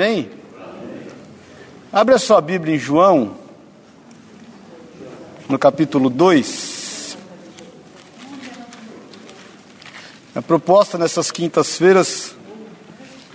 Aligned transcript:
Amém? 0.00 0.30
Abre 1.92 2.14
a 2.14 2.18
sua 2.18 2.40
Bíblia 2.40 2.74
em 2.74 2.78
João, 2.78 3.36
no 5.46 5.58
capítulo 5.58 6.08
2. 6.08 7.18
A 10.34 10.40
proposta 10.40 10.96
nessas 10.96 11.30
quintas-feiras 11.30 12.34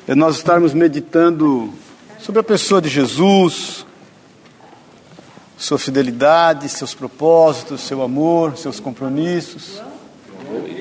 é 0.08 0.16
nós 0.16 0.38
estarmos 0.38 0.74
meditando 0.74 1.72
sobre 2.18 2.40
a 2.42 2.44
pessoa 2.44 2.82
de 2.82 2.90
Jesus, 2.90 3.86
sua 5.56 5.78
fidelidade, 5.78 6.68
seus 6.68 6.96
propósitos, 6.96 7.82
seu 7.82 8.02
amor, 8.02 8.58
seus 8.58 8.80
compromissos. 8.80 9.80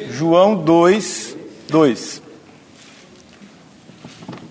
João 0.09 0.57
2, 0.57 1.37
2. 1.69 2.24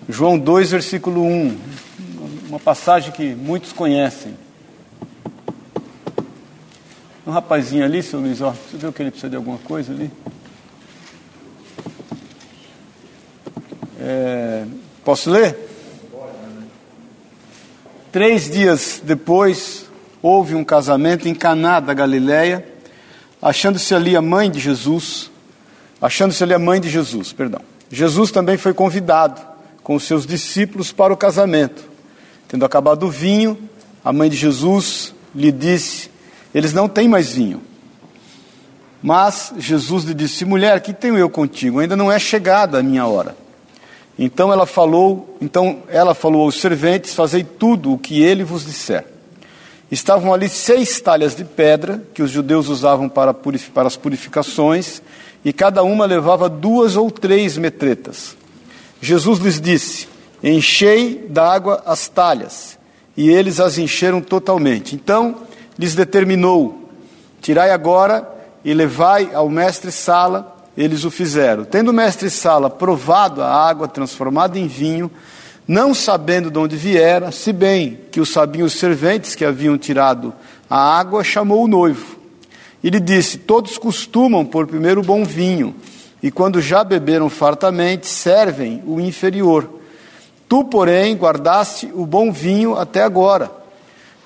João 0.07 0.37
2, 0.37 0.71
versículo 0.71 1.23
1. 1.23 1.57
Uma 2.49 2.59
passagem 2.59 3.11
que 3.11 3.33
muitos 3.33 3.71
conhecem. 3.71 4.35
Um 7.25 7.31
rapazinho 7.31 7.85
ali, 7.85 8.03
seu 8.03 8.19
Luiz, 8.19 8.41
ó, 8.41 8.51
você 8.51 8.77
viu 8.77 8.91
que 8.91 9.01
ele 9.01 9.11
precisa 9.11 9.29
de 9.29 9.37
alguma 9.37 9.57
coisa 9.59 9.93
ali? 9.93 10.11
É, 13.97 14.65
posso 15.05 15.31
ler? 15.31 15.57
Três 18.11 18.51
dias 18.51 19.01
depois, 19.01 19.89
houve 20.21 20.53
um 20.53 20.65
casamento 20.65 21.29
em 21.29 21.33
Caná 21.33 21.79
da 21.79 21.93
Galileia, 21.93 22.67
achando-se 23.41 23.95
ali 23.95 24.17
a 24.17 24.21
mãe 24.21 24.51
de 24.51 24.59
Jesus, 24.59 25.31
achando-se 26.01 26.43
ali 26.43 26.53
a 26.53 26.59
mãe 26.59 26.81
de 26.81 26.89
Jesus, 26.89 27.31
perdão. 27.31 27.61
Jesus 27.89 28.31
também 28.31 28.57
foi 28.57 28.73
convidado 28.73 29.52
com 29.83 29.95
os 29.95 30.03
seus 30.03 30.25
discípulos 30.25 30.91
para 30.91 31.13
o 31.13 31.17
casamento. 31.17 31.83
Tendo 32.47 32.65
acabado 32.65 33.05
o 33.05 33.11
vinho, 33.11 33.57
a 34.03 34.13
mãe 34.13 34.29
de 34.29 34.37
Jesus 34.37 35.13
lhe 35.35 35.51
disse: 35.51 36.09
Eles 36.53 36.73
não 36.73 36.87
têm 36.87 37.07
mais 37.07 37.33
vinho. 37.33 37.61
Mas 39.01 39.53
Jesus 39.57 40.05
lhe 40.05 40.13
disse: 40.13 40.45
Mulher, 40.45 40.79
que 40.81 40.93
tenho 40.93 41.17
eu 41.17 41.29
contigo? 41.29 41.79
Ainda 41.79 41.95
não 41.95 42.11
é 42.11 42.17
chegada 42.17 42.79
a 42.79 42.83
minha 42.83 43.05
hora. 43.05 43.35
Então 44.17 44.53
ela 44.53 44.67
falou, 44.67 45.37
então 45.41 45.83
ela 45.89 46.13
falou 46.13 46.43
aos 46.43 46.61
serventes: 46.61 47.13
Fazei 47.13 47.43
tudo 47.43 47.93
o 47.93 47.97
que 47.97 48.21
ele 48.23 48.43
vos 48.43 48.65
disser. 48.65 49.05
Estavam 49.91 50.33
ali 50.33 50.49
seis 50.49 50.99
talhas 51.01 51.35
de 51.35 51.43
pedra 51.43 52.01
que 52.13 52.23
os 52.23 52.31
judeus 52.31 52.67
usavam 52.67 53.09
para, 53.09 53.33
para 53.33 53.87
as 53.87 53.95
purificações, 53.95 55.01
e 55.43 55.51
cada 55.51 55.83
uma 55.83 56.05
levava 56.05 56.49
duas 56.49 56.95
ou 56.95 57.11
três 57.11 57.57
metretas. 57.57 58.35
Jesus 59.03 59.39
lhes 59.39 59.59
disse: 59.59 60.07
Enchei 60.41 61.27
d'água 61.29 61.83
as 61.85 62.07
talhas. 62.07 62.79
E 63.17 63.29
eles 63.29 63.59
as 63.59 63.77
encheram 63.77 64.21
totalmente. 64.21 64.95
Então 64.95 65.35
lhes 65.77 65.93
determinou: 65.93 66.89
Tirai 67.41 67.71
agora 67.71 68.25
e 68.63 68.73
levai 68.73 69.29
ao 69.33 69.49
mestre-sala 69.49 70.55
eles 70.77 71.03
o 71.03 71.11
fizeram. 71.11 71.65
Tendo 71.65 71.89
o 71.89 71.93
mestre-sala 71.93 72.69
provado 72.69 73.41
a 73.43 73.53
água 73.53 73.89
transformada 73.89 74.57
em 74.57 74.67
vinho, 74.67 75.11
não 75.67 75.93
sabendo 75.93 76.49
de 76.49 76.57
onde 76.57 76.77
viera, 76.77 77.29
se 77.29 77.51
bem 77.51 77.99
que 78.09 78.21
o 78.21 78.25
sabiam 78.25 78.65
os 78.65 78.73
serventes 78.73 79.35
que 79.35 79.43
haviam 79.43 79.77
tirado 79.77 80.33
a 80.69 80.97
água, 80.97 81.25
chamou 81.25 81.65
o 81.65 81.67
noivo. 81.67 82.17
E 82.81 82.89
lhe 82.89 83.01
disse: 83.01 83.37
Todos 83.37 83.77
costumam 83.77 84.45
pôr 84.45 84.65
primeiro 84.65 85.01
o 85.01 85.03
bom 85.03 85.25
vinho, 85.25 85.75
e 86.23 86.31
quando 86.31 86.61
já 86.61 86.83
beberam 86.83 87.29
fartamente, 87.29 88.07
servem 88.07 88.81
o 88.87 88.99
inferior. 88.99 89.69
Tu, 90.47 90.63
porém, 90.63 91.15
guardaste 91.15 91.91
o 91.93 92.05
bom 92.05 92.31
vinho 92.31 92.75
até 92.77 93.03
agora. 93.03 93.51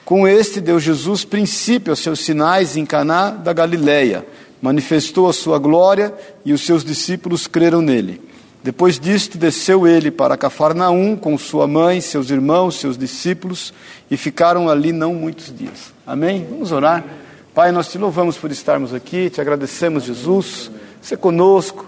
Com 0.05 0.27
este 0.27 0.61
deu 0.61 0.79
Jesus 0.79 1.25
princípio 1.25 1.91
aos 1.91 1.99
seus 1.99 2.19
sinais 2.19 2.77
em 2.77 2.85
Caná 2.85 3.31
da 3.31 3.51
Galileia 3.51 4.25
manifestou 4.61 5.29
a 5.29 5.33
sua 5.33 5.59
glória 5.59 6.13
e 6.43 6.53
os 6.53 6.61
seus 6.65 6.83
discípulos 6.83 7.47
creram 7.47 7.81
nele. 7.81 8.21
Depois 8.63 8.99
disto, 8.99 9.37
desceu 9.37 9.87
ele 9.87 10.11
para 10.11 10.35
Cafarnaum 10.35 11.15
com 11.15 11.37
sua 11.37 11.67
mãe, 11.67 12.01
seus 12.01 12.29
irmãos, 12.29 12.79
seus 12.79 12.97
discípulos 12.97 13.73
e 14.09 14.17
ficaram 14.17 14.67
ali 14.67 14.91
não 14.91 15.13
muitos 15.13 15.55
dias. 15.55 15.93
Amém? 16.05 16.45
Vamos 16.49 16.71
orar. 16.71 17.03
Pai, 17.53 17.71
nós 17.71 17.89
te 17.89 17.97
louvamos 17.97 18.37
por 18.37 18.51
estarmos 18.51 18.93
aqui, 18.93 19.29
te 19.29 19.39
agradecemos, 19.41 20.03
Jesus, 20.03 20.69
ser 21.07 21.17
conosco. 21.17 21.85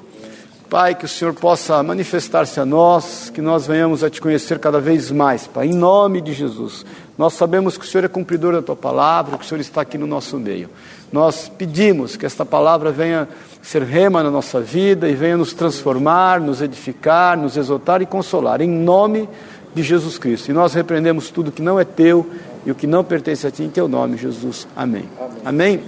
Pai, 0.70 0.94
que 0.96 1.04
o 1.04 1.08
Senhor 1.08 1.34
possa 1.34 1.82
manifestar-se 1.82 2.60
a 2.60 2.66
nós, 2.66 3.30
que 3.34 3.42
nós 3.42 3.66
venhamos 3.66 4.04
a 4.04 4.10
te 4.10 4.22
conhecer 4.22 4.60
cada 4.60 4.80
vez 4.80 5.10
mais, 5.10 5.48
Pai, 5.48 5.68
em 5.68 5.74
nome 5.74 6.22
de 6.22 6.32
Jesus. 6.32 6.86
Nós 7.18 7.34
sabemos 7.34 7.78
que 7.78 7.84
o 7.84 7.88
Senhor 7.88 8.06
é 8.06 8.08
cumpridor 8.08 8.54
da 8.54 8.62
tua 8.62 8.76
palavra, 8.76 9.38
que 9.38 9.44
o 9.44 9.48
Senhor 9.48 9.60
está 9.60 9.82
aqui 9.82 9.98
no 9.98 10.06
nosso 10.06 10.38
meio. 10.38 10.70
Nós 11.12 11.50
pedimos 11.50 12.16
que 12.16 12.26
esta 12.26 12.46
palavra 12.46 12.92
venha 12.92 13.28
ser 13.62 13.82
rema 13.82 14.24
na 14.24 14.30
nossa 14.30 14.62
vida 14.62 15.10
e 15.10 15.16
venha 15.16 15.36
nos 15.36 15.54
transformar, 15.54 16.40
nos 16.40 16.62
edificar, 16.62 17.36
nos 17.36 17.58
exaltar 17.58 18.02
e 18.02 18.06
consolar, 18.06 18.62
em 18.62 18.70
nome 18.70 19.28
de 19.74 19.82
Jesus 19.84 20.18
Cristo. 20.18 20.50
E 20.50 20.54
nós 20.54 20.74
repreendemos 20.74 21.30
tudo 21.32 21.52
que 21.52 21.64
não 21.64 21.80
é 21.80 21.84
teu 21.84 22.30
e 22.66 22.72
o 22.72 22.76
que 22.76 22.88
não 22.88 23.04
pertence 23.04 23.46
a 23.46 23.52
ti, 23.52 23.64
em 23.64 23.70
teu 23.70 23.88
nome, 23.88 24.18
Jesus. 24.18 24.68
Amém. 24.76 25.10
Amém? 25.44 25.44
Amém? 25.44 25.84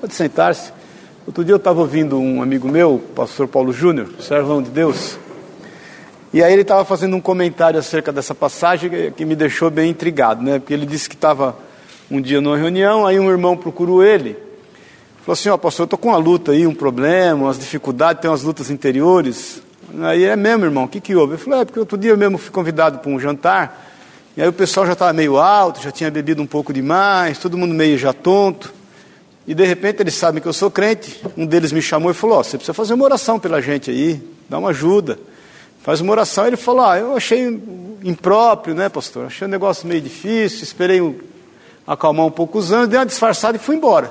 Pode 0.00 0.14
sentar-se. 0.14 0.75
Outro 1.26 1.44
dia 1.44 1.54
eu 1.54 1.56
estava 1.56 1.80
ouvindo 1.80 2.20
um 2.20 2.40
amigo 2.40 2.68
meu, 2.68 3.02
pastor 3.12 3.48
Paulo 3.48 3.72
Júnior, 3.72 4.10
servão 4.20 4.62
de 4.62 4.70
Deus, 4.70 5.18
e 6.32 6.40
aí 6.40 6.52
ele 6.52 6.62
estava 6.62 6.84
fazendo 6.84 7.16
um 7.16 7.20
comentário 7.20 7.80
acerca 7.80 8.12
dessa 8.12 8.32
passagem 8.32 9.10
que 9.10 9.24
me 9.24 9.34
deixou 9.34 9.68
bem 9.68 9.90
intrigado, 9.90 10.40
né? 10.40 10.60
Porque 10.60 10.72
ele 10.72 10.86
disse 10.86 11.08
que 11.08 11.16
estava 11.16 11.56
um 12.08 12.20
dia 12.20 12.40
numa 12.40 12.56
reunião, 12.56 13.04
aí 13.04 13.18
um 13.18 13.28
irmão 13.28 13.56
procurou 13.56 14.04
ele, 14.04 14.36
falou 15.22 15.32
assim, 15.32 15.48
ó 15.48 15.54
oh, 15.54 15.58
pastor, 15.58 15.82
eu 15.82 15.86
estou 15.86 15.98
com 15.98 16.10
uma 16.10 16.16
luta 16.16 16.52
aí, 16.52 16.64
um 16.64 16.74
problema, 16.74 17.46
umas 17.46 17.58
dificuldades, 17.58 18.22
tem 18.22 18.30
umas 18.30 18.44
lutas 18.44 18.70
interiores. 18.70 19.60
Aí 20.02 20.22
é 20.22 20.36
mesmo, 20.36 20.64
irmão, 20.64 20.84
o 20.84 20.88
que, 20.88 21.00
que 21.00 21.16
houve? 21.16 21.32
Ele 21.32 21.42
falou, 21.42 21.60
é 21.60 21.64
porque 21.64 21.80
outro 21.80 21.98
dia 21.98 22.12
eu 22.12 22.16
mesmo 22.16 22.38
fui 22.38 22.52
convidado 22.52 23.00
para 23.00 23.10
um 23.10 23.18
jantar, 23.18 23.84
e 24.36 24.42
aí 24.42 24.46
o 24.46 24.52
pessoal 24.52 24.86
já 24.86 24.92
estava 24.92 25.12
meio 25.12 25.38
alto, 25.38 25.82
já 25.82 25.90
tinha 25.90 26.08
bebido 26.08 26.40
um 26.40 26.46
pouco 26.46 26.72
demais, 26.72 27.36
todo 27.36 27.58
mundo 27.58 27.74
meio 27.74 27.98
já 27.98 28.12
tonto. 28.12 28.75
E 29.46 29.54
de 29.54 29.64
repente 29.64 30.02
eles 30.02 30.14
sabem 30.14 30.42
que 30.42 30.48
eu 30.48 30.52
sou 30.52 30.70
crente. 30.70 31.20
Um 31.36 31.46
deles 31.46 31.70
me 31.70 31.80
chamou 31.80 32.10
e 32.10 32.14
falou: 32.14 32.40
oh, 32.40 32.44
você 32.44 32.56
precisa 32.56 32.74
fazer 32.74 32.94
uma 32.94 33.04
oração 33.04 33.38
pela 33.38 33.62
gente 33.62 33.90
aí, 33.90 34.20
dá 34.48 34.58
uma 34.58 34.70
ajuda. 34.70 35.18
Faz 35.82 36.00
uma 36.00 36.10
oração. 36.10 36.46
Ele 36.46 36.56
falou: 36.56 36.84
ah, 36.84 36.98
eu 36.98 37.16
achei 37.16 37.46
impróprio, 38.02 38.74
né, 38.74 38.88
pastor? 38.88 39.26
Achei 39.26 39.46
um 39.46 39.50
negócio 39.50 39.86
meio 39.86 40.00
difícil, 40.00 40.64
esperei 40.64 41.00
acalmar 41.86 42.26
um 42.26 42.30
pouco 42.30 42.58
os 42.58 42.72
anos, 42.72 42.88
dei 42.88 42.98
uma 42.98 43.06
disfarçada 43.06 43.56
e 43.56 43.60
fui 43.60 43.76
embora. 43.76 44.10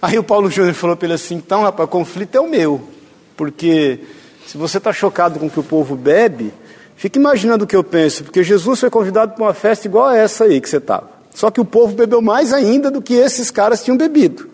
Aí 0.00 0.18
o 0.18 0.22
Paulo 0.22 0.50
Júnior 0.50 0.74
falou 0.74 0.96
para 0.96 1.06
ele 1.06 1.14
assim: 1.14 1.36
então, 1.36 1.62
rapaz, 1.62 1.88
o 1.88 1.90
conflito 1.90 2.36
é 2.36 2.40
o 2.40 2.48
meu. 2.48 2.86
Porque 3.34 4.00
se 4.46 4.58
você 4.58 4.78
está 4.78 4.92
chocado 4.92 5.38
com 5.38 5.46
o 5.46 5.50
que 5.50 5.60
o 5.60 5.64
povo 5.64 5.96
bebe, 5.96 6.52
fica 6.96 7.18
imaginando 7.18 7.64
o 7.64 7.66
que 7.66 7.76
eu 7.76 7.84
penso. 7.84 8.24
Porque 8.24 8.42
Jesus 8.42 8.80
foi 8.80 8.90
convidado 8.90 9.34
para 9.34 9.44
uma 9.44 9.54
festa 9.54 9.86
igual 9.86 10.08
a 10.08 10.16
essa 10.16 10.44
aí 10.44 10.60
que 10.60 10.68
você 10.68 10.76
estava. 10.76 11.17
Só 11.38 11.52
que 11.52 11.60
o 11.60 11.64
povo 11.64 11.94
bebeu 11.94 12.20
mais 12.20 12.52
ainda 12.52 12.90
do 12.90 13.00
que 13.00 13.14
esses 13.14 13.48
caras 13.48 13.84
tinham 13.84 13.96
bebido. 13.96 14.48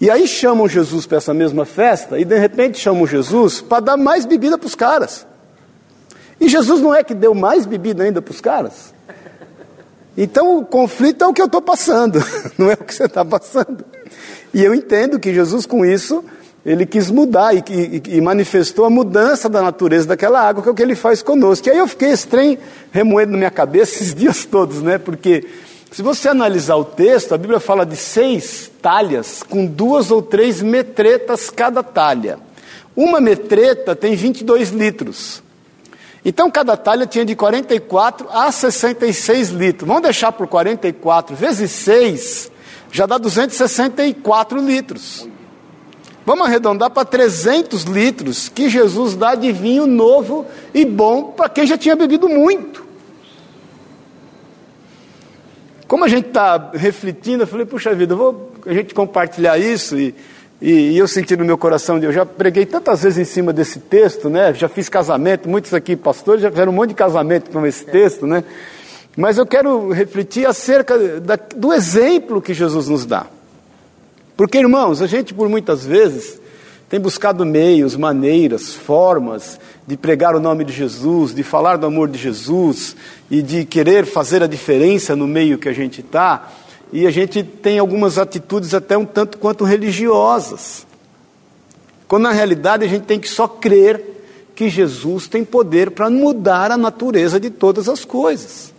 E 0.00 0.10
aí 0.10 0.26
chamam 0.26 0.68
Jesus 0.68 1.06
para 1.06 1.18
essa 1.18 1.32
mesma 1.32 1.64
festa 1.64 2.18
e 2.18 2.24
de 2.24 2.36
repente 2.36 2.76
chamam 2.76 3.06
Jesus 3.06 3.60
para 3.60 3.78
dar 3.78 3.96
mais 3.96 4.26
bebida 4.26 4.58
para 4.58 4.66
os 4.66 4.74
caras. 4.74 5.24
E 6.40 6.48
Jesus 6.48 6.80
não 6.80 6.92
é 6.92 7.04
que 7.04 7.14
deu 7.14 7.36
mais 7.36 7.66
bebida 7.66 8.02
ainda 8.02 8.20
para 8.20 8.32
os 8.32 8.40
caras? 8.40 8.92
Então 10.16 10.58
o 10.58 10.66
conflito 10.66 11.22
é 11.22 11.28
o 11.28 11.32
que 11.32 11.40
eu 11.40 11.46
estou 11.46 11.62
passando, 11.62 12.18
não 12.58 12.68
é 12.68 12.74
o 12.74 12.78
que 12.78 12.92
você 12.92 13.04
está 13.04 13.24
passando. 13.24 13.84
E 14.52 14.60
eu 14.60 14.74
entendo 14.74 15.20
que 15.20 15.32
Jesus 15.32 15.66
com 15.66 15.86
isso 15.86 16.24
ele 16.64 16.86
quis 16.86 17.10
mudar 17.10 17.54
e, 17.54 17.62
e, 17.68 18.16
e, 18.16 18.20
manifestou 18.20 18.86
a 18.86 18.90
mudança 18.90 19.48
da 19.48 19.60
natureza 19.60 20.08
daquela 20.08 20.40
água, 20.40 20.62
que 20.62 20.68
é 20.68 20.72
o 20.72 20.74
que 20.74 20.82
ele 20.82 20.94
faz 20.94 21.22
conosco. 21.22 21.68
E 21.68 21.70
aí 21.70 21.78
eu 21.78 21.86
fiquei 21.86 22.10
estranho, 22.10 22.58
remoendo 22.90 23.32
na 23.32 23.38
minha 23.38 23.50
cabeça 23.50 23.96
esses 23.96 24.14
dias 24.14 24.46
todos, 24.46 24.80
né? 24.80 24.96
Porque 24.96 25.46
se 25.92 26.00
você 26.00 26.28
analisar 26.28 26.76
o 26.76 26.84
texto, 26.84 27.34
a 27.34 27.38
Bíblia 27.38 27.60
fala 27.60 27.84
de 27.84 27.96
seis 27.96 28.70
talhas 28.80 29.42
com 29.42 29.66
duas 29.66 30.10
ou 30.10 30.22
três 30.22 30.62
metretas 30.62 31.50
cada 31.50 31.82
talha. 31.82 32.38
Uma 32.96 33.20
metreta 33.20 33.94
tem 33.94 34.16
22 34.16 34.70
litros. 34.70 35.42
Então 36.24 36.50
cada 36.50 36.76
talha 36.78 37.06
tinha 37.06 37.26
de 37.26 37.36
44 37.36 38.26
a 38.30 38.50
66 38.50 39.50
litros. 39.50 39.86
Vamos 39.86 40.02
deixar 40.02 40.32
por 40.32 40.46
44 40.46 41.36
vezes 41.36 41.70
6, 41.72 42.50
já 42.90 43.04
dá 43.04 43.18
264 43.18 44.58
litros. 44.58 45.28
Vamos 46.26 46.46
arredondar 46.46 46.90
para 46.90 47.04
300 47.04 47.84
litros 47.84 48.48
que 48.48 48.68
Jesus 48.68 49.14
dá 49.14 49.34
de 49.34 49.52
vinho 49.52 49.86
novo 49.86 50.46
e 50.72 50.84
bom 50.84 51.32
para 51.32 51.48
quem 51.48 51.66
já 51.66 51.76
tinha 51.76 51.94
bebido 51.94 52.28
muito. 52.28 52.84
Como 55.86 56.02
a 56.02 56.08
gente 56.08 56.28
está 56.28 56.70
refletindo, 56.72 57.42
eu 57.42 57.46
falei, 57.46 57.66
puxa 57.66 57.94
vida, 57.94 58.16
vou 58.16 58.52
a 58.64 58.72
gente 58.72 58.94
compartilhar 58.94 59.58
isso 59.58 59.98
e, 59.98 60.14
E, 60.62 60.92
e, 60.92 60.98
eu 60.98 61.06
senti 61.06 61.36
no 61.36 61.44
meu 61.44 61.58
coração, 61.58 61.98
eu 61.98 62.10
já 62.10 62.24
preguei 62.24 62.64
tantas 62.64 63.02
vezes 63.02 63.18
em 63.18 63.24
cima 63.24 63.52
desse 63.52 63.80
texto, 63.80 64.30
né? 64.30 64.54
Já 64.54 64.66
fiz 64.66 64.88
casamento, 64.88 65.46
muitos 65.46 65.74
aqui 65.74 65.94
pastores 65.94 66.40
já 66.40 66.50
fizeram 66.50 66.72
um 66.72 66.74
monte 66.74 66.90
de 66.90 66.94
casamento 66.94 67.50
com 67.50 67.66
esse 67.66 67.84
texto, 67.84 68.26
né? 68.26 68.42
Mas 69.14 69.36
eu 69.36 69.44
quero 69.44 69.90
refletir 69.90 70.46
acerca 70.46 71.20
da, 71.20 71.36
do 71.36 71.70
exemplo 71.70 72.40
que 72.40 72.54
Jesus 72.54 72.88
nos 72.88 73.04
dá. 73.04 73.26
Porque, 74.36 74.58
irmãos, 74.58 75.00
a 75.00 75.06
gente 75.06 75.32
por 75.32 75.48
muitas 75.48 75.86
vezes 75.86 76.40
tem 76.88 77.00
buscado 77.00 77.44
meios, 77.44 77.96
maneiras, 77.96 78.74
formas 78.74 79.58
de 79.86 79.96
pregar 79.96 80.34
o 80.34 80.40
nome 80.40 80.64
de 80.64 80.72
Jesus, 80.72 81.34
de 81.34 81.42
falar 81.42 81.76
do 81.76 81.86
amor 81.86 82.08
de 82.08 82.18
Jesus 82.18 82.96
e 83.30 83.42
de 83.42 83.64
querer 83.64 84.04
fazer 84.04 84.42
a 84.42 84.46
diferença 84.46 85.14
no 85.16 85.26
meio 85.26 85.58
que 85.58 85.68
a 85.68 85.72
gente 85.72 86.00
está, 86.00 86.52
e 86.92 87.06
a 87.06 87.10
gente 87.10 87.42
tem 87.42 87.78
algumas 87.78 88.18
atitudes 88.18 88.74
até 88.74 88.96
um 88.96 89.04
tanto 89.04 89.38
quanto 89.38 89.64
religiosas. 89.64 90.86
Quando 92.06 92.24
na 92.24 92.32
realidade 92.32 92.84
a 92.84 92.88
gente 92.88 93.04
tem 93.04 93.18
que 93.18 93.28
só 93.28 93.48
crer 93.48 94.14
que 94.54 94.68
Jesus 94.68 95.26
tem 95.26 95.44
poder 95.44 95.90
para 95.90 96.10
mudar 96.10 96.70
a 96.70 96.76
natureza 96.76 97.40
de 97.40 97.50
todas 97.50 97.88
as 97.88 98.04
coisas. 98.04 98.73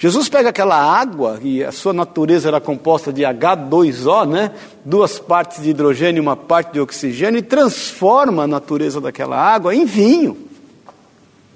Jesus 0.00 0.30
pega 0.30 0.48
aquela 0.48 0.82
água, 0.82 1.38
e 1.42 1.62
a 1.62 1.70
sua 1.70 1.92
natureza 1.92 2.48
era 2.48 2.58
composta 2.58 3.12
de 3.12 3.20
H2O, 3.20 4.26
né? 4.26 4.50
duas 4.82 5.18
partes 5.18 5.62
de 5.62 5.68
hidrogênio 5.68 6.20
e 6.20 6.22
uma 6.22 6.34
parte 6.34 6.72
de 6.72 6.80
oxigênio, 6.80 7.36
e 7.36 7.42
transforma 7.42 8.44
a 8.44 8.46
natureza 8.46 8.98
daquela 8.98 9.36
água 9.36 9.74
em 9.74 9.84
vinho, 9.84 10.38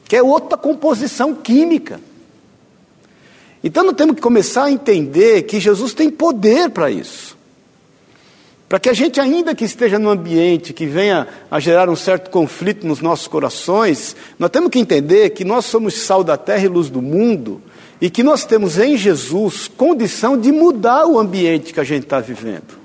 que 0.05 0.14
é 0.14 0.23
outra 0.23 0.58
composição 0.58 1.35
química. 1.35 1.99
Então 3.62 3.82
nós 3.82 3.96
temos 3.96 4.17
que 4.17 4.20
começar 4.20 4.64
a 4.64 4.70
entender 4.70 5.44
que 5.44 5.58
Jesus 5.58 5.94
tem 5.94 6.11
poder 6.11 6.69
para 6.69 6.90
isso. 6.90 7.38
Para 8.69 8.79
que 8.79 8.90
a 8.90 8.93
gente, 8.93 9.19
ainda 9.19 9.55
que 9.55 9.64
esteja 9.64 9.99
num 9.99 10.11
ambiente 10.11 10.75
que 10.75 10.85
venha 10.85 11.26
a 11.50 11.58
gerar 11.58 11.88
um 11.88 11.97
certo 11.97 12.29
conflito 12.29 12.87
nos 12.87 13.00
nossos 13.00 13.26
corações, 13.26 14.14
nós 14.38 14.50
temos 14.50 14.69
que 14.69 14.79
entender 14.79 15.31
que 15.31 15.44
nós 15.47 15.64
somos 15.64 15.94
sal 15.94 16.23
da 16.23 16.37
terra 16.37 16.64
e 16.64 16.69
luz 16.69 16.90
do 16.90 17.00
mundo 17.00 17.62
e 18.00 18.11
que 18.11 18.23
nós 18.23 18.44
temos 18.44 18.79
em 18.79 18.96
Jesus 18.96 19.69
condição 19.69 20.38
de 20.38 20.52
mudar 20.52 21.06
o 21.06 21.19
ambiente 21.19 21.73
que 21.73 21.81
a 21.81 21.85
gente 21.85 22.05
está 22.05 22.20
vivendo. 22.20 22.79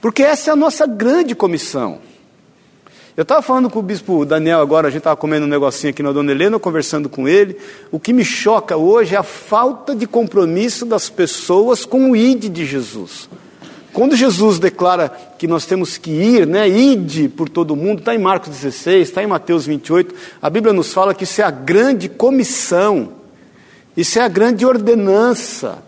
Porque 0.00 0.22
essa 0.22 0.50
é 0.50 0.52
a 0.52 0.56
nossa 0.56 0.86
grande 0.86 1.34
comissão. 1.34 1.98
Eu 3.16 3.22
estava 3.22 3.42
falando 3.42 3.68
com 3.68 3.80
o 3.80 3.82
bispo 3.82 4.24
Daniel 4.24 4.60
agora, 4.60 4.88
a 4.88 4.90
gente 4.90 5.00
estava 5.00 5.16
comendo 5.16 5.44
um 5.44 5.48
negocinho 5.48 5.90
aqui 5.90 6.02
na 6.02 6.12
Dona 6.12 6.32
Helena, 6.32 6.58
conversando 6.58 7.08
com 7.08 7.28
ele. 7.28 7.56
O 7.90 8.00
que 8.00 8.12
me 8.12 8.24
choca 8.24 8.76
hoje 8.76 9.14
é 9.14 9.18
a 9.18 9.22
falta 9.22 9.94
de 9.94 10.06
compromisso 10.06 10.86
das 10.86 11.10
pessoas 11.10 11.84
com 11.84 12.10
o 12.10 12.16
ID 12.16 12.44
de 12.44 12.64
Jesus. 12.64 13.28
Quando 13.92 14.16
Jesus 14.16 14.58
declara 14.58 15.12
que 15.36 15.48
nós 15.48 15.66
temos 15.66 15.98
que 15.98 16.10
ir, 16.10 16.46
né, 16.46 16.68
ide 16.68 17.28
por 17.28 17.48
todo 17.48 17.76
mundo, 17.76 17.98
está 17.98 18.14
em 18.14 18.18
Marcos 18.18 18.50
16, 18.50 19.08
está 19.08 19.22
em 19.22 19.26
Mateus 19.26 19.66
28, 19.66 20.14
a 20.40 20.48
Bíblia 20.48 20.72
nos 20.72 20.92
fala 20.92 21.12
que 21.12 21.24
isso 21.24 21.42
é 21.42 21.44
a 21.44 21.50
grande 21.50 22.08
comissão. 22.08 23.19
Isso 23.96 24.18
é 24.18 24.22
a 24.22 24.28
grande 24.28 24.64
ordenança. 24.64 25.82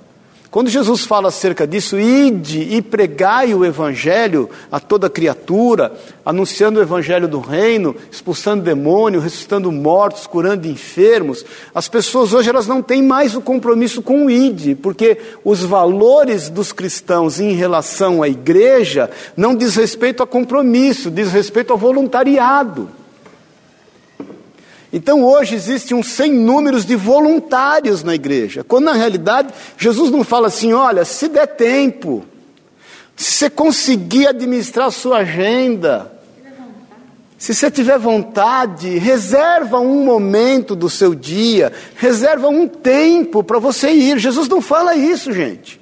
Quando 0.53 0.69
Jesus 0.69 1.07
fala 1.07 1.29
acerca 1.29 1.67
disso, 1.67 1.99
ide 1.99 2.61
e 2.77 2.83
pregai 2.83 3.55
o 3.55 3.65
evangelho 3.65 4.51
a 4.71 4.79
toda 4.79 5.09
criatura, 5.09 5.95
anunciando 6.27 6.79
o 6.79 6.83
evangelho 6.83 7.27
do 7.27 7.41
reino, 7.41 7.97
expulsando 8.11 8.63
demônio, 8.63 9.19
ressuscitando 9.19 9.73
mortos, 9.73 10.27
curando 10.27 10.69
enfermos, 10.69 11.43
as 11.75 11.89
pessoas 11.89 12.35
hoje 12.35 12.51
elas 12.51 12.67
não 12.67 12.83
têm 12.83 13.03
mais 13.03 13.35
o 13.35 13.41
compromisso 13.41 14.03
com 14.03 14.27
o 14.27 14.31
ide, 14.31 14.75
porque 14.75 15.17
os 15.43 15.63
valores 15.63 16.51
dos 16.51 16.71
cristãos 16.71 17.41
em 17.41 17.55
relação 17.55 18.23
à 18.23 18.29
igreja 18.29 19.11
não 19.35 19.57
diz 19.57 19.75
respeito 19.75 20.23
a 20.23 20.27
compromisso, 20.27 21.11
diz 21.11 21.33
respeito 21.33 21.73
ao 21.73 21.79
voluntariado. 21.79 22.91
Então 24.93 25.25
hoje 25.25 25.55
existe 25.55 25.95
um 25.95 26.03
sem 26.03 26.31
números 26.31 26.85
de 26.85 26.95
voluntários 26.95 28.03
na 28.03 28.15
igreja, 28.15 28.63
quando 28.63 28.85
na 28.85 28.93
realidade 28.93 29.49
Jesus 29.79 30.11
não 30.11 30.23
fala 30.23 30.49
assim: 30.49 30.75
olha, 30.75 31.05
se 31.05 31.29
der 31.29 31.47
tempo, 31.47 32.25
se 33.17 33.33
você 33.33 33.51
conseguir 33.51 34.27
administrar 34.27 34.89
a 34.89 34.91
sua 34.91 35.19
agenda, 35.19 36.13
se 37.39 37.55
você 37.55 37.71
tiver 37.71 37.99
vontade, 37.99 38.99
reserva 38.99 39.81
um 39.81 40.05
momento 40.05 40.77
do 40.77 40.91
seu 40.91 41.15
dia, 41.15 41.73
reserva 41.97 42.49
um 42.49 42.69
tempo 42.69 43.43
para 43.43 43.59
você 43.59 43.91
ir. 43.91 44.19
Jesus 44.19 44.47
não 44.47 44.61
fala 44.61 44.95
isso, 44.95 45.33
gente. 45.33 45.81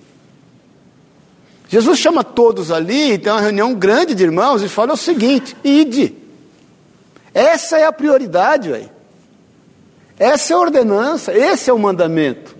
Jesus 1.68 1.98
chama 1.98 2.22
todos 2.22 2.70
ali, 2.70 3.18
tem 3.18 3.32
uma 3.32 3.40
reunião 3.40 3.74
grande 3.74 4.14
de 4.14 4.22
irmãos 4.22 4.62
e 4.62 4.68
fala 4.68 4.92
o 4.92 4.96
seguinte: 4.96 5.56
ide. 5.64 6.14
Essa 7.34 7.76
é 7.78 7.84
a 7.84 7.92
prioridade, 7.92 8.70
velho. 8.70 8.99
Essa 10.20 10.52
é 10.52 10.56
a 10.56 10.60
ordenança, 10.60 11.32
esse 11.34 11.70
é 11.70 11.72
o 11.72 11.78
mandamento. 11.78 12.54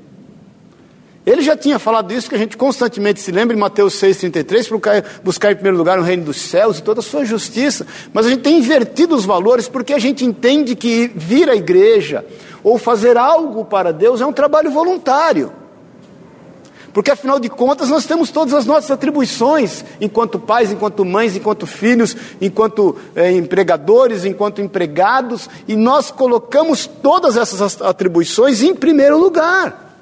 Ele 1.27 1.43
já 1.43 1.55
tinha 1.55 1.79
falado 1.79 2.11
isso, 2.11 2.27
que 2.27 2.35
a 2.35 2.39
gente 2.39 2.57
constantemente 2.57 3.21
se 3.21 3.31
lembra 3.31 3.55
em 3.55 3.61
Mateus 3.61 3.93
6,33, 4.01 4.81
para 4.81 5.05
buscar 5.23 5.53
em 5.53 5.55
primeiro 5.57 5.77
lugar 5.77 5.99
o 5.99 6.03
reino 6.03 6.25
dos 6.25 6.41
céus 6.41 6.79
e 6.79 6.83
toda 6.83 7.01
a 7.01 7.03
sua 7.03 7.23
justiça. 7.23 7.87
Mas 8.15 8.25
a 8.25 8.31
gente 8.31 8.41
tem 8.41 8.57
invertido 8.57 9.15
os 9.15 9.27
valores 9.27 9.69
porque 9.69 9.93
a 9.93 9.99
gente 9.99 10.25
entende 10.25 10.75
que 10.75 11.13
vir 11.15 11.51
à 11.51 11.55
igreja 11.55 12.25
ou 12.65 12.79
fazer 12.79 13.19
algo 13.19 13.67
para 13.67 13.93
Deus 13.93 14.23
é 14.23 14.27
um 14.27 14.33
trabalho 14.33 14.71
voluntário. 14.71 15.53
Porque 16.93 17.11
afinal 17.11 17.39
de 17.39 17.49
contas 17.49 17.89
nós 17.89 18.05
temos 18.05 18.31
todas 18.31 18.53
as 18.53 18.67
nossas 18.67 18.91
atribuições, 18.91 19.85
enquanto 20.01 20.41
pais, 20.41 20.73
enquanto 20.73 21.05
mães, 21.05 21.37
enquanto 21.37 21.67
filhos, 21.67 22.17
enquanto 22.41 22.97
é, 23.15 23.31
empregadores, 23.31 24.25
enquanto 24.25 24.61
empregados, 24.61 25.49
e 25.69 25.77
nós 25.77 26.11
colocamos 26.11 26.87
todas 26.87 27.37
essas 27.37 27.81
atribuições 27.81 28.63
em 28.63 28.75
primeiro 28.75 29.19
lugar. 29.19 29.99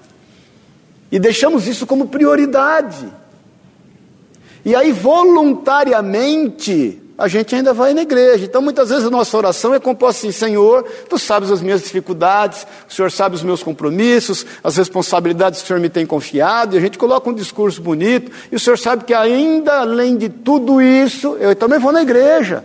E 1.13 1.19
deixamos 1.19 1.67
isso 1.67 1.87
como 1.87 2.09
prioridade. 2.09 3.07
E 4.65 4.75
aí, 4.75 4.93
voluntariamente, 4.93 6.98
a 7.19 7.27
gente 7.27 7.53
ainda 7.53 7.75
vai 7.75 7.93
na 7.93 8.03
igreja. 8.03 8.45
Então, 8.45 8.63
muitas 8.63 8.91
vezes 8.91 9.05
a 9.05 9.11
nossa 9.11 9.37
oração 9.37 9.75
é 9.75 9.81
composta 9.81 10.21
assim: 10.21 10.31
Senhor, 10.31 10.85
tu 11.09 11.19
sabes 11.19 11.51
as 11.51 11.61
minhas 11.61 11.83
dificuldades, 11.83 12.65
o 12.89 12.95
Senhor 12.95 13.11
sabe 13.11 13.35
os 13.35 13.43
meus 13.43 13.61
compromissos, 13.61 14.47
as 14.63 14.77
responsabilidades 14.77 15.59
que 15.59 15.65
o 15.65 15.67
Senhor 15.67 15.81
me 15.81 15.89
tem 15.89 16.07
confiado, 16.07 16.77
e 16.77 16.79
a 16.79 16.81
gente 16.81 16.97
coloca 16.97 17.29
um 17.29 17.35
discurso 17.35 17.83
bonito, 17.83 18.31
e 18.53 18.55
o 18.55 18.61
Senhor 18.61 18.79
sabe 18.79 19.03
que 19.03 19.13
ainda 19.13 19.81
além 19.81 20.17
de 20.17 20.29
tudo 20.29 20.81
isso, 20.81 21.37
eu 21.41 21.57
também 21.57 21.81
vou 21.81 21.91
na 21.91 22.03
igreja. 22.03 22.65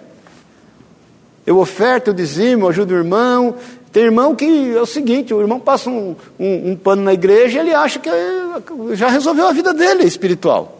Eu 1.45 1.57
oferto, 1.57 2.09
eu 2.09 2.13
dizimo, 2.13 2.65
eu 2.65 2.69
ajudo 2.69 2.91
o 2.93 2.97
irmão. 2.97 3.55
Tem 3.91 4.03
irmão 4.03 4.35
que 4.35 4.75
é 4.75 4.79
o 4.79 4.85
seguinte: 4.85 5.33
o 5.33 5.41
irmão 5.41 5.59
passa 5.59 5.89
um, 5.89 6.15
um, 6.39 6.71
um 6.71 6.75
pano 6.75 7.01
na 7.01 7.13
igreja 7.13 7.57
e 7.57 7.61
ele 7.61 7.73
acha 7.73 7.97
que 7.97 8.09
já 8.93 9.07
resolveu 9.07 9.47
a 9.47 9.51
vida 9.51 9.73
dele 9.73 10.03
espiritual. 10.03 10.79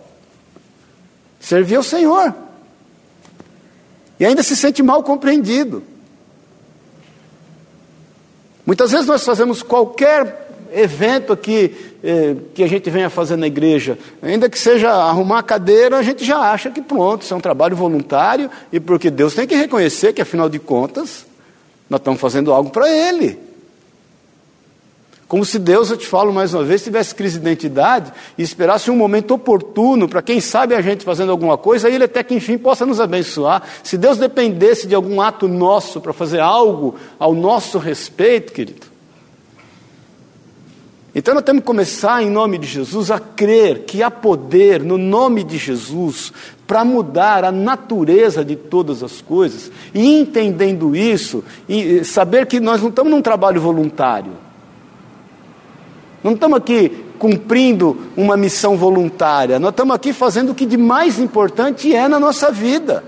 Servir 1.39 1.75
ao 1.75 1.83
Senhor 1.83 2.42
e 4.20 4.25
ainda 4.25 4.43
se 4.43 4.55
sente 4.55 4.82
mal 4.82 5.03
compreendido. 5.03 5.84
Muitas 8.65 8.91
vezes 8.91 9.08
nós 9.08 9.24
fazemos 9.25 9.62
qualquer 9.62 10.43
evento 10.74 11.34
aqui 11.34 11.75
eh, 12.03 12.36
que 12.53 12.63
a 12.63 12.67
gente 12.67 12.89
venha 12.89 13.10
fazer 13.10 13.36
na 13.36 13.46
igreja, 13.46 13.98
ainda 14.22 14.50
que 14.50 14.58
seja 14.58 14.91
arrumar 14.91 15.39
a 15.39 15.43
cadeira, 15.43 15.98
a 15.98 16.03
gente 16.03 16.25
já 16.25 16.38
acha 16.38 16.72
que 16.72 16.82
pronto, 16.82 17.22
isso 17.22 17.34
é 17.34 17.38
um 17.38 17.41
trabalho 17.41 17.75
voluntário 17.75 18.50
e 18.72 18.79
porque 18.79 19.12
Deus 19.12 19.36
tem 19.36 19.46
que 19.46 19.55
reconhecer 19.55 20.13
que 20.13 20.22
afinal 20.22 20.50
de 20.50 20.60
contas 20.60 21.25
nós 21.89 22.00
estamos 22.00 22.20
fazendo 22.20 22.51
algo 22.51 22.70
para 22.70 22.89
Ele. 22.89 23.52
Como 25.33 25.43
se 25.43 25.57
Deus, 25.57 25.89
eu 25.89 25.97
te 25.97 26.05
falo 26.05 26.31
mais 26.31 26.53
uma 26.53 26.63
vez, 26.63 26.83
tivesse 26.83 27.15
crise 27.15 27.39
de 27.39 27.41
identidade 27.43 28.13
e 28.37 28.43
esperasse 28.43 28.91
um 28.91 28.95
momento 28.95 29.33
oportuno 29.33 30.07
para 30.07 30.21
quem 30.21 30.39
sabe 30.39 30.75
a 30.75 30.81
gente 30.81 31.03
fazendo 31.03 31.31
alguma 31.31 31.57
coisa, 31.57 31.87
aí 31.87 31.95
Ele 31.95 32.03
até 32.03 32.21
que 32.21 32.35
enfim 32.35 32.55
possa 32.55 32.85
nos 32.85 33.01
abençoar. 33.01 33.63
Se 33.81 33.97
Deus 33.97 34.19
dependesse 34.19 34.85
de 34.85 34.93
algum 34.93 35.19
ato 35.19 35.47
nosso 35.47 35.99
para 35.99 36.13
fazer 36.13 36.39
algo 36.39 36.93
ao 37.17 37.33
nosso 37.33 37.79
respeito, 37.79 38.53
querido. 38.53 38.85
Então 41.15 41.33
nós 41.33 41.43
temos 41.43 41.61
que 41.61 41.65
começar, 41.65 42.21
em 42.21 42.29
nome 42.29 42.59
de 42.59 42.67
Jesus, 42.67 43.09
a 43.09 43.17
crer 43.17 43.85
que 43.85 44.03
há 44.03 44.11
poder 44.11 44.83
no 44.83 44.99
nome 44.99 45.43
de 45.43 45.57
Jesus 45.57 46.31
para 46.67 46.85
mudar 46.85 47.43
a 47.43 47.51
natureza 47.51 48.45
de 48.45 48.55
todas 48.55 49.01
as 49.01 49.19
coisas, 49.19 49.71
e 49.95 50.13
entendendo 50.15 50.95
isso, 50.95 51.43
e 51.67 52.05
saber 52.05 52.45
que 52.45 52.59
nós 52.59 52.83
não 52.83 52.89
estamos 52.89 53.11
num 53.11 53.21
trabalho 53.23 53.59
voluntário. 53.59 54.42
Não 56.23 56.33
estamos 56.33 56.57
aqui 56.57 57.03
cumprindo 57.19 57.97
uma 58.15 58.35
missão 58.37 58.77
voluntária, 58.77 59.59
nós 59.59 59.71
estamos 59.71 59.95
aqui 59.95 60.13
fazendo 60.13 60.51
o 60.51 60.55
que 60.55 60.65
de 60.65 60.77
mais 60.77 61.19
importante 61.19 61.93
é 61.93 62.07
na 62.07 62.19
nossa 62.19 62.51
vida. 62.51 63.03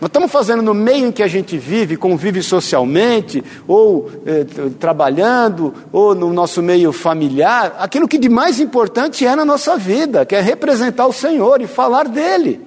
Nós 0.00 0.08
estamos 0.08 0.30
fazendo 0.30 0.62
no 0.62 0.74
meio 0.74 1.06
em 1.06 1.12
que 1.12 1.22
a 1.22 1.26
gente 1.26 1.56
vive, 1.56 1.96
convive 1.96 2.42
socialmente, 2.42 3.42
ou 3.66 4.10
eh, 4.26 4.44
trabalhando, 4.78 5.72
ou 5.90 6.14
no 6.14 6.32
nosso 6.32 6.62
meio 6.62 6.92
familiar, 6.92 7.76
aquilo 7.78 8.06
que 8.06 8.18
de 8.18 8.28
mais 8.28 8.60
importante 8.60 9.24
é 9.24 9.34
na 9.34 9.44
nossa 9.44 9.78
vida, 9.78 10.26
que 10.26 10.34
é 10.34 10.40
representar 10.40 11.06
o 11.06 11.12
Senhor 11.12 11.62
e 11.62 11.66
falar 11.66 12.06
dele. 12.06 12.60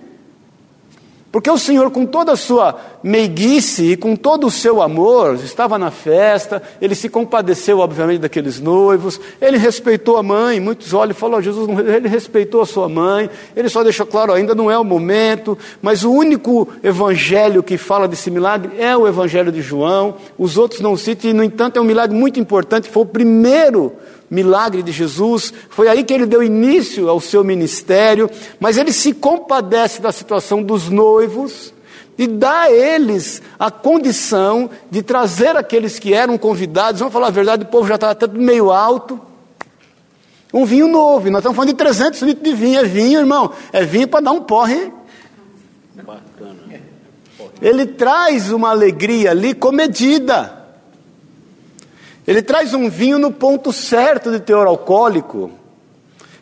Porque 1.38 1.51
o 1.51 1.58
Senhor, 1.60 1.91
com 1.91 2.03
toda 2.03 2.32
a 2.32 2.36
sua 2.36 2.75
meiguice 3.03 3.91
e 3.91 3.96
com 3.96 4.15
todo 4.15 4.48
o 4.48 4.50
seu 4.50 4.82
amor, 4.82 5.36
estava 5.36 5.77
na 5.77 5.91
festa, 5.91 6.63
ele 6.82 6.96
se 6.96 7.10
compadeceu, 7.10 7.77
obviamente, 7.77 8.22
daqueles 8.22 8.60
noivos, 8.60 9.22
ele 9.39 9.56
respeitou 9.60 10.17
a 10.17 10.24
mãe, 10.24 10.60
muitos 10.60 10.96
olham 10.96 11.12
e 11.12 11.13
falam, 11.13 11.38
oh, 11.38 11.41
Jesus, 11.44 11.70
ele 11.89 12.08
respeitou 12.08 12.60
a 12.60 12.65
sua 12.65 12.89
mãe, 12.89 13.29
ele 13.56 13.70
só 13.70 13.84
deixou 13.84 14.08
claro, 14.08 14.34
ainda 14.34 14.56
não 14.56 14.72
é 14.72 14.79
o 14.79 14.84
momento, 14.84 15.56
mas 15.79 16.03
o 16.03 16.12
único 16.12 16.70
evangelho 16.82 17.62
que 17.62 17.77
fala 17.77 18.08
desse 18.08 18.32
milagre 18.32 18.72
é 18.79 18.98
o 18.98 19.08
evangelho 19.08 19.51
de 19.51 19.62
João, 19.62 20.15
os 20.39 20.58
outros 20.58 20.82
não 20.82 20.98
citam, 20.98 21.29
e 21.29 21.34
no 21.34 21.44
entanto 21.44 21.77
é 21.77 21.79
um 21.79 21.86
milagre 21.86 22.17
muito 22.17 22.39
importante, 22.39 22.89
foi 22.89 23.03
o 23.03 23.06
primeiro 23.06 23.94
milagre 24.29 24.84
de 24.84 24.91
Jesus, 24.91 25.53
foi 25.69 25.88
aí 25.88 26.03
que 26.03 26.13
ele 26.13 26.25
deu 26.25 26.43
início 26.43 27.10
ao 27.10 27.19
seu 27.22 27.43
ministério, 27.43 28.29
mas 28.60 28.77
ele 28.77 28.91
se 28.91 29.13
compadece 29.13 30.01
da 30.01 30.12
situação 30.12 30.62
dos 30.62 30.89
noivos 30.89 31.74
e 32.17 32.27
dá 32.27 32.62
a 32.63 32.72
eles 32.72 33.41
a 33.60 33.69
condição 33.69 34.69
de 34.89 35.01
trazer 35.01 35.55
aqueles 35.55 36.00
que 36.00 36.13
eram 36.13 36.38
convidados, 36.38 37.00
vamos 37.00 37.13
falar 37.13 37.27
a 37.27 37.31
verdade, 37.31 37.63
o 37.63 37.67
povo 37.67 37.88
já 37.88 37.96
estava 37.96 38.12
até 38.12 38.27
meio 38.27 38.72
alto, 38.72 39.19
um 40.53 40.65
vinho 40.65 40.88
novo, 40.88 41.27
e 41.27 41.29
nós 41.29 41.39
estamos 41.39 41.55
falando 41.55 41.69
de 41.69 41.75
300 41.75 42.22
litros 42.22 42.43
de 42.43 42.55
vinho, 42.55 42.79
é 42.79 42.84
vinho, 42.84 43.19
irmão, 43.19 43.51
é 43.72 43.86
vinho 43.86 44.07
para 44.07 44.22
dar 44.22 44.31
um 44.31 44.41
porre. 44.41 44.91
Bacana. 45.96 46.81
Ele 47.62 47.86
traz 47.86 48.51
uma 48.51 48.69
alegria 48.69 49.31
ali 49.31 49.53
comedida. 49.53 50.56
Ele 52.27 52.41
traz 52.41 52.74
um 52.74 52.89
vinho 52.89 53.17
no 53.17 53.31
ponto 53.31 53.72
certo 53.72 54.29
de 54.29 54.41
teor 54.41 54.67
alcoólico. 54.67 55.50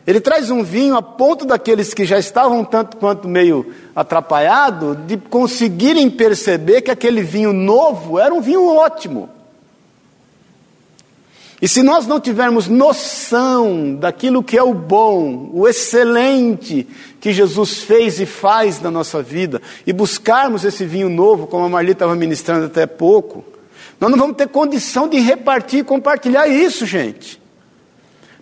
Ele 0.04 0.20
traz 0.20 0.50
um 0.50 0.64
vinho 0.64 0.96
a 0.96 1.02
ponto 1.02 1.44
daqueles 1.44 1.94
que 1.94 2.04
já 2.04 2.18
estavam 2.18 2.64
tanto 2.64 2.96
quanto 2.96 3.28
meio 3.28 3.72
atrapalhado 3.94 4.96
de 5.06 5.16
conseguirem 5.16 6.10
perceber 6.10 6.82
que 6.82 6.90
aquele 6.90 7.22
vinho 7.22 7.52
novo 7.52 8.18
era 8.18 8.34
um 8.34 8.40
vinho 8.40 8.66
ótimo. 8.66 9.30
E 11.62 11.68
se 11.68 11.82
nós 11.82 12.06
não 12.06 12.20
tivermos 12.20 12.68
noção 12.68 13.94
daquilo 13.94 14.42
que 14.42 14.58
é 14.58 14.62
o 14.62 14.74
bom, 14.74 15.50
o 15.52 15.66
excelente 15.66 16.86
que 17.18 17.32
Jesus 17.32 17.78
fez 17.78 18.20
e 18.20 18.26
faz 18.26 18.80
na 18.80 18.90
nossa 18.90 19.22
vida, 19.22 19.62
e 19.86 19.92
buscarmos 19.92 20.64
esse 20.64 20.84
vinho 20.84 21.08
novo, 21.08 21.46
como 21.46 21.64
a 21.64 21.68
Marli 21.68 21.92
estava 21.92 22.14
ministrando 22.14 22.66
até 22.66 22.86
pouco, 22.86 23.42
nós 23.98 24.10
não 24.10 24.18
vamos 24.18 24.36
ter 24.36 24.48
condição 24.48 25.08
de 25.08 25.18
repartir 25.18 25.80
e 25.80 25.84
compartilhar 25.84 26.46
isso, 26.46 26.84
gente. 26.84 27.40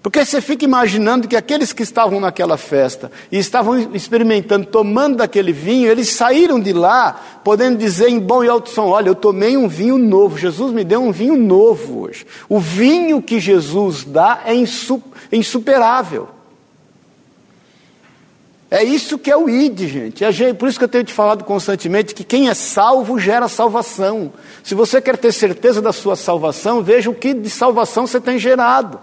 Porque 0.05 0.23
você 0.23 0.43
fica 0.43 0.67
imaginando 0.67 1.27
que 1.27 1.35
aqueles 1.35 1.73
que 1.73 1.83
estavam 1.83 2.21
naquela 2.21 2.59
festa 2.59 3.11
e 3.33 3.39
estavam 3.39 3.79
experimentando, 3.95 4.67
tomando 4.67 5.17
daquele 5.17 5.51
vinho, 5.51 5.91
eles 5.91 6.11
saíram 6.11 6.61
de 6.61 6.75
lá, 6.75 7.19
podendo 7.43 7.79
dizer 7.79 8.11
em 8.11 8.19
bom 8.19 8.45
e 8.45 8.49
alto 8.49 8.69
som: 8.69 8.89
Olha, 8.89 9.09
eu 9.09 9.15
tomei 9.15 9.57
um 9.57 9.67
vinho 9.67 9.97
novo, 9.97 10.37
Jesus 10.37 10.75
me 10.75 10.85
deu 10.85 11.01
um 11.01 11.11
vinho 11.11 11.39
novo 11.39 12.01
hoje. 12.01 12.27
O 12.51 12.61
vinho 12.61 13.23
que 13.23 13.41
Jesus 13.41 14.05
dá 14.05 14.43
é 14.45 14.53
insuperável. 15.33 16.29
É 18.75 18.83
isso 18.83 19.17
que 19.21 19.31
é 19.31 19.37
o 19.37 19.49
ID, 19.49 19.87
gente. 19.87 20.25
É 20.25 20.53
por 20.53 20.69
isso 20.69 20.77
que 20.77 20.85
eu 20.85 20.89
tenho 20.89 21.05
te 21.05 21.13
falado 21.13 21.45
constantemente 21.45 22.13
que 22.13 22.25
quem 22.25 22.49
é 22.49 22.55
salvo 22.55 23.21
gera 23.21 23.47
salvação. 23.47 24.33
Se 24.65 24.75
você 24.75 25.01
quer 25.01 25.17
ter 25.17 25.31
certeza 25.31 25.81
da 25.81 25.93
sua 25.93 26.17
salvação, 26.17 26.83
veja 26.83 27.09
o 27.09 27.15
que 27.15 27.33
de 27.33 27.49
salvação 27.49 28.05
você 28.05 28.21
tem 28.21 28.37
gerado. 28.37 28.99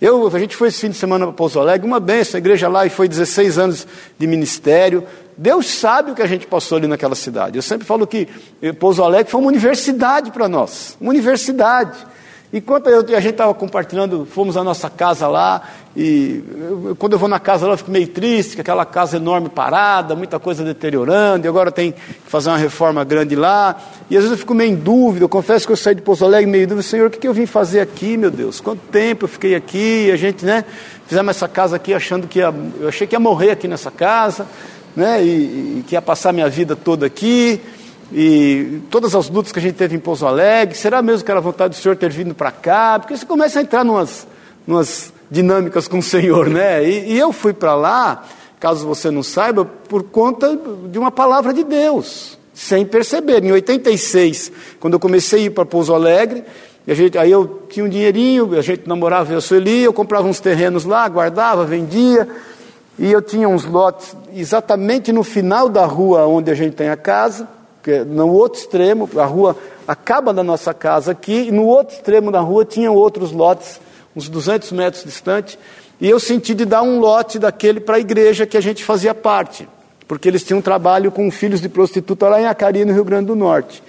Eu, 0.00 0.24
a 0.28 0.38
gente 0.38 0.54
foi 0.54 0.68
esse 0.68 0.82
fim 0.82 0.90
de 0.90 0.96
semana 0.96 1.26
para 1.26 1.34
Pouso 1.34 1.58
Alegre, 1.58 1.84
uma 1.84 1.98
benção, 1.98 2.36
a 2.36 2.38
igreja 2.38 2.68
lá, 2.68 2.86
e 2.86 2.90
foi 2.90 3.08
16 3.08 3.58
anos 3.58 3.86
de 4.16 4.26
ministério. 4.28 5.02
Deus 5.36 5.66
sabe 5.66 6.12
o 6.12 6.14
que 6.14 6.22
a 6.22 6.28
gente 6.28 6.46
passou 6.46 6.78
ali 6.78 6.86
naquela 6.86 7.16
cidade. 7.16 7.58
Eu 7.58 7.62
sempre 7.62 7.84
falo 7.84 8.06
que 8.06 8.28
Pouso 8.78 9.02
Alegre 9.02 9.32
foi 9.32 9.40
uma 9.40 9.48
universidade 9.48 10.30
para 10.30 10.48
nós, 10.48 10.96
uma 11.00 11.10
universidade. 11.10 12.06
Enquanto 12.52 12.88
eu, 12.88 13.00
a 13.00 13.20
gente 13.20 13.32
estava 13.32 13.52
compartilhando, 13.52 14.24
fomos 14.24 14.56
à 14.56 14.62
nossa 14.62 14.88
casa 14.88 15.26
lá, 15.26 15.62
e 15.96 16.44
eu, 16.56 16.96
quando 16.96 17.14
eu 17.14 17.18
vou 17.18 17.28
na 17.28 17.40
casa 17.40 17.66
lá 17.66 17.72
eu 17.72 17.76
fico 17.76 17.90
meio 17.90 18.06
triste, 18.06 18.60
aquela 18.60 18.86
casa 18.86 19.16
enorme 19.16 19.48
parada, 19.48 20.14
muita 20.14 20.38
coisa 20.38 20.62
deteriorando, 20.62 21.44
e 21.44 21.48
agora 21.48 21.72
tem 21.72 21.90
que 21.90 21.98
fazer 22.26 22.50
uma 22.50 22.56
reforma 22.56 23.02
grande 23.02 23.34
lá, 23.34 23.76
e 24.08 24.16
às 24.16 24.22
vezes 24.22 24.30
eu 24.30 24.38
fico 24.38 24.54
meio 24.54 24.70
em 24.70 24.76
dúvida, 24.76 25.24
eu 25.24 25.28
confesso 25.28 25.66
que 25.66 25.72
eu 25.72 25.76
saí 25.76 25.96
de 25.96 26.02
Pouso 26.02 26.24
Alegre 26.24 26.48
meio 26.48 26.64
em 26.64 26.66
dúvida, 26.68 26.86
Senhor, 26.86 27.08
o 27.08 27.10
que, 27.10 27.18
que 27.18 27.26
eu 27.26 27.34
vim 27.34 27.46
fazer 27.46 27.80
aqui, 27.80 28.16
meu 28.16 28.30
Deus? 28.30 28.60
Quanto 28.60 28.80
tempo 28.92 29.24
eu 29.24 29.28
fiquei 29.28 29.56
aqui, 29.56 30.10
a 30.12 30.16
gente, 30.16 30.44
né, 30.44 30.64
fizemos 31.06 31.30
essa 31.30 31.48
casa 31.48 31.74
aqui 31.74 31.92
achando 31.92 32.28
que 32.28 32.38
ia, 32.38 32.54
eu 32.80 32.88
achei 32.88 33.08
que 33.08 33.16
ia 33.16 33.20
morrer 33.20 33.50
aqui 33.50 33.66
nessa 33.66 33.90
casa, 33.90 34.46
né, 34.94 35.20
e, 35.20 35.80
e 35.80 35.84
que 35.84 35.96
ia 35.96 36.02
passar 36.02 36.32
minha 36.32 36.48
vida 36.48 36.76
toda 36.76 37.06
aqui, 37.06 37.60
e 38.12 38.82
todas 38.90 39.14
as 39.14 39.28
lutas 39.28 39.50
que 39.50 39.58
a 39.58 39.62
gente 39.62 39.74
teve 39.74 39.96
em 39.96 39.98
Pouso 39.98 40.26
Alegre, 40.26 40.76
será 40.76 41.02
mesmo 41.02 41.24
que 41.24 41.30
era 41.30 41.40
vontade 41.40 41.76
do 41.76 41.80
Senhor 41.80 41.96
ter 41.96 42.10
vindo 42.10 42.34
para 42.34 42.52
cá? 42.52 42.98
Porque 42.98 43.16
você 43.16 43.26
começa 43.26 43.58
a 43.58 43.62
entrar 43.62 43.84
numas, 43.84 44.26
numas 44.66 45.12
dinâmicas 45.30 45.88
com 45.88 45.98
o 45.98 46.02
Senhor, 46.02 46.48
né? 46.48 46.84
E, 46.88 47.14
e 47.14 47.18
eu 47.18 47.32
fui 47.32 47.52
para 47.52 47.74
lá, 47.74 48.24
caso 48.60 48.86
você 48.86 49.10
não 49.10 49.22
saiba, 49.22 49.64
por 49.64 50.04
conta 50.04 50.56
de 50.88 50.98
uma 50.98 51.10
palavra 51.10 51.52
de 51.52 51.64
Deus, 51.64 52.38
sem 52.54 52.86
perceber. 52.86 53.42
Em 53.44 53.50
86, 53.50 54.52
quando 54.78 54.94
eu 54.94 55.00
comecei 55.00 55.40
a 55.40 55.46
ir 55.46 55.50
para 55.50 55.66
Pouso 55.66 55.92
Alegre, 55.92 56.44
gente, 56.86 57.18
aí 57.18 57.32
eu 57.32 57.62
tinha 57.68 57.84
um 57.84 57.88
dinheirinho, 57.88 58.56
a 58.56 58.62
gente 58.62 58.88
namorava 58.88 59.32
eu 59.32 59.40
sou 59.40 59.56
Eli, 59.56 59.82
eu 59.82 59.92
comprava 59.92 60.28
uns 60.28 60.38
terrenos 60.38 60.84
lá, 60.84 61.08
guardava, 61.08 61.64
vendia, 61.64 62.28
e 62.96 63.10
eu 63.10 63.20
tinha 63.20 63.48
uns 63.48 63.64
lotes 63.64 64.16
exatamente 64.32 65.10
no 65.10 65.24
final 65.24 65.68
da 65.68 65.84
rua 65.84 66.24
onde 66.26 66.52
a 66.52 66.54
gente 66.54 66.74
tem 66.74 66.88
a 66.88 66.96
casa, 66.96 67.55
porque 67.86 68.02
no 68.04 68.32
outro 68.32 68.58
extremo, 68.58 69.08
a 69.16 69.24
rua 69.24 69.56
acaba 69.86 70.34
da 70.34 70.42
nossa 70.42 70.74
casa 70.74 71.12
aqui, 71.12 71.46
e 71.46 71.52
no 71.52 71.64
outro 71.66 71.94
extremo 71.94 72.32
da 72.32 72.40
rua 72.40 72.64
tinham 72.64 72.92
outros 72.92 73.30
lotes, 73.30 73.80
uns 74.16 74.28
200 74.28 74.72
metros 74.72 75.04
distante, 75.04 75.56
e 76.00 76.10
eu 76.10 76.18
senti 76.18 76.52
de 76.52 76.64
dar 76.64 76.82
um 76.82 76.98
lote 76.98 77.38
daquele 77.38 77.78
para 77.78 77.94
a 77.94 78.00
igreja 78.00 78.44
que 78.44 78.56
a 78.56 78.60
gente 78.60 78.82
fazia 78.82 79.14
parte, 79.14 79.68
porque 80.08 80.26
eles 80.26 80.42
tinham 80.42 80.60
trabalho 80.60 81.12
com 81.12 81.30
filhos 81.30 81.60
de 81.60 81.68
prostituta 81.68 82.28
lá 82.28 82.40
em 82.40 82.46
Acari, 82.46 82.84
no 82.84 82.92
Rio 82.92 83.04
Grande 83.04 83.26
do 83.26 83.36
Norte. 83.36 83.80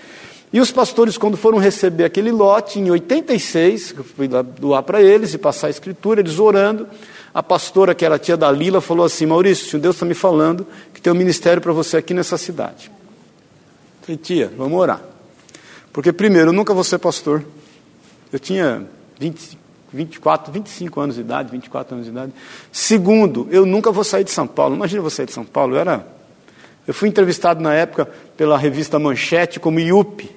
E 0.53 0.59
os 0.59 0.71
pastores, 0.71 1.17
quando 1.17 1.35
foram 1.35 1.57
receber 1.57 2.03
aquele 2.03 2.31
lote, 2.31 2.79
em 2.79 2.91
86, 2.91 3.95
eu 3.97 4.03
fui 4.03 4.27
doar 4.27 4.83
para 4.83 5.01
eles 5.01 5.33
e 5.33 5.39
passar 5.39 5.67
a 5.67 5.71
escritura, 5.71 6.19
eles 6.19 6.37
orando, 6.37 6.87
a 7.33 7.41
pastora, 7.41 7.95
que 7.95 8.05
era 8.05 8.19
tia 8.19 8.37
da 8.37 8.51
Lila, 8.51 8.79
falou 8.79 9.07
assim: 9.07 9.25
Maurício, 9.25 9.79
Deus 9.79 9.95
está 9.95 10.05
me 10.05 10.13
falando 10.13 10.67
que 10.93 11.01
tem 11.01 11.11
um 11.11 11.15
ministério 11.15 11.63
para 11.63 11.73
você 11.73 11.97
aqui 11.97 12.13
nessa 12.13 12.37
cidade. 12.37 12.95
Falei, 14.07 14.17
tia, 14.17 14.49
vamos 14.55 14.79
orar. 14.79 15.01
Porque, 15.91 16.13
primeiro, 16.13 16.51
eu 16.51 16.53
nunca 16.53 16.73
vou 16.73 16.81
ser 16.81 16.97
pastor. 16.97 17.43
Eu 18.31 18.39
tinha 18.39 18.87
20, 19.19 19.57
24, 19.91 20.49
25 20.49 21.01
anos 21.01 21.15
de 21.15 21.21
idade, 21.21 21.51
24 21.51 21.93
anos 21.93 22.05
de 22.05 22.13
idade. 22.13 22.31
Segundo, 22.71 23.49
eu 23.51 23.65
nunca 23.65 23.91
vou 23.91 24.05
sair 24.05 24.23
de 24.23 24.31
São 24.31 24.47
Paulo. 24.47 24.75
Imagina 24.75 25.03
eu 25.03 25.09
sair 25.09 25.25
de 25.25 25.33
São 25.33 25.43
Paulo. 25.43 25.75
Eu, 25.75 25.79
era, 25.81 26.07
eu 26.87 26.93
fui 26.93 27.09
entrevistado 27.09 27.61
na 27.61 27.73
época 27.73 28.05
pela 28.37 28.57
revista 28.57 28.97
Manchete 28.97 29.59
como 29.59 29.77
IUP, 29.77 30.33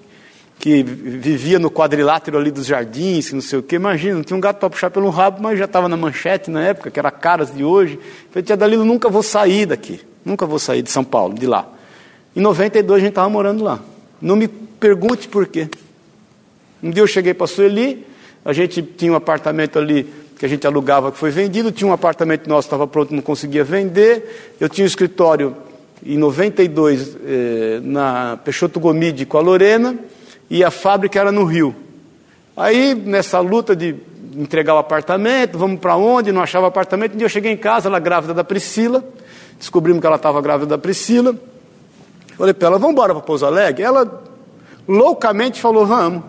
que 0.59 0.83
vivia 0.83 1.61
no 1.61 1.71
quadrilátero 1.71 2.37
ali 2.37 2.51
dos 2.51 2.67
jardins, 2.67 3.29
que 3.29 3.37
não 3.37 3.41
sei 3.41 3.61
o 3.61 3.63
quê. 3.63 3.77
Imagina, 3.77 4.17
não 4.17 4.25
tinha 4.25 4.37
um 4.37 4.41
gato 4.41 4.59
para 4.59 4.69
puxar 4.69 4.91
pelo 4.91 5.11
rabo, 5.11 5.41
mas 5.41 5.57
já 5.57 5.67
estava 5.67 5.89
na 5.89 5.97
manchete 5.97 6.51
na 6.51 6.61
época, 6.61 6.91
que 6.91 6.99
era 6.99 7.13
caras 7.13 7.55
de 7.55 7.63
hoje. 7.63 8.01
falei, 8.31 8.43
tia 8.43 8.57
Dalila, 8.57 8.85
nunca 8.85 9.09
vou 9.09 9.23
sair 9.23 9.67
daqui. 9.67 10.01
Nunca 10.25 10.45
vou 10.45 10.59
sair 10.59 10.83
de 10.83 10.91
São 10.91 11.05
Paulo, 11.05 11.35
de 11.35 11.47
lá. 11.47 11.79
Em 12.35 12.41
92 12.41 12.97
a 12.97 13.01
gente 13.01 13.11
estava 13.11 13.29
morando 13.29 13.65
lá. 13.65 13.81
Não 14.21 14.37
me 14.37 14.49
pergunte 14.49 15.29
por 15.29 15.47
quê. 15.47 15.69
Um 16.83 16.91
dia 16.91 17.03
eu 17.03 17.07
cheguei 17.07 17.35
para 17.35 17.45
a 17.45 17.49
Sueli, 17.49 18.07
a 18.45 18.53
gente 18.53 18.83
tinha 18.83 19.13
um 19.13 19.17
apartamento 19.17 19.79
ali 19.79 20.07
que 20.39 20.47
a 20.47 20.49
gente 20.49 20.67
alugava 20.67 21.13
que 21.13 21.19
foi 21.19 21.31
vendido, 21.31 21.71
tinha 21.71 21.89
um 21.89 21.93
apartamento 21.93 22.49
nosso 22.49 22.67
estava 22.67 22.87
pronto, 22.87 23.15
não 23.15 23.21
conseguia 23.21 23.63
vender. 23.63 24.55
Eu 24.59 24.69
tinha 24.69 24.85
um 24.85 24.87
escritório 24.87 25.55
em 26.05 26.17
92 26.17 27.17
eh, 27.23 27.81
na 27.83 28.39
Peixoto 28.43 28.81
Gomide 28.81 29.27
com 29.27 29.37
a 29.37 29.41
Lorena 29.43 29.99
e 30.49 30.65
a 30.65 30.71
fábrica 30.71 31.21
era 31.21 31.31
no 31.31 31.45
Rio. 31.45 31.77
Aí, 32.57 32.95
nessa 32.95 33.39
luta 33.41 33.77
de 33.77 33.95
entregar 34.35 34.75
o 34.75 34.79
apartamento, 34.79 35.59
vamos 35.59 35.79
para 35.79 35.97
onde? 35.97 36.33
Não 36.33 36.41
achava 36.41 36.67
apartamento. 36.67 37.15
Um 37.15 37.19
dia 37.19 37.27
eu 37.27 37.31
cheguei 37.31 37.53
em 37.53 37.57
casa, 37.57 37.89
ela 37.89 37.99
grávida 37.99 38.33
da 38.33 38.45
Priscila, 38.45 39.05
descobrimos 39.59 40.01
que 40.01 40.07
ela 40.07 40.17
estava 40.17 40.41
grávida 40.41 40.71
da 40.71 40.79
Priscila. 40.79 41.37
Falei 42.41 42.55
para 42.55 42.69
ela, 42.69 42.79
vamos 42.79 42.93
embora 42.95 43.13
para 43.13 43.23
Pouso 43.23 43.45
Alegre? 43.45 43.83
Ela 43.83 44.25
loucamente 44.89 45.61
falou, 45.61 45.85
vamos. 45.85 46.23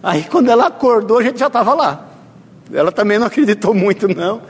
Aí 0.00 0.22
quando 0.22 0.48
ela 0.52 0.68
acordou, 0.68 1.18
a 1.18 1.22
gente 1.24 1.40
já 1.40 1.48
estava 1.48 1.74
lá. 1.74 2.06
Ela 2.72 2.92
também 2.92 3.18
não 3.18 3.26
acreditou 3.26 3.74
muito, 3.74 4.06
não. 4.06 4.40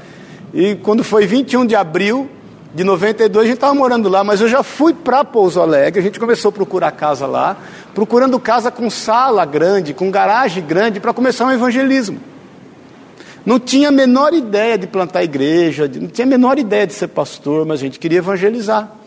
E 0.53 0.75
quando 0.75 1.03
foi 1.03 1.27
21 1.27 1.65
de 1.65 1.75
abril 1.75 2.29
de 2.75 2.85
92 2.85 3.43
a 3.43 3.47
gente 3.47 3.55
estava 3.55 3.73
morando 3.73 4.07
lá, 4.11 4.23
mas 4.23 4.43
eu 4.43 4.49
já 4.49 4.63
fui 4.63 4.93
para 4.93 5.25
Pouso 5.25 5.63
Alegre, 5.63 5.99
a 5.99 6.03
gente 6.03 6.21
começou 6.21 6.51
a 6.51 6.53
procurar 6.53 6.91
casa 6.93 7.27
lá, 7.27 7.57
procurando 7.95 8.39
casa 8.39 8.71
com 8.71 8.91
sala 8.91 9.47
grande, 9.47 9.95
com 9.95 10.11
garagem 10.11 10.63
grande, 10.63 11.01
para 11.01 11.15
começar 11.15 11.47
um 11.47 11.53
evangelismo. 11.53 12.21
Não 13.47 13.59
tinha 13.59 13.89
a 13.89 13.93
menor 13.93 14.35
ideia 14.35 14.77
de 14.77 14.87
plantar 14.87 15.25
igreja, 15.25 15.91
não 15.99 16.09
tinha 16.09 16.27
a 16.27 16.29
menor 16.29 16.59
ideia 16.59 16.87
de 16.87 16.93
ser 16.93 17.09
pastor, 17.09 17.65
mas 17.65 17.81
a 17.81 17.85
gente 17.85 17.99
queria 17.99 18.19
evangelizar. 18.19 18.98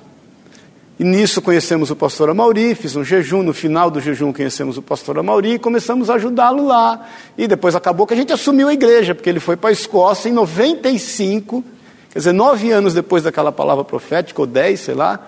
E 1.02 1.04
nisso 1.04 1.42
conhecemos 1.42 1.90
o 1.90 1.96
pastor 1.96 2.30
Amauri, 2.30 2.76
fiz 2.76 2.96
um 2.96 3.04
jejum, 3.04 3.42
no 3.42 3.56
final 3.56 3.90
do 3.90 4.00
jejum 4.00 4.32
conhecemos 4.32 4.78
o 4.78 4.84
pastor 4.84 5.18
Amauri 5.18 5.54
e 5.54 5.58
começamos 5.58 6.12
a 6.12 6.14
ajudá-lo 6.14 6.68
lá. 6.68 7.10
E 7.36 7.48
depois 7.48 7.74
acabou 7.74 8.06
que 8.06 8.14
a 8.14 8.18
gente 8.18 8.32
assumiu 8.32 8.68
a 8.68 8.74
igreja, 8.74 9.16
porque 9.16 9.28
ele 9.28 9.40
foi 9.40 9.58
para 9.58 9.72
a 9.72 9.74
Escócia 9.74 10.30
em 10.30 10.32
95, 10.32 11.64
quer 12.12 12.20
dizer, 12.20 12.34
nove 12.34 12.72
anos 12.72 12.94
depois 12.94 13.24
daquela 13.24 13.52
palavra 13.52 13.84
profética, 13.84 14.42
ou 14.42 14.46
dez, 14.46 14.82
sei 14.82 14.94
lá, 14.94 15.28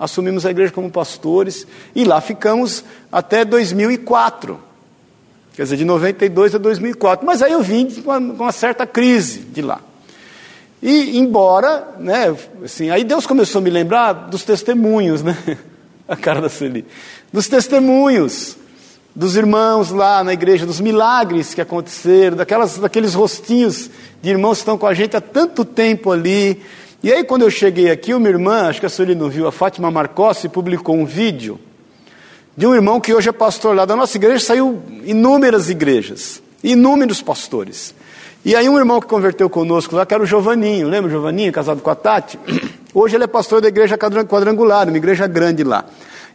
assumimos 0.00 0.44
a 0.44 0.50
igreja 0.50 0.72
como 0.72 0.90
pastores 0.90 1.64
e 1.94 2.04
lá 2.04 2.20
ficamos 2.20 2.84
até 3.12 3.44
2004. 3.44 4.58
Quer 5.54 5.62
dizer, 5.62 5.76
de 5.76 5.84
92 5.84 6.56
a 6.56 6.58
2004. 6.58 7.24
Mas 7.24 7.40
aí 7.40 7.52
eu 7.52 7.62
vim 7.62 7.88
com 7.88 8.10
uma, 8.10 8.34
com 8.34 8.42
uma 8.42 8.50
certa 8.50 8.84
crise 8.84 9.38
de 9.38 9.62
lá. 9.62 9.80
E 10.86 11.16
embora, 11.16 11.94
né, 11.98 12.36
assim, 12.62 12.90
aí 12.90 13.04
Deus 13.04 13.26
começou 13.26 13.58
a 13.58 13.62
me 13.62 13.70
lembrar 13.70 14.12
dos 14.12 14.44
testemunhos, 14.44 15.22
né? 15.22 15.34
A 16.06 16.14
cara 16.14 16.42
da 16.42 16.50
Celi. 16.50 16.84
Dos 17.32 17.48
testemunhos 17.48 18.58
dos 19.16 19.34
irmãos 19.34 19.90
lá 19.90 20.22
na 20.22 20.34
igreja, 20.34 20.66
dos 20.66 20.82
milagres 20.82 21.54
que 21.54 21.60
aconteceram, 21.62 22.36
daquelas, 22.36 22.76
daqueles 22.76 23.14
rostinhos 23.14 23.88
de 24.20 24.28
irmãos 24.28 24.58
que 24.58 24.62
estão 24.62 24.76
com 24.76 24.86
a 24.86 24.92
gente 24.92 25.16
há 25.16 25.22
tanto 25.22 25.64
tempo 25.64 26.12
ali. 26.12 26.60
E 27.02 27.10
aí, 27.10 27.24
quando 27.24 27.42
eu 27.42 27.50
cheguei 27.50 27.90
aqui, 27.90 28.12
uma 28.12 28.28
irmã, 28.28 28.68
acho 28.68 28.80
que 28.80 28.86
a 28.86 28.90
Sueli 28.90 29.14
não 29.14 29.30
viu, 29.30 29.46
a 29.46 29.52
Fátima 29.52 29.90
Marcossi, 29.90 30.50
publicou 30.50 30.94
um 30.94 31.06
vídeo 31.06 31.58
de 32.54 32.66
um 32.66 32.74
irmão 32.74 33.00
que 33.00 33.14
hoje 33.14 33.30
é 33.30 33.32
pastor 33.32 33.74
lá 33.74 33.86
da 33.86 33.96
nossa 33.96 34.18
igreja, 34.18 34.44
saiu 34.44 34.82
inúmeras 35.02 35.70
igrejas, 35.70 36.42
inúmeros 36.62 37.22
pastores. 37.22 37.94
E 38.44 38.54
aí 38.54 38.68
um 38.68 38.78
irmão 38.78 39.00
que 39.00 39.06
converteu 39.06 39.48
conosco 39.48 39.96
lá, 39.96 40.04
que 40.04 40.12
era 40.12 40.22
o 40.22 40.26
Giovaninho, 40.26 40.86
lembra 40.86 41.08
o 41.08 41.10
Giovaninho, 41.10 41.50
casado 41.50 41.80
com 41.80 41.88
a 41.88 41.94
Tati? 41.94 42.38
Hoje 42.92 43.16
ele 43.16 43.24
é 43.24 43.26
pastor 43.26 43.62
da 43.62 43.68
igreja 43.68 43.96
quadrangular, 43.96 44.86
uma 44.86 44.96
igreja 44.98 45.26
grande 45.26 45.64
lá. 45.64 45.86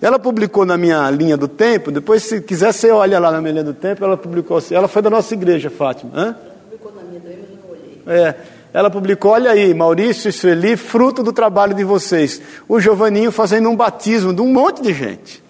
Ela 0.01 0.17
publicou 0.17 0.65
na 0.65 0.75
minha 0.75 1.07
linha 1.11 1.37
do 1.37 1.47
tempo, 1.47 1.91
depois 1.91 2.23
se 2.23 2.41
quiser 2.41 2.73
você 2.73 2.89
olha 2.89 3.19
lá 3.19 3.31
na 3.31 3.39
minha 3.39 3.51
linha 3.51 3.63
do 3.63 3.75
tempo, 3.75 4.03
ela 4.03 4.17
publicou 4.17 4.57
assim, 4.57 4.73
ela 4.73 4.87
foi 4.87 5.03
da 5.03 5.09
nossa 5.09 5.35
igreja, 5.35 5.69
Fátima. 5.69 6.11
Hã? 6.15 6.23
Ela 6.23 6.35
publicou 6.63 6.91
na 6.95 7.01
minha 7.03 7.21
também, 7.21 7.37
mas 7.41 7.49
não 7.51 7.71
olhei. 7.71 8.01
É, 8.07 8.35
ela 8.73 8.89
publicou, 8.89 9.31
olha 9.31 9.51
aí, 9.51 9.71
Maurício 9.73 10.29
e 10.29 10.31
Sueli, 10.31 10.75
fruto 10.77 11.21
do 11.21 11.31
trabalho 11.31 11.75
de 11.75 11.83
vocês. 11.83 12.41
O 12.67 12.79
Giovaninho 12.79 13.31
fazendo 13.31 13.69
um 13.69 13.75
batismo 13.75 14.33
de 14.33 14.41
um 14.41 14.51
monte 14.51 14.81
de 14.81 14.93
gente. 14.93 15.43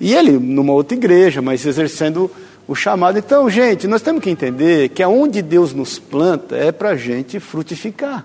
E 0.00 0.14
ele 0.14 0.32
numa 0.32 0.72
outra 0.72 0.96
igreja, 0.96 1.42
mas 1.42 1.66
exercendo 1.66 2.30
o 2.66 2.74
chamado. 2.74 3.18
Então, 3.18 3.48
gente, 3.48 3.86
nós 3.86 4.02
temos 4.02 4.22
que 4.22 4.30
entender 4.30 4.88
que 4.88 5.02
aonde 5.02 5.40
Deus 5.42 5.72
nos 5.72 5.98
planta 5.98 6.56
é 6.56 6.72
para 6.72 6.90
a 6.90 6.96
gente 6.96 7.38
frutificar. 7.38 8.24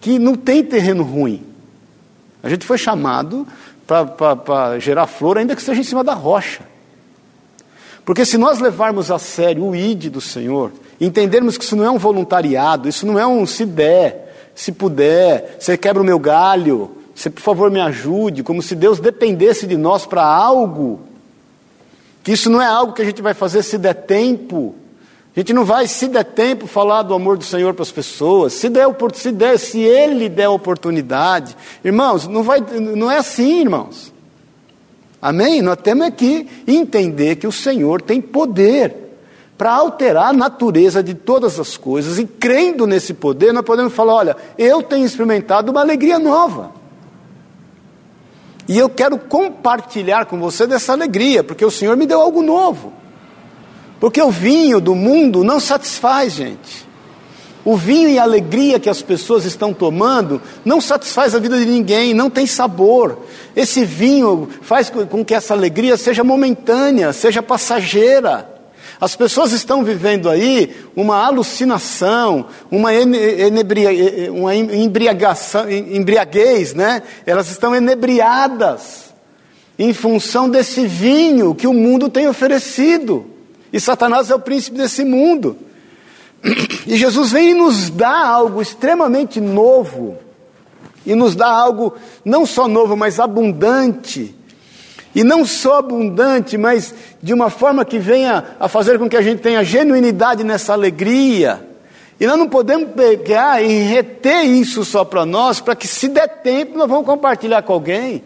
Que 0.00 0.18
não 0.18 0.34
tem 0.34 0.62
terreno 0.62 1.02
ruim. 1.02 1.42
A 2.42 2.48
gente 2.48 2.66
foi 2.66 2.78
chamado 2.78 3.46
para 3.86 4.78
gerar 4.78 5.06
flor, 5.06 5.38
ainda 5.38 5.56
que 5.56 5.62
seja 5.62 5.80
em 5.80 5.84
cima 5.84 6.04
da 6.04 6.14
rocha. 6.14 6.62
Porque 8.04 8.24
se 8.24 8.38
nós 8.38 8.60
levarmos 8.60 9.10
a 9.10 9.18
sério 9.18 9.64
o 9.64 9.74
ID 9.74 10.06
do 10.06 10.20
Senhor, 10.20 10.72
entendermos 11.00 11.58
que 11.58 11.64
isso 11.64 11.74
não 11.74 11.84
é 11.84 11.90
um 11.90 11.98
voluntariado, 11.98 12.88
isso 12.88 13.04
não 13.04 13.18
é 13.18 13.26
um 13.26 13.44
se 13.46 13.64
der, 13.64 14.52
se 14.54 14.70
puder, 14.70 15.56
você 15.58 15.76
quebra 15.76 16.02
o 16.02 16.06
meu 16.06 16.18
galho, 16.18 16.92
você 17.14 17.28
por 17.28 17.40
favor 17.40 17.70
me 17.70 17.80
ajude, 17.80 18.44
como 18.44 18.62
se 18.62 18.76
Deus 18.76 19.00
dependesse 19.00 19.66
de 19.66 19.76
nós 19.76 20.06
para 20.06 20.24
algo 20.24 21.00
que 22.26 22.32
isso 22.32 22.50
não 22.50 22.60
é 22.60 22.66
algo 22.66 22.92
que 22.92 23.02
a 23.02 23.04
gente 23.04 23.22
vai 23.22 23.34
fazer 23.34 23.62
se 23.62 23.78
der 23.78 23.94
tempo. 23.94 24.74
A 25.36 25.38
gente 25.38 25.52
não 25.52 25.64
vai, 25.64 25.86
se 25.86 26.08
der 26.08 26.24
tempo, 26.24 26.66
falar 26.66 27.04
do 27.04 27.14
amor 27.14 27.38
do 27.38 27.44
Senhor 27.44 27.72
para 27.72 27.84
as 27.84 27.92
pessoas. 27.92 28.52
Se 28.52 28.68
der, 28.68 28.88
se 29.14 29.30
der, 29.30 29.56
se 29.60 29.78
Ele 29.78 30.28
der 30.28 30.48
oportunidade. 30.48 31.56
Irmãos, 31.84 32.26
não, 32.26 32.42
vai, 32.42 32.58
não 32.60 33.08
é 33.08 33.18
assim, 33.18 33.60
irmãos. 33.60 34.12
Amém? 35.22 35.62
Nós 35.62 35.76
temos 35.80 36.10
que 36.16 36.48
entender 36.66 37.36
que 37.36 37.46
o 37.46 37.52
Senhor 37.52 38.02
tem 38.02 38.20
poder 38.20 38.92
para 39.56 39.72
alterar 39.72 40.30
a 40.30 40.32
natureza 40.32 41.04
de 41.04 41.14
todas 41.14 41.60
as 41.60 41.76
coisas. 41.76 42.18
E 42.18 42.26
crendo 42.26 42.88
nesse 42.88 43.14
poder, 43.14 43.52
nós 43.52 43.64
podemos 43.64 43.94
falar: 43.94 44.14
olha, 44.14 44.36
eu 44.58 44.82
tenho 44.82 45.06
experimentado 45.06 45.70
uma 45.70 45.80
alegria 45.80 46.18
nova. 46.18 46.72
E 48.68 48.76
eu 48.78 48.88
quero 48.88 49.18
compartilhar 49.18 50.26
com 50.26 50.38
você 50.38 50.66
dessa 50.66 50.92
alegria, 50.92 51.44
porque 51.44 51.64
o 51.64 51.70
Senhor 51.70 51.96
me 51.96 52.06
deu 52.06 52.20
algo 52.20 52.42
novo. 52.42 52.92
Porque 54.00 54.20
o 54.20 54.30
vinho 54.30 54.80
do 54.80 54.94
mundo 54.94 55.44
não 55.44 55.60
satisfaz, 55.60 56.32
gente. 56.34 56.86
O 57.64 57.76
vinho 57.76 58.08
e 58.08 58.18
a 58.18 58.22
alegria 58.22 58.78
que 58.78 58.88
as 58.88 59.02
pessoas 59.02 59.44
estão 59.44 59.74
tomando 59.74 60.40
não 60.64 60.80
satisfaz 60.80 61.34
a 61.34 61.38
vida 61.38 61.58
de 61.58 61.66
ninguém, 61.66 62.14
não 62.14 62.30
tem 62.30 62.46
sabor. 62.46 63.18
Esse 63.56 63.84
vinho 63.84 64.48
faz 64.62 64.90
com 64.90 65.24
que 65.24 65.34
essa 65.34 65.52
alegria 65.52 65.96
seja 65.96 66.22
momentânea, 66.22 67.12
seja 67.12 67.42
passageira. 67.42 68.55
As 69.00 69.14
pessoas 69.14 69.52
estão 69.52 69.84
vivendo 69.84 70.28
aí 70.28 70.74
uma 70.94 71.24
alucinação, 71.24 72.46
uma, 72.70 72.94
enebria, 72.94 74.32
uma 74.32 74.54
embriagação, 74.54 75.70
embriaguez, 75.70 76.72
né? 76.72 77.02
Elas 77.26 77.50
estão 77.50 77.74
enebriadas 77.74 79.14
em 79.78 79.92
função 79.92 80.48
desse 80.48 80.86
vinho 80.86 81.54
que 81.54 81.66
o 81.66 81.74
mundo 81.74 82.08
tem 82.08 82.26
oferecido. 82.26 83.26
E 83.72 83.78
Satanás 83.78 84.30
é 84.30 84.34
o 84.34 84.40
príncipe 84.40 84.78
desse 84.78 85.04
mundo. 85.04 85.58
E 86.86 86.96
Jesus 86.96 87.32
vem 87.32 87.50
e 87.50 87.54
nos 87.54 87.90
dá 87.90 88.26
algo 88.26 88.62
extremamente 88.62 89.40
novo, 89.40 90.16
e 91.04 91.14
nos 91.14 91.34
dá 91.34 91.48
algo 91.48 91.94
não 92.24 92.46
só 92.46 92.68
novo, 92.68 92.96
mas 92.96 93.18
abundante 93.18 94.35
e 95.16 95.24
não 95.24 95.46
só 95.46 95.78
abundante, 95.78 96.58
mas 96.58 96.94
de 97.22 97.32
uma 97.32 97.48
forma 97.48 97.86
que 97.86 97.98
venha 97.98 98.54
a 98.60 98.68
fazer 98.68 98.98
com 98.98 99.08
que 99.08 99.16
a 99.16 99.22
gente 99.22 99.40
tenha 99.40 99.64
genuinidade 99.64 100.44
nessa 100.44 100.74
alegria. 100.74 101.66
E 102.20 102.26
nós 102.26 102.38
não 102.38 102.46
podemos 102.46 102.90
pegar 102.90 103.62
e 103.62 103.78
reter 103.78 104.44
isso 104.44 104.84
só 104.84 105.06
para 105.06 105.24
nós, 105.24 105.58
para 105.58 105.74
que 105.74 105.88
se 105.88 106.08
der 106.08 106.42
tempo 106.42 106.76
nós 106.76 106.86
vamos 106.86 107.06
compartilhar 107.06 107.62
com 107.62 107.72
alguém. 107.72 108.22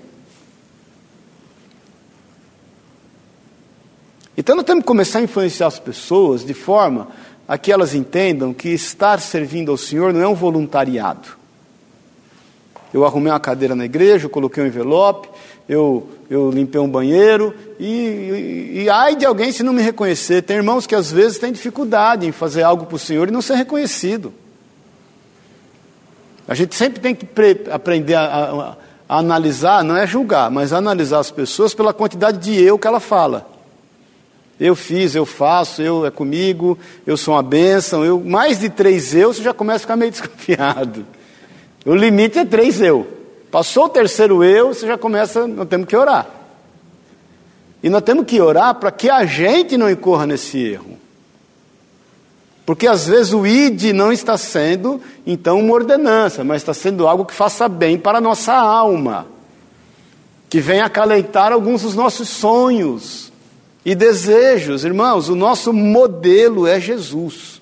Então 4.37 4.57
nós 4.57 4.64
temos 4.64 4.83
que 4.83 4.88
começar 4.88 5.20
a 5.20 5.22
influenciar 5.22 5.68
as 5.68 5.79
pessoas 5.79 6.44
de 6.44 6.55
forma 6.55 7.07
a 7.46 7.57
que 7.57 7.70
elas 7.70 7.94
entendam 7.94 8.53
que 8.53 8.70
estar 8.70 9.20
servindo 9.20 9.70
ao 9.70 9.76
Senhor 9.76 10.12
não 10.12 10.22
é 10.22 10.26
um 10.26 10.35
voluntariado. 10.35 11.39
Eu 12.92 13.05
arrumei 13.05 13.33
uma 13.33 13.40
cadeira 13.40 13.74
na 13.74 13.85
igreja, 13.85 14.26
eu 14.26 14.31
coloquei 14.31 14.62
um 14.62 14.66
envelope, 14.66 15.29
eu, 15.68 16.09
eu 16.29 16.50
limpei 16.50 16.81
um 16.81 16.88
banheiro, 16.88 17.55
e, 17.79 17.87
e, 17.87 18.83
e 18.83 18.90
ai 18.90 19.14
de 19.14 19.24
alguém 19.24 19.53
se 19.53 19.62
não 19.62 19.72
me 19.72 19.83
reconhecer. 19.83 20.42
Tem 20.42 20.57
irmãos 20.57 20.87
que 20.87 20.94
às 20.94 21.12
vezes 21.12 21.38
têm 21.38 21.53
dificuldade 21.53 22.26
em 22.26 22.33
fazer 22.33 22.62
algo 22.62 22.87
para 22.87 22.96
o 22.96 22.98
Senhor 22.98 23.29
e 23.29 23.31
não 23.31 23.40
ser 23.40 23.55
reconhecido. 23.55 24.33
A 26.48 26.55
gente 26.55 26.74
sempre 26.74 26.98
tem 27.00 27.14
que 27.14 27.26
aprender 27.70 28.14
a, 28.14 28.24
a, 28.24 28.76
a 29.09 29.18
analisar, 29.18 29.85
não 29.85 29.96
é 29.96 30.05
julgar, 30.05 30.50
mas 30.50 30.72
analisar 30.72 31.20
as 31.20 31.31
pessoas 31.31 31.72
pela 31.72 31.94
quantidade 31.94 32.38
de 32.38 32.61
eu 32.61 32.76
que 32.76 32.88
ela 32.88 32.98
fala. 32.98 33.48
Eu 34.59 34.74
fiz, 34.74 35.14
eu 35.14 35.24
faço, 35.24 35.81
eu 35.81 36.05
é 36.05 36.11
comigo, 36.11 36.76
eu 37.07 37.16
sou 37.16 37.35
uma 37.35 37.42
bênção. 37.42 38.05
Eu, 38.05 38.20
mais 38.20 38.59
de 38.59 38.68
três 38.68 39.14
eu, 39.14 39.33
você 39.33 39.42
já 39.42 39.55
começa 39.55 39.79
a 39.79 39.81
ficar 39.81 39.96
meio 39.96 40.11
desconfiado. 40.12 41.07
O 41.85 41.95
limite 41.95 42.38
é 42.38 42.45
três 42.45 42.81
eu. 42.81 43.07
Passou 43.51 43.87
o 43.87 43.88
terceiro 43.88 44.45
eu, 44.45 44.69
você 44.69 44.87
já 44.87 44.97
começa, 44.97 45.47
nós 45.47 45.69
temos 45.69 45.87
que 45.87 45.97
orar. 45.97 46.29
E 47.83 47.88
nós 47.88 48.03
temos 48.03 48.27
que 48.27 48.40
orar 48.40 48.75
para 48.75 48.90
que 48.90 49.09
a 49.09 49.25
gente 49.25 49.77
não 49.77 49.90
incorra 49.90 50.27
nesse 50.27 50.59
erro. 50.59 50.99
Porque 52.64 52.87
às 52.87 53.07
vezes 53.09 53.33
o 53.33 53.47
id 53.47 53.93
não 53.93 54.12
está 54.12 54.37
sendo, 54.37 55.01
então, 55.27 55.59
uma 55.59 55.73
ordenança, 55.73 56.45
mas 56.45 56.62
está 56.62 56.73
sendo 56.73 57.09
algo 57.09 57.25
que 57.25 57.35
faça 57.35 57.69
bem 57.69 57.99
para 57.99 58.19
a 58.19 58.21
nossa 58.21 58.53
alma. 58.53 59.27
Que 60.49 60.61
venha 60.61 60.85
acalentar 60.85 61.53
alguns 61.53 61.83
dos 61.83 61.95
nossos 61.95 62.29
sonhos 62.29 63.33
e 63.85 63.95
desejos. 63.95 64.85
Irmãos, 64.85 65.29
o 65.29 65.35
nosso 65.35 65.73
modelo 65.73 66.66
é 66.66 66.79
Jesus. 66.79 67.60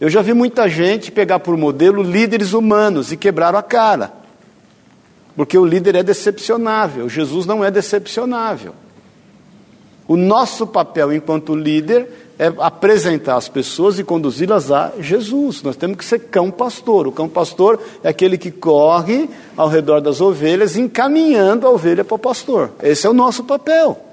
Eu 0.00 0.10
já 0.10 0.20
vi 0.20 0.34
muita 0.34 0.68
gente 0.68 1.10
pegar 1.10 1.38
por 1.40 1.56
modelo 1.56 2.02
líderes 2.02 2.52
humanos 2.52 3.12
e 3.12 3.16
quebraram 3.16 3.58
a 3.58 3.62
cara. 3.62 4.12
Porque 5.34 5.56
o 5.56 5.64
líder 5.64 5.96
é 5.96 6.02
decepcionável, 6.02 7.08
Jesus 7.08 7.46
não 7.46 7.64
é 7.64 7.70
decepcionável. 7.70 8.74
O 10.08 10.16
nosso 10.16 10.66
papel 10.66 11.12
enquanto 11.12 11.54
líder 11.54 12.08
é 12.38 12.52
apresentar 12.58 13.36
as 13.36 13.48
pessoas 13.48 13.98
e 13.98 14.04
conduzi-las 14.04 14.70
a 14.70 14.92
Jesus. 15.00 15.62
Nós 15.62 15.76
temos 15.76 15.96
que 15.96 16.04
ser 16.04 16.20
cão 16.20 16.50
pastor. 16.50 17.08
O 17.08 17.12
cão 17.12 17.28
pastor 17.28 17.80
é 18.04 18.08
aquele 18.08 18.38
que 18.38 18.50
corre 18.50 19.28
ao 19.56 19.68
redor 19.68 20.00
das 20.00 20.20
ovelhas, 20.20 20.76
encaminhando 20.76 21.66
a 21.66 21.70
ovelha 21.70 22.04
para 22.04 22.14
o 22.14 22.18
pastor. 22.18 22.70
Esse 22.82 23.06
é 23.06 23.10
o 23.10 23.14
nosso 23.14 23.42
papel. 23.44 24.05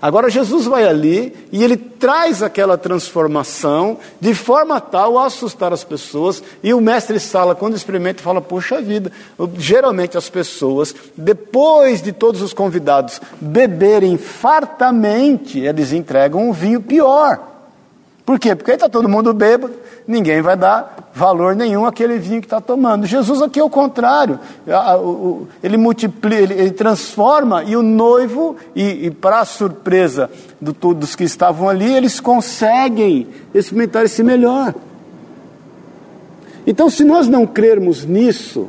Agora 0.00 0.28
Jesus 0.28 0.66
vai 0.66 0.86
ali 0.86 1.34
e 1.50 1.64
ele 1.64 1.76
traz 1.76 2.42
aquela 2.42 2.76
transformação 2.76 3.98
de 4.20 4.34
forma 4.34 4.80
tal 4.80 5.18
a 5.18 5.26
assustar 5.26 5.72
as 5.72 5.82
pessoas. 5.84 6.42
E 6.62 6.74
o 6.74 6.80
mestre 6.80 7.18
Sala, 7.18 7.54
quando 7.54 7.76
experimenta, 7.76 8.22
fala: 8.22 8.40
Poxa 8.40 8.80
vida, 8.82 9.10
geralmente 9.56 10.18
as 10.18 10.28
pessoas, 10.28 10.94
depois 11.16 12.02
de 12.02 12.12
todos 12.12 12.42
os 12.42 12.52
convidados 12.52 13.20
beberem 13.40 14.18
fartamente, 14.18 15.60
eles 15.60 15.92
entregam 15.92 16.48
um 16.48 16.52
vinho 16.52 16.82
pior. 16.82 17.55
Por 18.26 18.40
quê? 18.40 18.56
Porque 18.56 18.72
está 18.72 18.88
todo 18.88 19.08
mundo 19.08 19.32
bêbado, 19.32 19.72
ninguém 20.04 20.42
vai 20.42 20.56
dar 20.56 21.10
valor 21.14 21.54
nenhum 21.54 21.86
àquele 21.86 22.18
vinho 22.18 22.40
que 22.40 22.46
está 22.46 22.60
tomando. 22.60 23.06
Jesus 23.06 23.40
aqui 23.40 23.60
é 23.60 23.62
o 23.62 23.70
contrário, 23.70 24.40
ele 25.62 25.76
multiplica, 25.76 26.52
ele, 26.52 26.72
transforma 26.72 27.62
e 27.62 27.76
o 27.76 27.82
noivo, 27.82 28.56
e, 28.74 29.06
e 29.06 29.10
para 29.12 29.44
surpresa 29.44 30.28
do, 30.60 30.72
dos 30.92 31.14
que 31.14 31.22
estavam 31.22 31.68
ali, 31.68 31.94
eles 31.94 32.18
conseguem 32.18 33.28
experimentar 33.54 34.04
esse 34.04 34.24
melhor. 34.24 34.74
Então, 36.66 36.90
se 36.90 37.04
nós 37.04 37.28
não 37.28 37.46
crermos 37.46 38.04
nisso, 38.04 38.66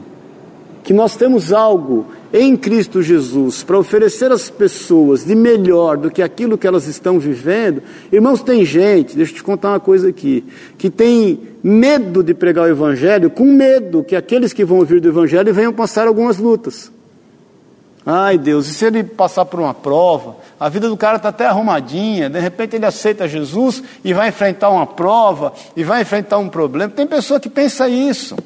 que 0.84 0.94
nós 0.94 1.16
temos 1.16 1.52
algo 1.52 2.06
em 2.34 2.56
Cristo 2.56 3.02
Jesus 3.02 3.64
para 3.64 3.78
oferecer 3.78 4.32
às 4.32 4.50
pessoas 4.50 5.26
de 5.26 5.36
melhor 5.36 5.98
do 5.98 6.12
que 6.12 6.22
aquilo 6.22 6.58
que 6.58 6.68
elas 6.68 6.88
estão 6.88 7.20
vivendo, 7.20 7.82
irmãos, 8.12 8.42
tem 8.42 8.66
gente, 8.66 9.16
deixa 9.16 9.32
eu 9.32 9.36
te 9.38 9.44
contar 9.44 9.70
uma 9.70 9.80
coisa 9.80 10.10
aqui, 10.10 10.44
que 10.78 10.90
tem 10.90 11.40
medo 11.64 12.24
de 12.24 12.34
pregar 12.34 12.66
o 12.66 12.70
Evangelho, 12.70 13.30
com 13.30 13.46
medo 13.46 14.04
que 14.04 14.16
aqueles 14.16 14.54
que 14.54 14.66
vão 14.66 14.80
ouvir 14.80 15.00
do 15.00 15.08
Evangelho 15.08 15.54
venham 15.54 15.74
passar 15.74 16.08
algumas 16.08 16.38
lutas. 16.38 16.92
Ai 18.10 18.38
Deus, 18.38 18.70
e 18.70 18.74
se 18.74 18.86
ele 18.86 19.04
passar 19.04 19.44
por 19.44 19.60
uma 19.60 19.74
prova, 19.74 20.38
a 20.58 20.70
vida 20.70 20.88
do 20.88 20.96
cara 20.96 21.18
está 21.18 21.28
até 21.28 21.46
arrumadinha, 21.46 22.30
de 22.30 22.40
repente 22.40 22.78
ele 22.78 22.86
aceita 22.86 23.28
Jesus 23.28 23.84
e 24.02 24.14
vai 24.14 24.30
enfrentar 24.30 24.70
uma 24.70 24.86
prova, 24.86 25.52
e 25.76 25.84
vai 25.84 26.04
enfrentar 26.04 26.38
um 26.38 26.48
problema. 26.48 26.92
Tem 26.92 27.06
pessoa 27.06 27.38
que 27.38 27.50
pensa 27.50 27.90
isso. 27.90 28.38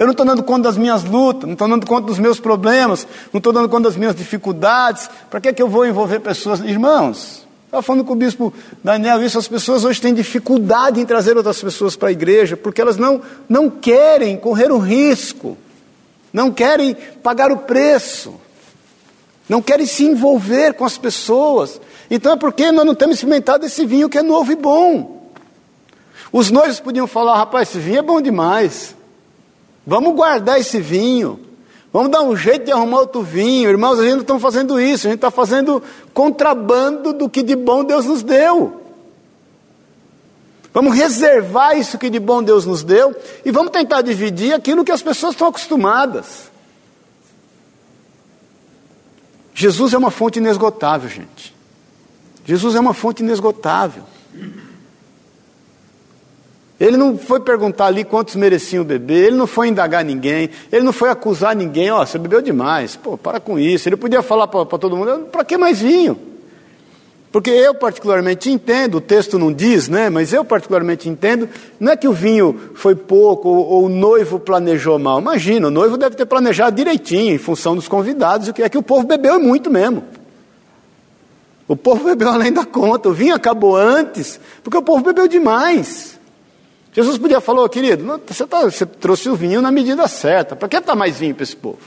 Eu 0.00 0.06
não 0.06 0.12
estou 0.12 0.24
dando 0.24 0.42
conta 0.42 0.62
das 0.62 0.78
minhas 0.78 1.04
lutas, 1.04 1.44
não 1.44 1.52
estou 1.52 1.68
dando 1.68 1.86
conta 1.86 2.06
dos 2.06 2.18
meus 2.18 2.40
problemas, 2.40 3.06
não 3.30 3.36
estou 3.36 3.52
dando 3.52 3.68
conta 3.68 3.90
das 3.90 3.98
minhas 3.98 4.14
dificuldades. 4.14 5.10
Para 5.28 5.42
que, 5.42 5.48
é 5.48 5.52
que 5.52 5.60
eu 5.60 5.68
vou 5.68 5.84
envolver 5.84 6.20
pessoas? 6.20 6.60
Irmãos, 6.60 7.46
estava 7.66 7.82
falando 7.82 8.02
com 8.06 8.14
o 8.14 8.16
bispo 8.16 8.50
Daniel 8.82 9.22
isso, 9.22 9.38
as 9.38 9.46
pessoas 9.46 9.84
hoje 9.84 10.00
têm 10.00 10.14
dificuldade 10.14 11.02
em 11.02 11.04
trazer 11.04 11.36
outras 11.36 11.60
pessoas 11.60 11.96
para 11.96 12.08
a 12.08 12.12
igreja, 12.12 12.56
porque 12.56 12.80
elas 12.80 12.96
não, 12.96 13.20
não 13.46 13.68
querem 13.68 14.38
correr 14.38 14.72
o 14.72 14.78
risco, 14.78 15.58
não 16.32 16.50
querem 16.50 16.96
pagar 17.22 17.52
o 17.52 17.58
preço, 17.58 18.40
não 19.46 19.60
querem 19.60 19.84
se 19.84 20.06
envolver 20.06 20.72
com 20.72 20.86
as 20.86 20.96
pessoas. 20.96 21.78
Então 22.10 22.32
é 22.32 22.36
porque 22.36 22.72
nós 22.72 22.86
não 22.86 22.94
temos 22.94 23.16
experimentado 23.16 23.66
esse 23.66 23.84
vinho 23.84 24.08
que 24.08 24.16
é 24.16 24.22
novo 24.22 24.50
e 24.50 24.56
bom. 24.56 25.30
Os 26.32 26.50
noivos 26.50 26.80
podiam 26.80 27.06
falar, 27.06 27.36
rapaz, 27.36 27.68
esse 27.68 27.78
vinho 27.78 27.98
é 27.98 28.02
bom 28.02 28.18
demais. 28.22 28.98
Vamos 29.90 30.14
guardar 30.14 30.60
esse 30.60 30.80
vinho. 30.80 31.40
Vamos 31.92 32.12
dar 32.12 32.22
um 32.22 32.36
jeito 32.36 32.66
de 32.66 32.70
arrumar 32.70 33.00
outro 33.00 33.22
vinho. 33.22 33.68
Irmãos, 33.68 33.98
a 33.98 34.04
gente 34.04 34.12
não 34.12 34.20
está 34.20 34.38
fazendo 34.38 34.80
isso. 34.80 35.08
A 35.08 35.10
gente 35.10 35.18
está 35.18 35.32
fazendo 35.32 35.82
contrabando 36.14 37.12
do 37.12 37.28
que 37.28 37.42
de 37.42 37.56
bom 37.56 37.82
Deus 37.82 38.06
nos 38.06 38.22
deu. 38.22 38.80
Vamos 40.72 40.94
reservar 40.94 41.76
isso 41.76 41.98
que 41.98 42.08
de 42.08 42.20
bom 42.20 42.40
Deus 42.40 42.64
nos 42.64 42.84
deu 42.84 43.16
e 43.44 43.50
vamos 43.50 43.72
tentar 43.72 44.00
dividir 44.02 44.54
aquilo 44.54 44.84
que 44.84 44.92
as 44.92 45.02
pessoas 45.02 45.32
estão 45.32 45.48
acostumadas. 45.48 46.48
Jesus 49.52 49.92
é 49.92 49.98
uma 49.98 50.12
fonte 50.12 50.38
inesgotável, 50.38 51.08
gente. 51.08 51.52
Jesus 52.44 52.76
é 52.76 52.80
uma 52.80 52.94
fonte 52.94 53.24
inesgotável. 53.24 54.04
Ele 56.80 56.96
não 56.96 57.18
foi 57.18 57.40
perguntar 57.40 57.86
ali 57.86 58.04
quantos 58.04 58.34
mereciam 58.34 58.82
beber, 58.82 59.26
ele 59.26 59.36
não 59.36 59.46
foi 59.46 59.68
indagar 59.68 60.02
ninguém, 60.02 60.48
ele 60.72 60.82
não 60.82 60.94
foi 60.94 61.10
acusar 61.10 61.54
ninguém, 61.54 61.90
ó, 61.90 62.00
oh, 62.00 62.06
você 62.06 62.16
bebeu 62.16 62.40
demais, 62.40 62.96
pô, 62.96 63.18
para 63.18 63.38
com 63.38 63.58
isso. 63.58 63.86
Ele 63.86 63.96
podia 63.96 64.22
falar 64.22 64.48
para 64.48 64.64
todo 64.64 64.96
mundo, 64.96 65.26
para 65.30 65.44
que 65.44 65.58
mais 65.58 65.82
vinho? 65.82 66.18
Porque 67.30 67.50
eu 67.50 67.74
particularmente 67.74 68.50
entendo, 68.50 68.96
o 68.96 69.00
texto 69.00 69.38
não 69.38 69.52
diz, 69.52 69.88
né? 69.88 70.08
Mas 70.08 70.32
eu 70.32 70.42
particularmente 70.42 71.06
entendo, 71.06 71.48
não 71.78 71.92
é 71.92 71.96
que 71.96 72.08
o 72.08 72.12
vinho 72.14 72.58
foi 72.74 72.96
pouco 72.96 73.48
ou, 73.48 73.68
ou, 73.68 73.84
o 73.84 73.88
noivo 73.88 74.40
planejou 74.40 74.98
mal. 74.98 75.20
Imagina, 75.20 75.68
o 75.68 75.70
noivo 75.70 75.98
deve 75.98 76.16
ter 76.16 76.24
planejado 76.24 76.74
direitinho, 76.74 77.34
em 77.34 77.38
função 77.38 77.76
dos 77.76 77.88
convidados, 77.88 78.48
o 78.48 78.54
que 78.54 78.62
é 78.62 78.68
que 78.70 78.78
o 78.78 78.82
povo 78.82 79.06
bebeu 79.06 79.38
muito 79.38 79.70
mesmo. 79.70 80.02
O 81.68 81.76
povo 81.76 82.02
bebeu 82.08 82.30
além 82.30 82.52
da 82.52 82.64
conta, 82.64 83.10
o 83.10 83.12
vinho 83.12 83.34
acabou 83.34 83.76
antes, 83.76 84.40
porque 84.64 84.78
o 84.78 84.82
povo 84.82 85.04
bebeu 85.04 85.28
demais. 85.28 86.18
Jesus 86.92 87.18
podia 87.18 87.40
falar, 87.40 87.62
oh, 87.62 87.68
querido, 87.68 88.20
você, 88.26 88.46
tá, 88.46 88.62
você, 88.62 88.84
trouxe 88.84 89.28
o 89.28 89.36
vinho 89.36 89.62
na 89.62 89.70
medida 89.70 90.08
certa, 90.08 90.56
para 90.56 90.68
que 90.68 90.80
dar 90.80 90.96
mais 90.96 91.18
vinho 91.18 91.34
para 91.34 91.44
esse 91.44 91.54
povo? 91.54 91.78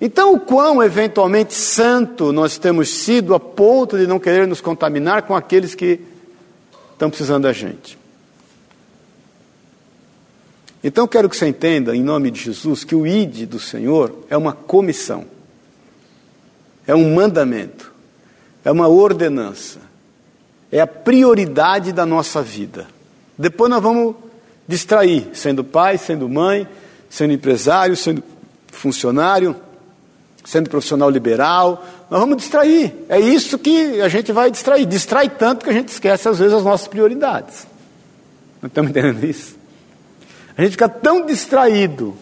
Então, 0.00 0.34
o 0.34 0.40
quão 0.40 0.82
eventualmente 0.82 1.54
santo 1.54 2.30
nós 2.30 2.58
temos 2.58 2.90
sido 2.90 3.34
a 3.34 3.40
ponto 3.40 3.96
de 3.96 4.06
não 4.06 4.18
querer 4.18 4.46
nos 4.46 4.60
contaminar 4.60 5.22
com 5.22 5.34
aqueles 5.34 5.74
que 5.74 5.98
estão 6.92 7.08
precisando 7.08 7.44
da 7.44 7.52
gente. 7.52 7.98
Então, 10.82 11.08
quero 11.08 11.30
que 11.30 11.36
você 11.36 11.46
entenda, 11.46 11.96
em 11.96 12.02
nome 12.02 12.30
de 12.30 12.38
Jesus, 12.38 12.84
que 12.84 12.94
o 12.94 13.06
ID 13.06 13.48
do 13.48 13.58
Senhor 13.58 14.14
é 14.28 14.36
uma 14.36 14.52
comissão, 14.52 15.24
é 16.86 16.94
um 16.94 17.14
mandamento, 17.14 17.90
é 18.62 18.70
uma 18.70 18.88
ordenança 18.88 19.93
é 20.74 20.80
a 20.80 20.88
prioridade 20.88 21.92
da 21.92 22.04
nossa 22.04 22.42
vida. 22.42 22.88
Depois 23.38 23.70
nós 23.70 23.80
vamos 23.80 24.16
distrair, 24.66 25.28
sendo 25.32 25.62
pai, 25.62 25.96
sendo 25.96 26.28
mãe, 26.28 26.66
sendo 27.08 27.32
empresário, 27.32 27.94
sendo 27.94 28.24
funcionário, 28.72 29.54
sendo 30.44 30.68
profissional 30.68 31.08
liberal. 31.08 31.86
Nós 32.10 32.18
vamos 32.18 32.38
distrair. 32.38 32.92
É 33.08 33.20
isso 33.20 33.56
que 33.56 34.00
a 34.00 34.08
gente 34.08 34.32
vai 34.32 34.50
distrair. 34.50 34.84
Distrai 34.84 35.28
tanto 35.28 35.62
que 35.62 35.70
a 35.70 35.72
gente 35.72 35.90
esquece, 35.90 36.28
às 36.28 36.40
vezes, 36.40 36.52
as 36.52 36.64
nossas 36.64 36.88
prioridades. 36.88 37.68
Não 38.60 38.66
estamos 38.66 38.90
entendendo 38.90 39.24
isso? 39.24 39.54
A 40.58 40.62
gente 40.62 40.72
fica 40.72 40.88
tão 40.88 41.24
distraído 41.24 42.16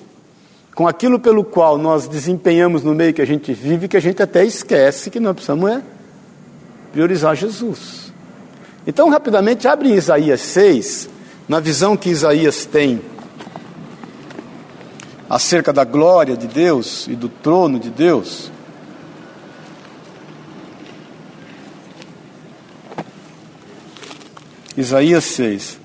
com 0.75 0.87
aquilo 0.87 1.19
pelo 1.19 1.43
qual 1.43 1.79
nós 1.79 2.07
desempenhamos 2.07 2.83
no 2.83 2.95
meio 2.95 3.15
que 3.15 3.23
a 3.23 3.27
gente 3.27 3.55
vive 3.55 3.89
que 3.89 3.97
a 3.97 4.01
gente 4.01 4.23
até 4.23 4.45
esquece 4.45 5.09
que 5.09 5.19
nós 5.19 5.33
precisamos 5.33 5.71
é 5.71 5.83
priorizar 6.93 7.35
Jesus. 7.35 8.02
Então, 8.87 9.09
rapidamente, 9.09 9.69
abre 9.69 9.95
Isaías 9.95 10.41
6, 10.41 11.09
na 11.49 11.61
visão 11.61 11.97
que 11.97 12.11
Isaías 12.11 12.65
tem 12.65 13.01
acerca 15.29 15.73
da 15.73 15.85
glória 15.85 16.37
de 16.37 16.47
Deus 16.47 17.07
e 17.07 17.17
do 17.17 17.29
trono 17.29 17.79
de 17.79 17.89
Deus. 17.89 18.51
Isaías 24.77 25.25
6. 25.25 25.79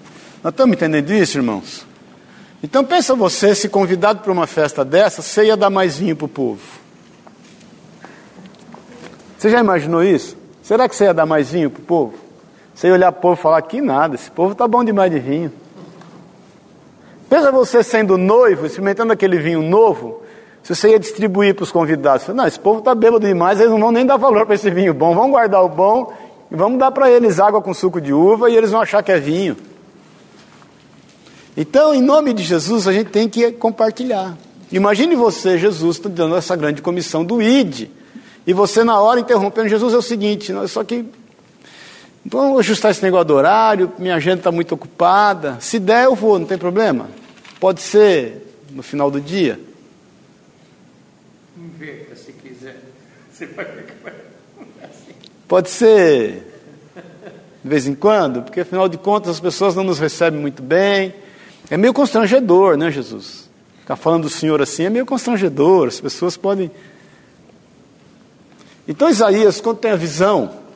Nós 0.44 0.52
estamos 0.52 0.76
entendendo 0.76 1.12
isso, 1.12 1.38
irmãos? 1.38 1.86
Então 2.62 2.84
pensa 2.84 3.16
você, 3.16 3.54
se 3.54 3.70
convidado 3.70 4.22
para 4.22 4.32
uma 4.32 4.48
festa 4.48 4.84
dessa, 4.84 5.22
você 5.22 5.46
ia 5.46 5.56
dar 5.58 5.70
mais 5.70 5.98
vinho 5.98 6.16
para 6.16 6.26
o 6.26 6.30
povo. 6.30 6.62
Você 9.38 9.50
já 9.50 9.60
imaginou 9.60 10.04
isso? 10.04 10.36
Será 10.64 10.90
que 10.90 10.96
você 10.96 11.06
ia 11.06 11.14
dar 11.14 11.26
mais 11.26 11.50
vinho 11.52 11.70
para 11.70 11.82
o 11.82 11.86
povo? 11.86 12.27
Você 12.78 12.92
olhar 12.92 13.12
para 13.12 13.18
o 13.18 13.22
povo 13.24 13.34
e 13.34 13.42
falar, 13.42 13.60
que 13.64 13.82
nada, 13.82 14.14
esse 14.14 14.30
povo 14.30 14.52
está 14.52 14.68
bom 14.68 14.84
demais 14.84 15.12
de 15.12 15.18
vinho. 15.18 15.52
Pensa 17.28 17.52
você 17.52 17.82
sendo 17.82 18.20
noivo, 18.20 18.68
experimentando 18.68 19.12
aquele 19.12 19.40
vinho 19.40 19.64
novo, 19.64 20.22
se 20.62 20.76
você 20.76 20.90
ia 20.90 21.00
distribuir 21.00 21.56
para 21.56 21.64
os 21.64 21.72
convidados, 21.72 22.28
você, 22.28 22.34
não, 22.34 22.46
esse 22.46 22.60
povo 22.60 22.78
está 22.78 22.94
bêbado 22.94 23.26
demais, 23.26 23.60
eles 23.60 23.72
não 23.72 23.80
vão 23.80 23.92
nem 23.92 24.06
dar 24.06 24.18
valor 24.18 24.46
para 24.46 24.54
esse 24.54 24.70
vinho 24.70 24.94
bom, 24.94 25.16
vamos 25.16 25.32
guardar 25.32 25.64
o 25.64 25.68
bom 25.68 26.14
e 26.52 26.56
vamos 26.56 26.78
dar 26.78 26.92
para 26.92 27.10
eles 27.10 27.40
água 27.40 27.64
com 27.64 27.74
suco 27.74 28.00
de 28.00 28.14
uva 28.14 28.48
e 28.48 28.56
eles 28.56 28.70
vão 28.70 28.80
achar 28.80 29.02
que 29.02 29.12
é 29.12 29.20
vinho. 29.20 29.58
Então, 31.58 31.96
em 31.96 32.02
nome 32.02 32.32
de 32.32 32.44
Jesus, 32.44 32.88
a 32.88 32.94
gente 32.94 33.10
tem 33.10 33.28
que 33.28 33.54
compartilhar. 33.54 34.38
Imagine 34.72 35.16
você, 35.16 35.58
Jesus, 35.58 35.98
dando 35.98 36.36
essa 36.36 36.56
grande 36.56 36.84
comissão 36.84 37.26
do 37.26 37.42
ID, 37.42 37.88
e 38.46 38.54
você 38.54 38.84
na 38.84 39.02
hora 39.02 39.20
interrompendo, 39.20 39.68
Jesus 39.68 39.96
é 39.96 39.98
o 39.98 40.02
seguinte, 40.02 40.54
só 40.68 40.84
que 40.84 41.04
Vamos 42.30 42.60
ajustar 42.60 42.92
esse 42.92 43.02
negócio 43.02 43.24
do 43.24 43.36
horário, 43.36 43.94
minha 43.98 44.16
agenda 44.16 44.40
está 44.40 44.52
muito 44.52 44.76
ocupada. 44.76 45.58
Se 45.62 45.80
der, 45.80 46.04
eu 46.06 46.16
vou, 46.16 46.38
não 46.38 46.46
tem 46.46 46.58
problema. 46.58 47.10
Pode 47.58 47.82
ser 47.82 48.46
no 48.70 48.84
final 48.84 49.10
do 49.10 49.22
dia. 49.22 49.58
Inverta 51.58 52.18
se 52.18 52.34
quiser. 52.34 52.82
Pode 55.48 55.70
ser 55.70 56.44
de 57.64 57.70
vez 57.70 57.88
em 57.88 57.96
quando, 57.96 58.42
porque 58.42 58.60
afinal 58.60 58.90
de 58.90 58.98
contas 58.98 59.32
as 59.32 59.40
pessoas 59.40 59.74
não 59.74 59.86
nos 59.86 59.98
recebem 59.98 60.40
muito 60.40 60.62
bem. 60.62 61.14
É 61.70 61.78
meio 61.78 61.94
constrangedor, 61.94 62.76
né, 62.76 62.92
Jesus? 62.92 63.50
Ficar 63.80 63.96
falando 63.96 64.24
do 64.24 64.30
Senhor 64.30 64.62
assim 64.62 64.84
é 64.84 64.90
meio 64.90 65.06
constrangedor, 65.06 65.88
as 65.88 66.02
pessoas 66.02 66.36
podem. 66.36 66.70
Então 68.86 69.10
Isaías, 69.10 69.62
quando 69.62 69.78
tem 69.78 69.92
a 69.92 69.96
visão, 69.96 70.67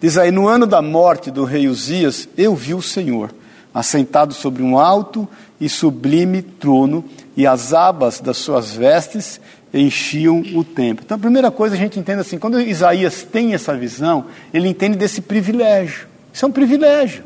diz 0.00 0.18
aí: 0.18 0.30
No 0.30 0.48
ano 0.48 0.66
da 0.66 0.82
morte 0.82 1.30
do 1.30 1.44
rei 1.44 1.68
Uzias, 1.68 2.28
eu 2.36 2.54
vi 2.54 2.74
o 2.74 2.82
Senhor, 2.82 3.30
assentado 3.72 4.34
sobre 4.34 4.62
um 4.62 4.78
alto 4.78 5.28
e 5.60 5.68
sublime 5.68 6.42
trono, 6.42 7.04
e 7.36 7.46
as 7.46 7.72
abas 7.72 8.20
das 8.20 8.36
suas 8.36 8.72
vestes 8.72 9.40
enchiam 9.72 10.42
o 10.54 10.64
templo. 10.64 11.04
Então, 11.04 11.16
a 11.16 11.20
primeira 11.20 11.50
coisa 11.50 11.74
a 11.74 11.78
gente 11.78 11.98
entende 11.98 12.20
assim: 12.20 12.38
quando 12.38 12.60
Isaías 12.60 13.22
tem 13.22 13.54
essa 13.54 13.76
visão, 13.76 14.26
ele 14.52 14.68
entende 14.68 14.96
desse 14.96 15.20
privilégio. 15.20 16.08
Isso 16.32 16.44
é 16.44 16.48
um 16.48 16.52
privilégio. 16.52 17.24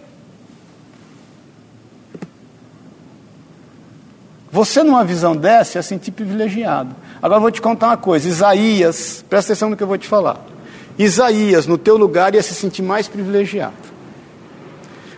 Você, 4.51 4.83
numa 4.83 5.03
visão 5.03 5.35
dessa, 5.35 5.79
ia 5.79 5.83
sentir 5.83 6.11
privilegiado. 6.11 6.95
Agora, 7.23 7.39
eu 7.39 7.43
vou 7.43 7.51
te 7.51 7.63
contar 7.63 7.87
uma 7.87 7.97
coisa: 7.97 8.29
Isaías, 8.29 9.25
presta 9.29 9.53
atenção 9.53 9.71
no 9.71 9.77
que 9.77 9.83
eu 9.83 9.87
vou 9.87 9.97
te 9.97 10.07
falar. 10.07 10.52
Isaías, 10.99 11.67
no 11.67 11.79
teu 11.79 11.97
lugar, 11.97 12.35
ia 12.35 12.43
se 12.43 12.55
sentir 12.55 12.83
mais 12.83 13.09
privilegiado. 13.09 13.75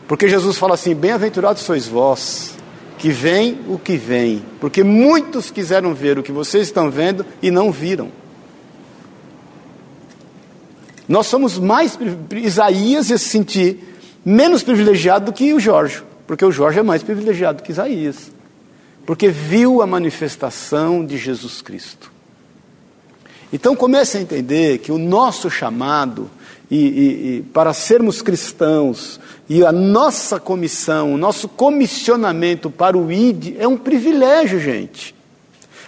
Porque 0.06 0.28
Jesus 0.28 0.56
fala 0.56 0.74
assim: 0.74 0.94
Bem-aventurados 0.94 1.62
sois 1.62 1.86
vós 1.86 2.54
que 2.98 3.10
vem 3.10 3.60
o 3.68 3.78
que 3.78 3.96
vem, 3.96 4.42
porque 4.60 4.82
muitos 4.82 5.50
quiseram 5.50 5.94
ver 5.94 6.18
o 6.18 6.22
que 6.22 6.32
vocês 6.32 6.68
estão 6.68 6.90
vendo 6.90 7.24
e 7.42 7.50
não 7.50 7.70
viram. 7.70 8.10
Nós 11.08 11.26
somos 11.26 11.58
mais. 11.58 11.98
Isaías 12.32 13.10
ia 13.10 13.18
se 13.18 13.28
sentir 13.28 13.78
menos 14.24 14.62
privilegiado 14.62 15.26
do 15.26 15.32
que 15.32 15.52
o 15.52 15.60
Jorge, 15.60 16.02
porque 16.26 16.44
o 16.44 16.52
Jorge 16.52 16.78
é 16.78 16.82
mais 16.82 17.02
privilegiado 17.02 17.62
que 17.62 17.72
Isaías, 17.72 18.32
porque 19.04 19.28
viu 19.28 19.82
a 19.82 19.86
manifestação 19.86 21.04
de 21.04 21.18
Jesus 21.18 21.60
Cristo. 21.60 22.13
Então 23.54 23.76
comece 23.76 24.18
a 24.18 24.20
entender 24.20 24.78
que 24.78 24.90
o 24.90 24.98
nosso 24.98 25.48
chamado 25.48 26.28
e, 26.68 26.76
e, 26.76 27.36
e 27.36 27.42
para 27.52 27.72
sermos 27.72 28.20
cristãos, 28.20 29.20
e 29.48 29.64
a 29.64 29.70
nossa 29.70 30.40
comissão, 30.40 31.14
o 31.14 31.16
nosso 31.16 31.48
comissionamento 31.48 32.68
para 32.68 32.98
o 32.98 33.12
ID 33.12 33.54
é 33.56 33.68
um 33.68 33.76
privilégio, 33.76 34.58
gente. 34.58 35.14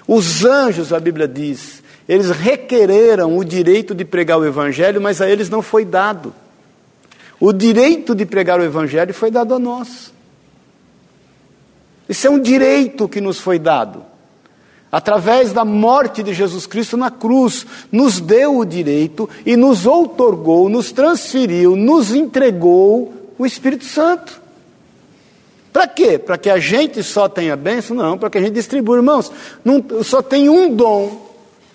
Os 0.06 0.44
anjos, 0.44 0.92
a 0.92 1.00
Bíblia 1.00 1.26
diz, 1.26 1.82
eles 2.08 2.30
requereram 2.30 3.36
o 3.36 3.44
direito 3.44 3.96
de 3.96 4.04
pregar 4.04 4.38
o 4.38 4.46
Evangelho, 4.46 5.00
mas 5.00 5.20
a 5.20 5.28
eles 5.28 5.50
não 5.50 5.60
foi 5.60 5.84
dado. 5.84 6.32
O 7.40 7.52
direito 7.52 8.14
de 8.14 8.24
pregar 8.24 8.60
o 8.60 8.62
Evangelho 8.62 9.12
foi 9.12 9.32
dado 9.32 9.52
a 9.52 9.58
nós. 9.58 10.14
Isso 12.08 12.28
é 12.28 12.30
um 12.30 12.40
direito 12.40 13.08
que 13.08 13.20
nos 13.20 13.40
foi 13.40 13.58
dado. 13.58 14.04
Através 14.90 15.52
da 15.52 15.64
morte 15.64 16.22
de 16.22 16.32
Jesus 16.32 16.66
Cristo 16.66 16.96
na 16.96 17.10
cruz, 17.10 17.66
nos 17.90 18.20
deu 18.20 18.58
o 18.58 18.64
direito 18.64 19.28
e 19.44 19.56
nos 19.56 19.84
outorgou, 19.84 20.68
nos 20.68 20.92
transferiu, 20.92 21.74
nos 21.74 22.14
entregou 22.14 23.12
o 23.38 23.44
Espírito 23.44 23.84
Santo. 23.84 24.40
Para 25.72 25.86
quê? 25.86 26.18
Para 26.18 26.38
que 26.38 26.48
a 26.48 26.58
gente 26.58 27.02
só 27.02 27.28
tenha 27.28 27.54
bênção? 27.54 27.94
Não, 27.94 28.16
para 28.16 28.30
que 28.30 28.38
a 28.38 28.40
gente 28.40 28.54
distribua. 28.54 28.96
Irmãos, 28.96 29.30
não, 29.62 29.84
só 30.02 30.22
tem 30.22 30.48
um 30.48 30.74
dom. 30.74 31.26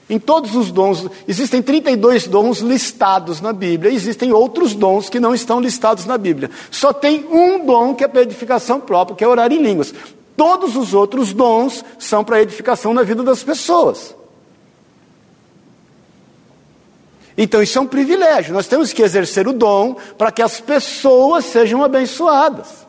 Em 0.10 0.20
todos 0.20 0.56
os 0.56 0.72
dons, 0.72 1.08
existem 1.26 1.62
32 1.62 2.28
dons 2.28 2.60
listados 2.60 3.40
na 3.40 3.54
Bíblia, 3.54 3.94
existem 3.94 4.34
outros 4.34 4.74
dons 4.74 5.10
que 5.10 5.22
não 5.22 5.34
estão 5.34 5.62
listados 5.62 6.06
na 6.06 6.18
Bíblia. 6.18 6.52
Só 6.70 6.92
tem 6.92 7.26
um 7.32 7.66
dom 7.66 7.96
que 7.96 8.04
é 8.04 8.10
para 8.10 8.24
edificação 8.24 8.80
própria, 8.80 9.16
que 9.16 9.24
é 9.24 9.28
orar 9.28 9.54
em 9.54 9.62
línguas. 9.62 9.94
Todos 10.36 10.76
os 10.76 10.94
outros 10.94 11.34
dons 11.34 11.84
são 12.00 12.24
para 12.24 12.42
edificação 12.42 12.94
na 12.94 13.04
vida 13.04 13.24
das 13.24 13.44
pessoas. 13.44 14.16
Então 17.38 17.62
isso 17.62 17.78
é 17.78 17.82
um 17.82 17.88
privilégio. 17.88 18.54
Nós 18.54 18.68
temos 18.68 18.94
que 18.94 19.02
exercer 19.02 19.48
o 19.48 19.54
dom 19.54 19.96
para 20.18 20.32
que 20.32 20.42
as 20.42 20.60
pessoas 20.60 21.46
sejam 21.46 21.84
abençoadas. 21.84 22.86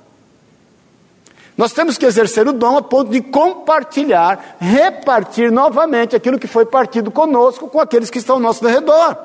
Nós 1.57 1.73
temos 1.73 1.99
que 1.99 2.07
exercer 2.07 2.49
o 2.49 2.53
dom 2.53 2.79
a 2.79 2.83
ponto 2.83 3.11
de 3.11 3.21
compartilhar, 3.21 4.57
repartir 4.59 5.53
novamente 5.53 6.17
aquilo 6.17 6.39
que 6.39 6.47
foi 6.47 6.65
partido 6.65 7.11
conosco 7.11 7.69
com 7.69 7.79
aqueles 7.79 8.11
que 8.11 8.19
estão 8.19 8.37
ao 8.37 8.41
nosso 8.41 8.67
redor. 8.67 9.17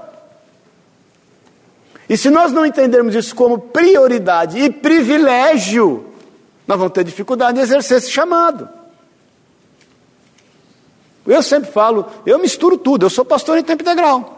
E 2.09 2.17
se 2.17 2.29
nós 2.29 2.51
não 2.51 2.65
entendermos 2.65 3.15
isso 3.15 3.35
como 3.35 3.57
prioridade 3.57 4.59
e 4.59 4.69
privilégio, 4.69 6.06
nós 6.67 6.77
vamos 6.77 6.93
ter 6.93 7.03
dificuldade 7.03 7.57
em 7.57 7.61
exercer 7.61 7.97
esse 7.97 8.11
chamado. 8.11 8.67
Eu 11.25 11.41
sempre 11.41 11.71
falo, 11.71 12.05
eu 12.25 12.37
misturo 12.39 12.77
tudo, 12.77 13.05
eu 13.05 13.09
sou 13.09 13.25
pastor 13.25 13.57
em 13.57 13.63
tempo 13.63 13.83
integral. 13.83 14.35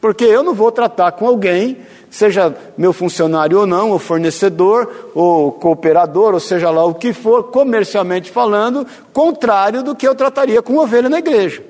Porque 0.00 0.24
eu 0.24 0.42
não 0.42 0.54
vou 0.54 0.72
tratar 0.72 1.12
com 1.12 1.26
alguém, 1.26 1.78
seja 2.10 2.54
meu 2.76 2.92
funcionário 2.92 3.60
ou 3.60 3.66
não, 3.66 3.90
ou 3.90 3.98
fornecedor, 3.98 5.10
ou 5.14 5.52
cooperador, 5.52 6.34
ou 6.34 6.40
seja 6.40 6.70
lá 6.70 6.84
o 6.84 6.94
que 6.94 7.12
for, 7.12 7.44
comercialmente 7.44 8.30
falando, 8.30 8.86
contrário 9.12 9.82
do 9.82 9.94
que 9.94 10.06
eu 10.06 10.14
trataria 10.14 10.60
com 10.60 10.76
ovelha 10.78 11.08
na 11.08 11.18
igreja. 11.18 11.62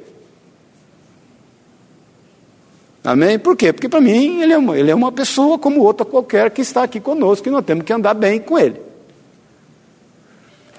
Amém? 3.05 3.39
Por 3.39 3.57
quê? 3.57 3.73
Porque 3.73 3.89
para 3.89 4.01
mim 4.01 4.41
ele 4.41 4.53
é, 4.53 4.59
uma, 4.59 4.79
ele 4.79 4.91
é 4.91 4.95
uma 4.95 5.11
pessoa 5.11 5.59
como 5.59 5.83
outra 5.83 6.07
qualquer 6.07 6.51
que 6.51 6.63
está 6.63 6.85
aqui 6.85 7.01
conosco 7.01 7.49
e 7.49 7.51
nós 7.51 7.65
temos 7.65 7.85
que 7.85 7.93
andar 7.93 8.15
bem 8.15 8.41
com 8.41 8.57
ele. 8.59 8.92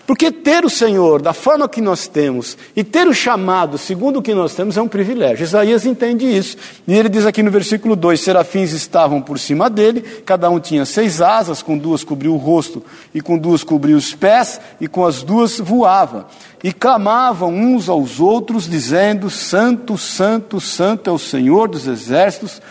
Porque 0.06 0.32
ter 0.32 0.66
o 0.66 0.70
Senhor 0.70 1.22
da 1.22 1.32
forma 1.32 1.70
que 1.70 1.80
nós 1.80 2.08
temos 2.08 2.58
e 2.76 2.84
ter 2.84 3.08
o 3.08 3.14
chamado 3.14 3.78
segundo 3.78 4.20
o 4.20 4.22
que 4.22 4.34
nós 4.34 4.54
temos 4.54 4.76
é 4.76 4.82
um 4.82 4.88
privilégio. 4.88 5.46
Isaías 5.46 5.86
entende 5.86 6.26
isso. 6.26 6.58
E 6.86 6.94
ele 6.94 7.08
diz 7.08 7.26
aqui 7.26 7.42
no 7.42 7.50
versículo 7.50 7.96
2: 7.96 8.20
Serafins 8.20 8.74
estavam 8.74 9.22
por 9.22 9.40
cima 9.40 9.70
dele, 9.70 10.02
cada 10.26 10.50
um 10.50 10.60
tinha 10.60 10.84
seis 10.84 11.22
asas, 11.22 11.62
com 11.62 11.78
duas 11.78 12.04
cobriu 12.04 12.34
o 12.34 12.38
rosto, 12.38 12.84
e 13.14 13.22
com 13.22 13.38
duas 13.38 13.64
cobriu 13.64 13.96
os 13.96 14.14
pés, 14.14 14.60
e 14.82 14.90
com 14.90 15.06
as 15.06 15.24
duas 15.24 15.60
voava. 15.60 16.28
E 16.62 16.74
clamavam 16.74 17.54
uns 17.54 17.88
aos 17.88 18.20
outros, 18.20 18.70
dizendo: 18.70 19.30
Santo, 19.30 19.98
Santo, 19.98 20.60
Santo 20.60 21.10
é 21.10 21.14
o 21.14 21.20
Senhor 21.20 21.70
dos 21.70 21.88
exércitos, 21.88 22.62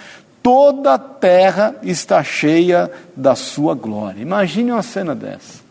toda 0.42 0.94
a 0.94 0.98
terra 0.98 1.76
está 1.82 2.22
cheia 2.22 2.90
da 3.16 3.34
sua 3.34 3.74
glória. 3.74 4.20
Imagine 4.20 4.72
uma 4.72 4.82
cena 4.82 5.14
dessa. 5.14 5.61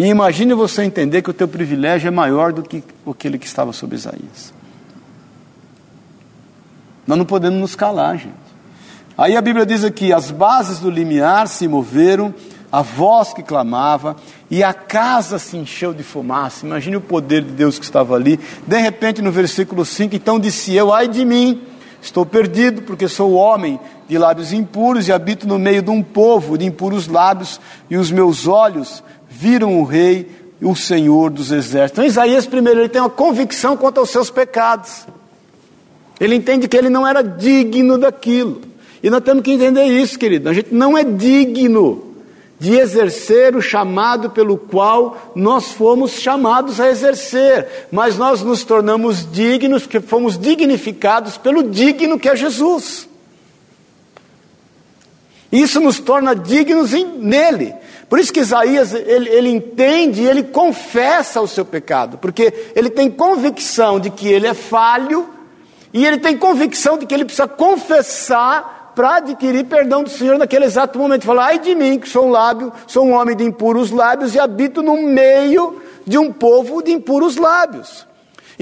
E 0.00 0.06
imagine 0.06 0.54
você 0.54 0.82
entender 0.82 1.20
que 1.20 1.28
o 1.28 1.34
teu 1.34 1.46
privilégio 1.46 2.08
é 2.08 2.10
maior 2.10 2.54
do 2.54 2.62
que 2.62 2.82
aquele 3.06 3.38
que 3.38 3.44
estava 3.44 3.70
sobre 3.70 3.96
Isaías. 3.96 4.50
Nós 7.06 7.18
não 7.18 7.26
podemos 7.26 7.60
nos 7.60 7.74
calar, 7.74 8.16
gente. 8.16 8.32
Aí 9.18 9.36
a 9.36 9.42
Bíblia 9.42 9.66
diz 9.66 9.84
aqui: 9.84 10.10
as 10.10 10.30
bases 10.30 10.78
do 10.78 10.88
limiar 10.88 11.48
se 11.48 11.68
moveram, 11.68 12.34
a 12.72 12.80
voz 12.80 13.34
que 13.34 13.42
clamava, 13.42 14.16
e 14.50 14.64
a 14.64 14.72
casa 14.72 15.38
se 15.38 15.58
encheu 15.58 15.92
de 15.92 16.02
fumaça. 16.02 16.64
Imagine 16.64 16.96
o 16.96 17.02
poder 17.02 17.42
de 17.42 17.52
Deus 17.52 17.78
que 17.78 17.84
estava 17.84 18.14
ali. 18.14 18.40
De 18.66 18.78
repente, 18.78 19.20
no 19.20 19.30
versículo 19.30 19.84
5, 19.84 20.16
então 20.16 20.40
disse 20.40 20.74
eu: 20.74 20.94
ai 20.94 21.08
de 21.08 21.26
mim, 21.26 21.60
estou 22.00 22.24
perdido, 22.24 22.80
porque 22.80 23.06
sou 23.06 23.34
homem 23.34 23.78
de 24.08 24.16
lábios 24.16 24.50
impuros 24.50 25.06
e 25.08 25.12
habito 25.12 25.46
no 25.46 25.58
meio 25.58 25.82
de 25.82 25.90
um 25.90 26.02
povo 26.02 26.56
de 26.56 26.64
impuros 26.64 27.06
lábios, 27.06 27.60
e 27.90 27.98
os 27.98 28.10
meus 28.10 28.46
olhos 28.46 29.04
viram 29.40 29.80
o 29.80 29.84
rei 29.84 30.28
o 30.62 30.76
Senhor 30.76 31.30
dos 31.30 31.50
exércitos. 31.50 31.92
Então 31.92 32.04
Isaías 32.04 32.46
primeiro 32.46 32.80
ele 32.80 32.88
tem 32.90 33.00
uma 33.00 33.08
convicção 33.08 33.76
quanto 33.76 33.98
aos 33.98 34.10
seus 34.10 34.28
pecados. 34.28 35.06
Ele 36.20 36.34
entende 36.34 36.68
que 36.68 36.76
ele 36.76 36.90
não 36.90 37.06
era 37.06 37.22
digno 37.22 37.96
daquilo. 37.96 38.60
E 39.02 39.08
nós 39.08 39.22
temos 39.22 39.42
que 39.42 39.50
entender 39.50 39.84
isso, 39.84 40.18
querido. 40.18 40.50
A 40.50 40.52
gente 40.52 40.74
não 40.74 40.98
é 40.98 41.02
digno 41.02 42.14
de 42.58 42.74
exercer 42.74 43.56
o 43.56 43.62
chamado 43.62 44.28
pelo 44.28 44.58
qual 44.58 45.32
nós 45.34 45.72
fomos 45.72 46.12
chamados 46.12 46.78
a 46.78 46.90
exercer, 46.90 47.88
mas 47.90 48.18
nós 48.18 48.42
nos 48.42 48.62
tornamos 48.62 49.26
dignos, 49.32 49.84
porque 49.84 49.98
fomos 49.98 50.36
dignificados 50.36 51.38
pelo 51.38 51.62
digno 51.62 52.18
que 52.18 52.28
é 52.28 52.36
Jesus. 52.36 53.08
Isso 55.52 55.80
nos 55.80 55.98
torna 55.98 56.34
dignos 56.34 56.94
em, 56.94 57.04
nele. 57.04 57.74
Por 58.08 58.18
isso 58.18 58.32
que 58.32 58.40
Isaías, 58.40 58.94
ele, 58.94 59.28
ele 59.28 59.48
entende 59.48 60.22
e 60.22 60.26
ele 60.26 60.44
confessa 60.44 61.40
o 61.40 61.48
seu 61.48 61.64
pecado, 61.64 62.18
porque 62.18 62.72
ele 62.74 62.90
tem 62.90 63.10
convicção 63.10 63.98
de 63.98 64.10
que 64.10 64.28
ele 64.28 64.46
é 64.46 64.54
falho, 64.54 65.28
e 65.92 66.06
ele 66.06 66.18
tem 66.18 66.36
convicção 66.36 66.96
de 66.96 67.06
que 67.06 67.14
ele 67.14 67.24
precisa 67.24 67.48
confessar 67.48 68.92
para 68.94 69.16
adquirir 69.16 69.64
perdão 69.64 70.02
do 70.02 70.10
Senhor 70.10 70.38
naquele 70.38 70.64
exato 70.64 70.98
momento. 70.98 71.24
Fala, 71.24 71.46
ai 71.46 71.58
de 71.58 71.74
mim, 71.74 71.98
que 71.98 72.08
sou 72.08 72.26
um 72.26 72.30
lábio, 72.30 72.72
sou 72.86 73.04
um 73.04 73.12
homem 73.12 73.36
de 73.36 73.44
impuros 73.44 73.90
lábios 73.90 74.34
e 74.34 74.38
habito 74.38 74.82
no 74.82 75.02
meio 75.02 75.80
de 76.06 76.18
um 76.18 76.32
povo 76.32 76.82
de 76.82 76.92
impuros 76.92 77.36
lábios. 77.36 78.06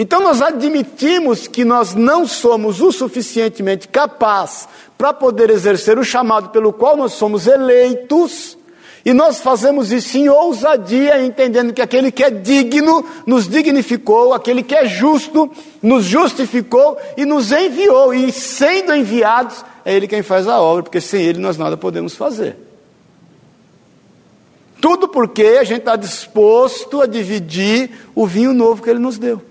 Então 0.01 0.23
nós 0.23 0.41
admitimos 0.41 1.49
que 1.49 1.65
nós 1.65 1.93
não 1.93 2.25
somos 2.25 2.81
o 2.81 2.93
suficientemente 2.93 3.89
capazes 3.89 4.69
para 4.97 5.13
poder 5.13 5.51
exercer 5.51 5.99
o 5.99 6.05
chamado 6.05 6.51
pelo 6.51 6.73
qual 6.73 6.97
nós 6.97 7.15
somos 7.15 7.49
eleitos, 7.49 8.57
e 9.05 9.13
nós 9.13 9.41
fazemos 9.41 9.91
isso 9.91 10.17
em 10.17 10.29
ousadia, 10.29 11.25
entendendo 11.25 11.73
que 11.73 11.83
aquele 11.83 12.13
que 12.13 12.23
é 12.23 12.31
digno 12.31 13.05
nos 13.27 13.49
dignificou, 13.49 14.33
aquele 14.33 14.63
que 14.63 14.75
é 14.75 14.87
justo 14.87 15.51
nos 15.83 16.05
justificou 16.05 16.97
e 17.17 17.25
nos 17.25 17.51
enviou, 17.51 18.15
e 18.15 18.31
sendo 18.31 18.95
enviados, 18.95 19.65
é 19.85 19.95
Ele 19.95 20.07
quem 20.07 20.23
faz 20.23 20.47
a 20.47 20.61
obra, 20.61 20.85
porque 20.85 21.01
sem 21.01 21.23
Ele 21.23 21.41
nós 21.41 21.59
nada 21.59 21.77
podemos 21.77 22.15
fazer. 22.15 22.57
Tudo 24.81 25.09
porque 25.09 25.59
a 25.61 25.65
gente 25.65 25.81
está 25.81 25.97
disposto 25.97 27.03
a 27.03 27.07
dividir 27.07 27.91
o 28.15 28.29
vinho 28.29 28.55
novo 28.55 28.81
que 28.81 28.91
Ele 28.91 29.01
nos 29.01 29.19
deu. 29.19 29.48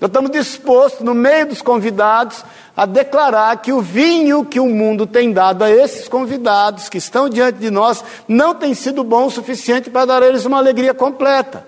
Nós 0.00 0.08
estamos 0.08 0.30
dispostos, 0.30 1.04
no 1.04 1.14
meio 1.14 1.46
dos 1.46 1.62
convidados, 1.62 2.44
a 2.76 2.84
declarar 2.84 3.56
que 3.62 3.72
o 3.72 3.80
vinho 3.80 4.44
que 4.44 4.58
o 4.58 4.66
mundo 4.66 5.06
tem 5.06 5.32
dado 5.32 5.62
a 5.62 5.70
esses 5.70 6.08
convidados 6.08 6.88
que 6.88 6.98
estão 6.98 7.28
diante 7.28 7.58
de 7.58 7.70
nós 7.70 8.02
não 8.26 8.54
tem 8.54 8.74
sido 8.74 9.04
bom 9.04 9.26
o 9.26 9.30
suficiente 9.30 9.90
para 9.90 10.06
dar 10.06 10.22
a 10.22 10.26
eles 10.26 10.44
uma 10.44 10.58
alegria 10.58 10.92
completa. 10.92 11.64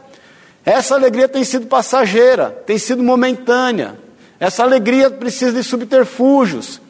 Essa 0.64 0.96
alegria 0.96 1.28
tem 1.28 1.44
sido 1.44 1.66
passageira, 1.66 2.50
tem 2.66 2.76
sido 2.76 3.02
momentânea. 3.02 3.96
Essa 4.40 4.64
alegria 4.64 5.08
precisa 5.08 5.52
de 5.52 5.62
subterfúgios. 5.62 6.80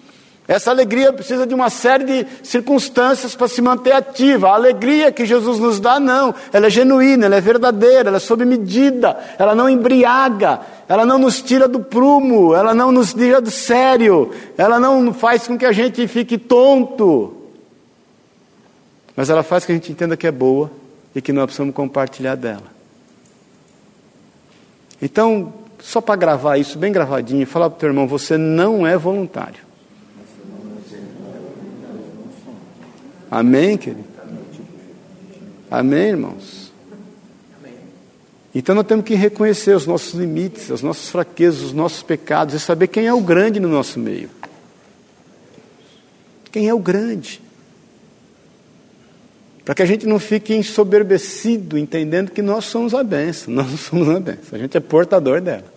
Essa 0.49 0.71
alegria 0.71 1.13
precisa 1.13 1.45
de 1.45 1.55
uma 1.55 1.69
série 1.69 2.05
de 2.05 2.27
circunstâncias 2.43 3.35
para 3.35 3.49
se 3.49 3.61
manter 3.61 3.93
ativa. 3.93 4.49
A 4.49 4.55
alegria 4.55 5.11
que 5.11 5.27
Jesus 5.27 5.59
nos 5.59 5.81
dá, 5.81 5.99
não. 5.99 6.33
Ela 6.53 6.69
é 6.69 6.71
genuína, 6.71 7.27
ela 7.27 7.35
é 7.35 7.41
verdadeira, 7.41 8.09
ela 8.09 8.19
é 8.19 8.21
sob 8.21 8.45
medida, 8.45 9.19
ela 9.39 9.57
não 9.57 9.69
embriaga, 9.69 10.61
ela 10.89 11.05
não 11.05 11.19
nos 11.19 11.43
tira 11.43 11.67
do 11.67 11.81
prumo, 11.81 12.55
ela 12.55 12.73
não 12.73 12.93
nos 12.93 13.13
tira 13.13 13.41
do 13.41 13.51
sério, 13.51 14.33
ela 14.57 14.79
não 14.79 15.13
faz 15.13 15.49
com 15.49 15.59
que 15.59 15.67
a 15.67 15.73
gente 15.73 16.07
fique 16.07 16.39
tonto. 16.39 17.35
Mas 19.17 19.29
ela 19.29 19.43
faz 19.43 19.65
com 19.65 19.67
que 19.67 19.73
a 19.73 19.75
gente 19.77 19.91
entenda 19.91 20.17
que 20.17 20.29
é 20.29 20.33
boa 20.33 20.71
e 21.13 21.21
que 21.21 21.33
nós 21.33 21.47
precisamos 21.47 21.75
compartilhar 21.75 22.37
dela. 22.37 22.77
Então, 25.03 25.53
só 25.81 26.01
para 26.01 26.15
gravar 26.15 26.57
isso 26.57 26.79
bem 26.79 26.93
gravadinho, 26.93 27.45
falar 27.47 27.69
para 27.69 27.77
o 27.77 27.81
teu 27.81 27.89
irmão: 27.89 28.07
você 28.07 28.39
não 28.39 28.87
é 28.87 28.97
voluntário. 28.97 29.66
Amém, 33.31 33.77
querido? 33.77 34.05
Amém, 35.71 36.09
irmãos? 36.09 36.73
Então 38.55 38.75
nós 38.75 38.87
temos 38.87 39.05
que 39.05 39.15
reconhecer 39.15 39.77
os 39.77 39.87
nossos 39.87 40.15
limites, 40.15 40.71
as 40.71 40.81
nossas 40.81 41.11
fraquezas, 41.11 41.61
os 41.61 41.73
nossos 41.75 42.03
pecados 42.03 42.55
e 42.55 42.61
saber 42.61 42.87
quem 42.87 43.07
é 43.07 43.13
o 43.13 43.21
grande 43.21 43.61
no 43.61 43.69
nosso 43.69 43.99
meio. 43.99 44.31
Quem 46.51 46.67
é 46.67 46.73
o 46.73 46.79
grande? 46.79 47.43
Para 49.63 49.75
que 49.75 49.83
a 49.83 49.87
gente 49.87 50.07
não 50.07 50.19
fique 50.19 50.55
ensoberbecido, 50.55 51.77
entendendo 51.77 52.31
que 52.31 52.41
nós 52.41 52.65
somos 52.65 52.95
a 52.95 53.03
bênção. 53.03 53.53
Nós 53.53 53.69
não 53.69 53.77
somos 53.77 54.09
a 54.09 54.21
bênção, 54.21 54.57
a 54.57 54.59
gente 54.59 54.75
é 54.75 54.81
portador 54.81 55.43
dela. 55.43 55.71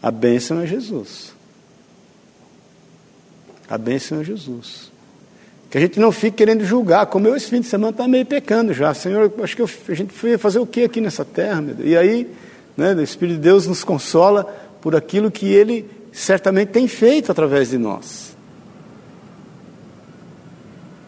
A 0.00 0.12
bênção 0.12 0.60
é 0.60 0.66
Jesus. 0.66 1.34
A 3.68 3.76
bênção 3.76 4.20
é 4.20 4.24
Jesus. 4.24 4.92
Que 5.74 5.78
a 5.78 5.80
gente 5.80 5.98
não 5.98 6.12
fique 6.12 6.36
querendo 6.36 6.64
julgar, 6.64 7.06
como 7.06 7.26
eu 7.26 7.34
esse 7.34 7.50
fim 7.50 7.60
de 7.60 7.66
semana 7.66 7.90
está 7.90 8.06
meio 8.06 8.24
pecando 8.24 8.72
já. 8.72 8.94
Senhor, 8.94 9.32
acho 9.42 9.56
que 9.56 9.62
eu, 9.62 9.68
a 9.88 9.92
gente 9.92 10.12
foi 10.12 10.38
fazer 10.38 10.60
o 10.60 10.66
que 10.66 10.84
aqui 10.84 11.00
nessa 11.00 11.24
terra? 11.24 11.60
Meu 11.60 11.74
Deus? 11.74 11.88
E 11.88 11.96
aí, 11.96 12.30
né, 12.76 12.94
o 12.94 13.02
Espírito 13.02 13.38
de 13.38 13.42
Deus 13.42 13.66
nos 13.66 13.82
consola 13.82 14.44
por 14.80 14.94
aquilo 14.94 15.32
que 15.32 15.52
Ele 15.52 15.90
certamente 16.12 16.68
tem 16.68 16.86
feito 16.86 17.32
através 17.32 17.70
de 17.70 17.78
nós. 17.78 18.36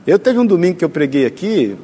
Eu 0.05 0.19
teve 0.19 0.37
um 0.41 0.45
domingo 0.45 0.79
que 0.79 0.85
eu 0.85 0.91
preguei 0.91 1.27
aqui, 1.27 1.77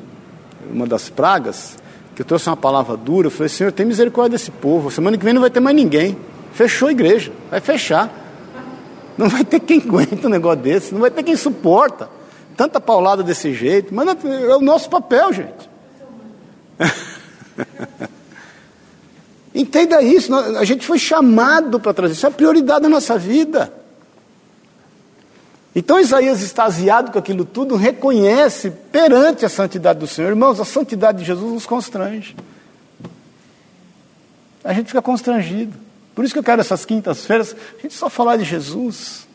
uma 0.68 0.84
das 0.84 1.08
pragas, 1.08 1.76
que 2.16 2.22
eu 2.22 2.26
trouxe 2.26 2.48
uma 2.48 2.56
palavra 2.56 2.96
dura, 2.96 3.28
eu 3.28 3.30
falei, 3.30 3.48
Senhor, 3.48 3.70
tem 3.70 3.86
misericórdia 3.86 4.36
desse 4.36 4.50
povo, 4.50 4.90
semana 4.90 5.16
que 5.16 5.24
vem 5.24 5.32
não 5.32 5.40
vai 5.40 5.50
ter 5.50 5.60
mais 5.60 5.76
ninguém. 5.76 6.16
Fechou 6.52 6.88
a 6.88 6.90
igreja, 6.90 7.30
vai 7.48 7.60
fechar. 7.60 8.12
Não 9.16 9.28
vai 9.28 9.44
ter 9.44 9.60
quem 9.60 9.78
aguenta 9.86 10.26
um 10.26 10.30
negócio 10.30 10.58
desse, 10.58 10.92
não 10.92 11.00
vai 11.00 11.12
ter 11.12 11.22
quem 11.22 11.36
suporta 11.36 12.21
tanta 12.56 12.80
paulada 12.80 13.22
desse 13.22 13.52
jeito, 13.52 13.94
mas 13.94 14.08
é 14.08 14.56
o 14.56 14.60
nosso 14.60 14.88
papel, 14.88 15.32
gente. 15.32 15.70
Entenda 19.54 20.00
isso, 20.02 20.34
a 20.34 20.64
gente 20.64 20.86
foi 20.86 20.98
chamado 20.98 21.78
para 21.78 21.92
trazer, 21.92 22.14
isso 22.14 22.24
é 22.24 22.28
a 22.28 22.32
prioridade 22.32 22.82
da 22.82 22.88
nossa 22.88 23.18
vida. 23.18 23.72
Então 25.74 25.98
Isaías, 25.98 26.42
extasiado 26.42 27.10
com 27.10 27.18
aquilo 27.18 27.44
tudo, 27.44 27.76
reconhece 27.76 28.70
perante 28.70 29.44
a 29.44 29.48
santidade 29.48 29.98
do 29.98 30.06
Senhor. 30.06 30.28
Irmãos, 30.28 30.60
a 30.60 30.64
santidade 30.64 31.18
de 31.18 31.24
Jesus 31.24 31.52
nos 31.52 31.66
constrange. 31.66 32.36
A 34.62 34.72
gente 34.72 34.88
fica 34.88 35.02
constrangido. 35.02 35.76
Por 36.14 36.24
isso 36.24 36.34
que 36.34 36.38
eu 36.38 36.44
quero 36.44 36.60
essas 36.60 36.84
quintas-feiras, 36.84 37.56
a 37.78 37.82
gente 37.82 37.94
só 37.94 38.10
falar 38.10 38.36
de 38.36 38.44
Jesus. 38.44 39.26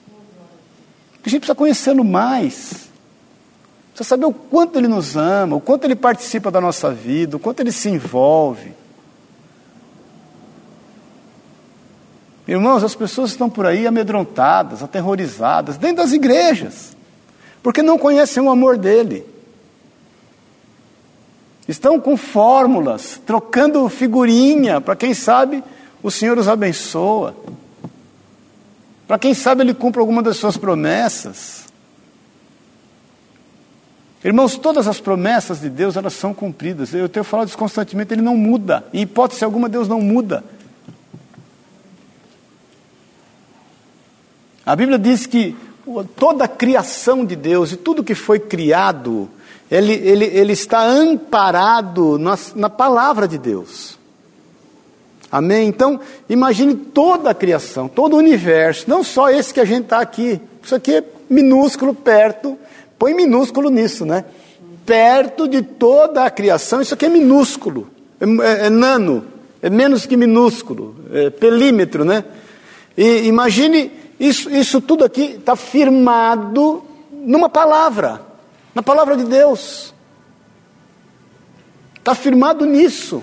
Porque 1.13 1.27
a 1.27 1.29
gente 1.29 1.39
precisa 1.41 1.55
conhecê-lo 1.55 2.03
mais. 2.03 2.86
Precisa 3.97 4.09
saber 4.09 4.25
o 4.27 4.33
quanto 4.33 4.77
Ele 4.77 4.87
nos 4.87 5.17
ama, 5.17 5.55
o 5.55 5.59
quanto 5.59 5.85
Ele 5.85 5.95
participa 5.95 6.51
da 6.51 6.61
nossa 6.61 6.91
vida, 6.91 7.35
o 7.35 7.39
quanto 7.39 7.61
Ele 7.61 7.71
se 7.71 7.89
envolve. 7.89 8.71
Irmãos, 12.47 12.83
as 12.83 12.93
pessoas 12.93 13.31
estão 13.31 13.49
por 13.49 13.65
aí 13.65 13.87
amedrontadas, 13.87 14.83
aterrorizadas, 14.83 15.77
dentro 15.77 16.03
das 16.03 16.13
igrejas, 16.13 16.95
porque 17.63 17.81
não 17.81 17.97
conhecem 17.97 18.43
o 18.43 18.51
amor 18.51 18.77
dele. 18.77 19.25
Estão 21.67 21.99
com 21.99 22.15
fórmulas, 22.15 23.19
trocando 23.25 23.89
figurinha, 23.89 24.79
para 24.79 24.95
quem 24.95 25.15
sabe 25.15 25.63
o 26.03 26.11
Senhor 26.11 26.37
os 26.37 26.47
abençoa. 26.47 27.35
Para 29.07 29.17
quem 29.17 29.33
sabe 29.33 29.63
ele 29.63 29.73
cumpre 29.73 29.99
alguma 29.99 30.21
das 30.21 30.37
suas 30.37 30.55
promessas. 30.55 31.66
Irmãos, 34.23 34.57
todas 34.57 34.87
as 34.87 34.99
promessas 34.99 35.59
de 35.59 35.69
Deus, 35.69 35.95
elas 35.95 36.13
são 36.13 36.33
cumpridas. 36.33 36.93
Eu 36.93 37.07
tenho 37.07 37.23
falado 37.23 37.47
isso 37.47 37.57
constantemente, 37.57 38.13
ele 38.13 38.21
não 38.21 38.35
muda. 38.35 38.83
Em 38.93 39.01
hipótese 39.01 39.43
alguma, 39.43 39.69
Deus 39.69 39.87
não 39.87 40.01
muda. 40.01 40.43
A 44.65 44.75
Bíblia 44.75 44.97
diz 44.97 45.25
que 45.25 45.55
toda 46.15 46.45
a 46.45 46.47
criação 46.47 47.23
de 47.23 47.35
Deus 47.35 47.71
e 47.71 47.77
tudo 47.77 48.03
que 48.03 48.15
foi 48.15 48.39
criado, 48.39 49.29
ele, 49.69 49.93
ele, 49.93 50.25
ele 50.25 50.53
está 50.53 50.83
amparado 50.83 52.17
na, 52.17 52.37
na 52.55 52.69
palavra 52.69 53.27
de 53.27 53.37
Deus. 53.37 53.97
Amém? 55.31 55.67
Então, 55.67 55.99
imagine 56.27 56.73
toda 56.75 57.29
a 57.29 57.35
criação, 57.35 57.87
todo 57.87 58.13
o 58.13 58.17
universo, 58.17 58.89
não 58.89 59.03
só 59.03 59.29
esse 59.29 59.53
que 59.53 59.59
a 59.59 59.65
gente 59.65 59.83
está 59.83 59.99
aqui. 59.99 60.41
Isso 60.63 60.73
aqui 60.73 60.95
é 60.95 61.03
minúsculo 61.29 61.93
perto 61.93 62.57
Põe 62.97 63.13
minúsculo 63.13 63.69
nisso, 63.69 64.05
né? 64.05 64.25
Perto 64.85 65.47
de 65.47 65.61
toda 65.61 66.23
a 66.23 66.29
criação, 66.29 66.81
isso 66.81 66.93
aqui 66.93 67.05
é 67.05 67.09
minúsculo, 67.09 67.89
é, 68.19 68.25
é, 68.25 68.65
é 68.67 68.69
nano, 68.69 69.25
é 69.61 69.69
menos 69.69 70.05
que 70.05 70.15
minúsculo, 70.15 70.95
é 71.11 71.29
pelímetro, 71.29 72.05
né? 72.05 72.23
E 72.97 73.27
imagine 73.27 73.91
isso, 74.19 74.49
isso 74.49 74.81
tudo 74.81 75.03
aqui 75.03 75.35
está 75.37 75.55
firmado 75.55 76.83
numa 77.11 77.49
palavra, 77.49 78.21
na 78.73 78.81
palavra 78.81 79.15
de 79.15 79.25
Deus. 79.25 79.93
Está 81.97 82.15
firmado 82.15 82.65
nisso. 82.65 83.21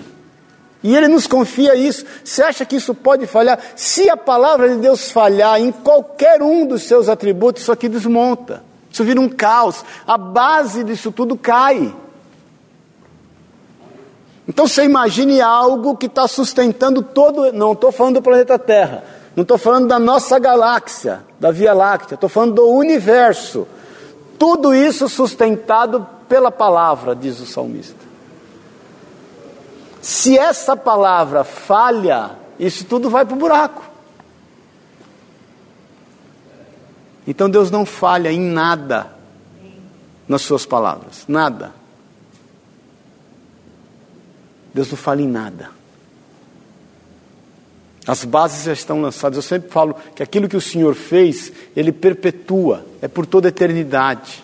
E 0.83 0.95
ele 0.95 1.07
nos 1.07 1.25
confia 1.25 1.73
isso. 1.75 2.05
Você 2.23 2.43
acha 2.43 2.63
que 2.63 2.75
isso 2.75 2.93
pode 2.93 3.25
falhar? 3.25 3.59
Se 3.75 4.07
a 4.07 4.15
palavra 4.15 4.69
de 4.69 4.75
Deus 4.75 5.11
falhar 5.11 5.59
em 5.59 5.71
qualquer 5.71 6.43
um 6.43 6.67
dos 6.67 6.83
seus 6.83 7.09
atributos, 7.09 7.63
isso 7.63 7.71
aqui 7.71 7.89
desmonta. 7.89 8.63
Isso 8.95 9.03
vira 9.03 9.19
um 9.19 9.27
caos. 9.27 9.83
A 10.07 10.17
base 10.17 10.81
disso 10.81 11.11
tudo 11.11 11.35
cai. 11.35 11.93
Então 14.47 14.65
você 14.65 14.85
imagine 14.85 15.41
algo 15.41 15.97
que 15.97 16.05
está 16.05 16.29
sustentando 16.29 17.01
todo. 17.01 17.51
Não 17.51 17.73
estou 17.73 17.91
falando 17.91 18.15
do 18.15 18.21
planeta 18.21 18.57
Terra. 18.57 19.03
Não 19.35 19.41
estou 19.41 19.57
falando 19.57 19.89
da 19.89 19.99
nossa 19.99 20.39
galáxia, 20.39 21.25
da 21.37 21.51
Via 21.51 21.73
Láctea. 21.73 22.15
Estou 22.15 22.29
falando 22.29 22.53
do 22.53 22.69
universo. 22.69 23.67
Tudo 24.39 24.73
isso 24.73 25.09
sustentado 25.09 26.07
pela 26.29 26.49
palavra, 26.49 27.13
diz 27.13 27.41
o 27.41 27.45
salmista. 27.45 27.99
Se 30.01 30.37
essa 30.37 30.77
palavra 30.77 31.43
falha, 31.43 32.31
isso 32.57 32.85
tudo 32.85 33.09
vai 33.09 33.25
para 33.25 33.35
o 33.35 33.39
buraco. 33.39 33.94
Então 37.27 37.49
Deus 37.49 37.71
não 37.71 37.85
falha 37.85 38.31
em 38.31 38.39
nada 38.39 39.13
nas 40.27 40.41
suas 40.41 40.65
palavras, 40.65 41.25
nada. 41.27 41.73
Deus 44.73 44.89
não 44.89 44.97
falha 44.97 45.21
em 45.21 45.27
nada. 45.27 45.69
As 48.07 48.23
bases 48.23 48.65
já 48.65 48.73
estão 48.73 49.01
lançadas. 49.01 49.37
Eu 49.37 49.41
sempre 49.41 49.69
falo 49.69 49.95
que 50.13 50.21
aquilo 50.21 50.47
que 50.47 50.57
o 50.57 50.61
Senhor 50.61 50.93
fez, 50.93 51.51
Ele 51.75 51.91
perpetua, 51.91 52.85
é 53.01 53.07
por 53.07 53.25
toda 53.25 53.47
a 53.47 53.49
eternidade. 53.49 54.43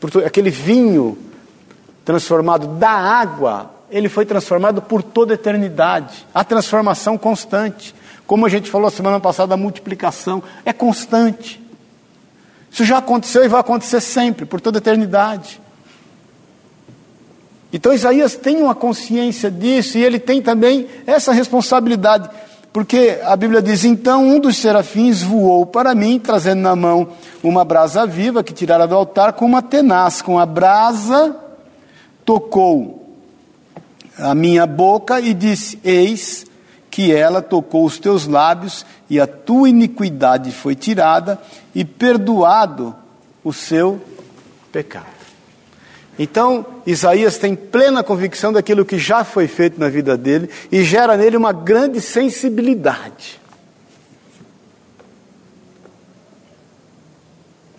To... 0.00 0.18
Aquele 0.18 0.50
vinho 0.50 1.16
transformado 2.04 2.66
da 2.78 2.90
água, 2.90 3.70
ele 3.90 4.10
foi 4.10 4.26
transformado 4.26 4.82
por 4.82 5.02
toda 5.02 5.32
a 5.32 5.36
eternidade. 5.36 6.26
A 6.34 6.44
transformação 6.44 7.16
constante. 7.16 7.94
Como 8.26 8.46
a 8.46 8.48
gente 8.48 8.70
falou 8.70 8.90
semana 8.90 9.20
passada, 9.20 9.54
a 9.54 9.56
multiplicação 9.56 10.42
é 10.64 10.72
constante. 10.72 11.62
Isso 12.70 12.84
já 12.84 12.98
aconteceu 12.98 13.44
e 13.44 13.48
vai 13.48 13.60
acontecer 13.60 14.00
sempre, 14.00 14.44
por 14.46 14.60
toda 14.60 14.78
a 14.78 14.80
eternidade. 14.80 15.60
Então 17.72 17.92
Isaías 17.92 18.36
tem 18.36 18.62
uma 18.62 18.74
consciência 18.74 19.50
disso 19.50 19.98
e 19.98 20.04
ele 20.04 20.18
tem 20.18 20.40
também 20.40 20.86
essa 21.06 21.32
responsabilidade, 21.32 22.30
porque 22.72 23.20
a 23.24 23.36
Bíblia 23.36 23.60
diz: 23.60 23.84
então 23.84 24.24
um 24.24 24.38
dos 24.38 24.56
serafins 24.56 25.22
voou 25.22 25.66
para 25.66 25.94
mim, 25.94 26.18
trazendo 26.18 26.62
na 26.62 26.74
mão 26.74 27.08
uma 27.42 27.64
brasa 27.64 28.06
viva 28.06 28.44
que 28.44 28.52
tirara 28.52 28.86
do 28.86 28.94
altar 28.94 29.32
com 29.32 29.44
uma 29.44 29.60
tenaz, 29.60 30.22
com 30.22 30.38
a 30.38 30.46
brasa 30.46 31.36
tocou 32.24 33.04
a 34.18 34.34
minha 34.34 34.66
boca 34.66 35.20
e 35.20 35.34
disse: 35.34 35.78
Eis 35.84 36.46
que 36.94 37.12
ela 37.12 37.42
tocou 37.42 37.84
os 37.84 37.98
teus 37.98 38.24
lábios, 38.24 38.86
e 39.10 39.18
a 39.18 39.26
tua 39.26 39.68
iniquidade 39.68 40.52
foi 40.52 40.76
tirada, 40.76 41.40
e 41.74 41.84
perdoado 41.84 42.94
o 43.42 43.52
seu 43.52 44.00
pecado. 44.70 45.06
Então, 46.16 46.64
Isaías 46.86 47.36
tem 47.36 47.56
plena 47.56 48.04
convicção 48.04 48.52
daquilo 48.52 48.84
que 48.84 48.96
já 48.96 49.24
foi 49.24 49.48
feito 49.48 49.80
na 49.80 49.88
vida 49.88 50.16
dele 50.16 50.48
e 50.70 50.84
gera 50.84 51.16
nele 51.16 51.36
uma 51.36 51.52
grande 51.52 52.00
sensibilidade. 52.00 53.40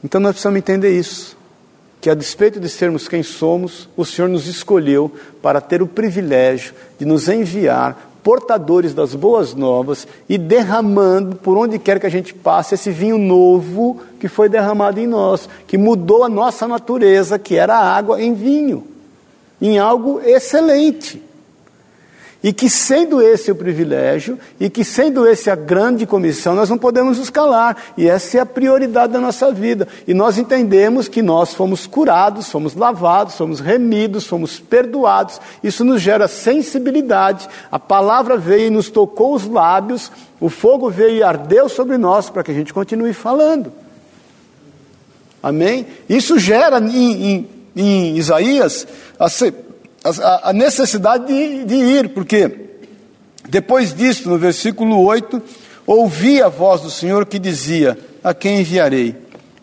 Então, 0.04 0.20
nós 0.20 0.32
precisamos 0.32 0.58
entender 0.58 0.92
isso 0.92 1.38
que, 2.02 2.10
a 2.10 2.14
despeito 2.14 2.60
de 2.60 2.68
sermos 2.68 3.08
quem 3.08 3.24
somos, 3.24 3.88
o 3.96 4.04
Senhor 4.04 4.28
nos 4.28 4.46
escolheu 4.46 5.10
para 5.42 5.62
ter 5.62 5.82
o 5.82 5.88
privilégio 5.88 6.74
de 7.00 7.06
nos 7.06 7.30
enviar 7.30 8.12
portadores 8.26 8.92
das 8.92 9.14
boas 9.14 9.54
novas 9.54 10.08
e 10.28 10.36
derramando 10.36 11.36
por 11.36 11.56
onde 11.56 11.78
quer 11.78 12.00
que 12.00 12.08
a 12.08 12.10
gente 12.10 12.34
passe 12.34 12.74
esse 12.74 12.90
vinho 12.90 13.20
novo 13.20 14.02
que 14.20 14.28
foi 14.28 14.50
derramado 14.50 15.00
em 15.00 15.06
nós, 15.06 15.48
que 15.68 15.78
mudou 15.78 16.24
a 16.24 16.28
nossa 16.28 16.68
natureza, 16.68 17.38
que 17.38 17.56
era 17.56 17.78
água, 17.78 18.20
em 18.20 18.34
vinho, 18.34 18.84
em 19.62 19.78
algo 19.78 20.20
excelente. 20.26 21.22
E 22.46 22.54
que 22.54 22.70
sendo 22.70 23.24
esse 23.24 23.50
o 23.50 23.56
privilégio, 23.56 24.38
e 24.60 24.70
que 24.70 24.84
sendo 24.84 25.26
esse 25.26 25.50
a 25.50 25.56
grande 25.56 26.06
comissão, 26.06 26.54
nós 26.54 26.70
não 26.70 26.78
podemos 26.78 27.18
nos 27.18 27.32
calar. 27.32 27.76
E 27.98 28.08
essa 28.08 28.38
é 28.38 28.40
a 28.40 28.46
prioridade 28.46 29.14
da 29.14 29.20
nossa 29.20 29.52
vida. 29.52 29.88
E 30.08 30.14
nós 30.14 30.38
entendemos 30.38 31.08
que 31.08 31.24
nós 31.24 31.56
fomos 31.56 31.88
curados, 31.88 32.52
fomos 32.52 32.76
lavados, 32.76 33.34
fomos 33.34 33.60
remidos, 33.60 34.28
fomos 34.28 34.60
perdoados. 34.60 35.42
Isso 35.64 35.84
nos 35.84 36.00
gera 36.00 36.28
sensibilidade. 36.28 37.50
A 37.72 37.80
palavra 37.80 38.38
veio 38.38 38.68
e 38.68 38.70
nos 38.70 38.92
tocou 38.92 39.34
os 39.34 39.48
lábios, 39.48 40.12
o 40.40 40.48
fogo 40.48 40.88
veio 40.88 41.18
e 41.18 41.24
ardeu 41.24 41.68
sobre 41.68 41.98
nós 41.98 42.30
para 42.30 42.44
que 42.44 42.52
a 42.52 42.54
gente 42.56 42.72
continue 42.72 43.14
falando. 43.14 43.74
Amém? 45.42 45.88
Isso 46.08 46.38
gera 46.38 46.78
em, 46.78 47.26
em, 47.26 47.50
em 47.76 48.18
Isaías 48.18 48.86
a, 49.18 49.28
a, 50.06 50.50
a 50.50 50.54
necessidade 50.54 51.26
de, 51.26 51.66
de 51.66 51.76
ir, 51.76 52.10
porque 52.10 52.52
depois 53.50 53.94
disso, 53.94 54.30
no 54.30 54.38
versículo 54.38 55.02
8, 55.04 55.42
ouvi 55.86 56.42
a 56.42 56.48
voz 56.48 56.82
do 56.82 56.90
Senhor 56.90 57.26
que 57.26 57.40
dizia: 57.40 57.98
A 58.24 58.34
quem 58.34 58.60
enviarei? 58.60 59.16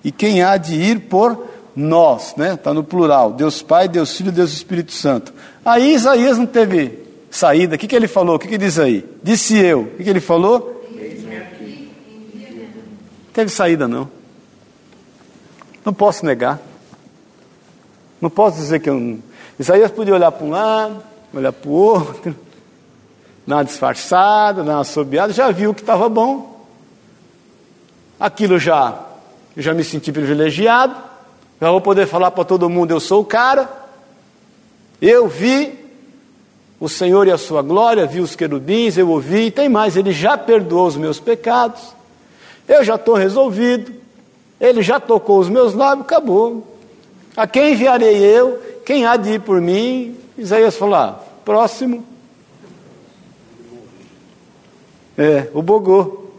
E 0.05 0.11
quem 0.11 0.43
há 0.43 0.57
de 0.57 0.75
ir 0.75 1.01
por 1.03 1.47
nós? 1.77 2.35
Né? 2.37 2.55
Está 2.55 2.75
no 2.75 2.83
plural: 2.83 3.33
Deus 3.33 3.63
Pai, 3.63 3.89
Deus 3.89 4.17
Filho, 4.17 4.33
Deus 4.33 4.53
Espírito 4.53 4.93
Santo. 4.93 5.33
Aí 5.65 5.95
Isaías 5.95 6.39
não 6.39 6.47
teve 6.47 6.99
saída. 7.31 7.77
O 7.77 7.79
que, 7.79 7.87
que 7.87 7.95
ele 7.95 8.09
falou? 8.09 8.37
O 8.37 8.39
que, 8.39 8.49
que 8.49 8.59
diz 8.59 8.79
aí? 8.79 9.05
Disse 9.23 9.57
eu. 9.57 9.83
O 9.83 9.97
que, 9.97 10.05
que 10.05 10.11
ele 10.11 10.21
falou? 10.21 10.81
Não 13.27 13.33
teve 13.33 13.51
saída, 13.51 13.89
não. 13.89 14.11
Não 15.85 15.95
posso 15.95 16.27
negar. 16.27 16.61
Não 18.21 18.29
posso 18.29 18.59
dizer 18.59 18.81
que 18.81 18.91
eu 18.91 19.19
Isaías 19.63 19.93
podia 19.93 20.15
olhar 20.15 20.33
para 20.33 20.45
um 20.45 20.51
lado, 20.51 21.01
olhar 21.33 21.53
para 21.53 21.71
o 21.71 21.73
outro, 21.73 22.35
dar 23.47 23.59
uma 23.59 23.65
disfarçada, 23.65 24.65
dar 24.65 24.73
uma 24.73 24.81
assobiada, 24.81 25.33
já 25.33 25.53
viu 25.53 25.73
que 25.73 25.83
estava 25.83 26.09
bom. 26.09 26.67
Aquilo 28.19 28.59
já, 28.59 28.99
já 29.57 29.73
me 29.73 29.85
senti 29.85 30.11
privilegiado, 30.11 30.97
já 31.61 31.71
vou 31.71 31.81
poder 31.81 32.09
falar 32.09 32.33
para 32.33 32.45
todo 32.45 32.69
mundo: 32.69 32.91
eu 32.91 32.99
sou 32.99 33.23
o 33.23 33.25
cara. 33.25 33.69
Eu 35.01 35.29
vi 35.29 35.79
o 36.81 36.89
Senhor 36.89 37.29
e 37.29 37.31
a 37.31 37.39
sua 37.39 37.63
glória, 37.63 38.05
vi 38.05 38.21
os 38.21 38.35
querubins, 38.35 38.99
eu 38.99 39.09
ouvi, 39.11 39.47
e 39.47 39.51
tem 39.53 39.69
mais, 39.69 39.97
ele 39.97 40.11
já 40.11 40.37
perdoou 40.37 40.89
os 40.89 40.97
meus 40.97 41.21
pecados, 41.21 41.95
eu 42.67 42.83
já 42.83 42.97
estou 42.97 43.15
resolvido, 43.15 43.93
ele 44.61 44.83
já 44.83 44.99
tocou 44.99 45.39
os 45.39 45.49
meus 45.49 45.73
lábios, 45.73 46.05
acabou. 46.05 46.67
A 47.37 47.47
quem 47.47 47.73
enviarei 47.73 48.17
eu? 48.17 48.72
Quem 48.85 49.07
há 49.07 49.17
de 49.17 49.35
ir 49.35 49.41
por 49.41 49.61
mim? 49.61 50.17
Isaías 50.37 50.77
falou: 50.77 50.95
ah, 50.95 51.21
próximo. 51.45 52.05
É, 55.17 55.49
o 55.55 55.63
Bogô. 55.63 56.31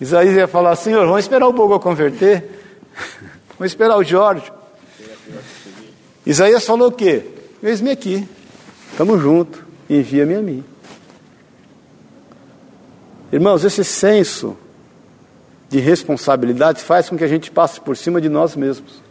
Isaías 0.00 0.34
ia 0.34 0.48
falar: 0.48 0.74
Senhor, 0.76 1.06
vamos 1.06 1.20
esperar 1.20 1.46
o 1.46 1.52
Bogô 1.52 1.78
converter. 1.78 2.60
vamos 3.56 3.72
esperar 3.72 3.96
o 3.96 4.04
Jorge. 4.04 4.52
Isaías 6.26 6.64
falou 6.64 6.88
o 6.88 6.92
quê? 6.92 7.26
Eis-me 7.62 7.90
aqui. 7.90 8.28
Estamos 8.90 9.20
juntos. 9.20 9.60
Envia-me 9.88 10.34
a 10.34 10.42
mim. 10.42 10.64
Irmãos, 13.30 13.64
esse 13.64 13.84
senso 13.84 14.56
de 15.68 15.78
responsabilidade 15.78 16.82
faz 16.82 17.08
com 17.08 17.16
que 17.16 17.24
a 17.24 17.28
gente 17.28 17.50
passe 17.50 17.80
por 17.80 17.96
cima 17.96 18.20
de 18.20 18.28
nós 18.28 18.56
mesmos 18.56 19.03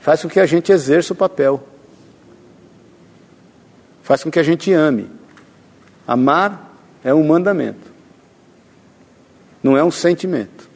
faz 0.00 0.22
com 0.22 0.28
que 0.28 0.40
a 0.40 0.46
gente 0.46 0.72
exerça 0.72 1.12
o 1.12 1.16
papel, 1.16 1.62
faz 4.02 4.22
com 4.22 4.30
que 4.30 4.38
a 4.38 4.42
gente 4.42 4.72
ame. 4.72 5.10
Amar 6.06 6.72
é 7.04 7.12
um 7.12 7.26
mandamento, 7.26 7.92
não 9.62 9.76
é 9.76 9.84
um 9.84 9.90
sentimento. 9.90 10.68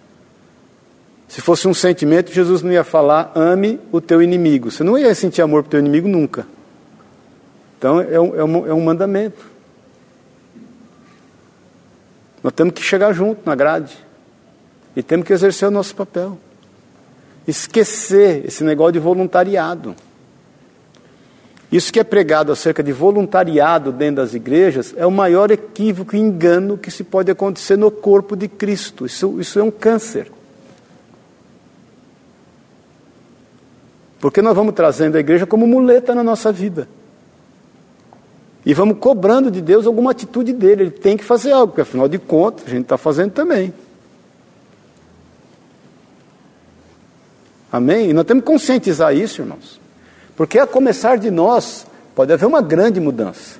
Se 1.29 1.41
fosse 1.41 1.67
um 1.67 1.73
sentimento, 1.73 2.31
Jesus 2.31 2.61
não 2.61 2.71
ia 2.71 2.85
falar 2.85 3.33
ame 3.35 3.81
o 3.91 4.03
teu 4.03 4.21
inimigo. 4.21 4.71
Você 4.71 4.85
não 4.85 4.99
ia 4.99 5.15
sentir 5.15 5.41
amor 5.41 5.63
para 5.63 5.71
teu 5.71 5.81
inimigo 5.81 6.07
nunca. 6.07 6.47
Então 7.79 7.99
é 8.03 8.21
um, 8.21 8.37
é, 8.37 8.45
um, 8.45 8.67
é 8.67 8.75
um 8.75 8.83
mandamento. 8.83 9.43
Nós 12.45 12.53
temos 12.53 12.75
que 12.75 12.83
chegar 12.83 13.15
junto 13.15 13.41
na 13.47 13.55
grade. 13.55 13.97
E 14.95 15.03
temos 15.03 15.27
que 15.27 15.33
exercer 15.33 15.67
o 15.67 15.71
nosso 15.71 15.95
papel 15.97 16.39
esquecer 17.47 18.45
esse 18.47 18.63
negócio 18.65 18.93
de 18.93 18.99
voluntariado. 18.99 19.95
Isso 21.71 21.91
que 21.91 21.99
é 21.99 22.05
pregado 22.05 22.53
acerca 22.53 22.83
de 22.83 22.93
voluntariado 22.93 23.93
dentro 23.93 24.17
das 24.17 24.35
igrejas 24.35 24.95
é 24.97 25.07
o 25.07 25.11
maior 25.11 25.51
equívoco 25.51 26.15
e 26.15 26.19
engano 26.19 26.77
que 26.77 26.91
se 26.91 27.03
pode 27.03 27.31
acontecer 27.31 27.77
no 27.77 27.91
corpo 27.91 28.37
de 28.37 28.47
Cristo. 28.47 29.07
Isso, 29.07 29.41
isso 29.41 29.59
é 29.59 29.63
um 29.63 29.71
câncer. 29.71 30.31
Porque 34.21 34.43
nós 34.43 34.55
vamos 34.55 34.75
trazendo 34.75 35.17
a 35.17 35.21
igreja 35.21 35.47
como 35.47 35.67
muleta 35.67 36.15
na 36.15 36.23
nossa 36.23 36.53
vida. 36.53 36.87
E 38.65 38.75
vamos 38.75 38.99
cobrando 38.99 39.51
de 39.51 39.61
Deus 39.61 39.87
alguma 39.87 40.13
atitude 40.13 40.53
dele. 40.53 40.83
Ele 40.83 40.91
tem 40.91 41.17
que 41.17 41.25
fazer 41.25 41.53
algo, 41.53 41.69
porque 41.69 41.81
afinal 41.81 42.07
de 42.07 42.19
contas 42.19 42.67
a 42.67 42.71
gente 42.71 42.83
está 42.83 42.99
fazendo 42.99 43.33
também. 43.33 43.73
Amém? 47.73 48.11
E 48.11 48.13
nós 48.13 48.27
temos 48.27 48.45
que 48.45 48.51
conscientizar 48.51 49.17
isso, 49.17 49.41
irmãos. 49.41 49.81
Porque 50.37 50.59
a 50.59 50.67
começar 50.67 51.17
de 51.17 51.31
nós 51.31 51.87
pode 52.15 52.31
haver 52.31 52.45
uma 52.45 52.61
grande 52.61 53.01
mudança. 53.01 53.59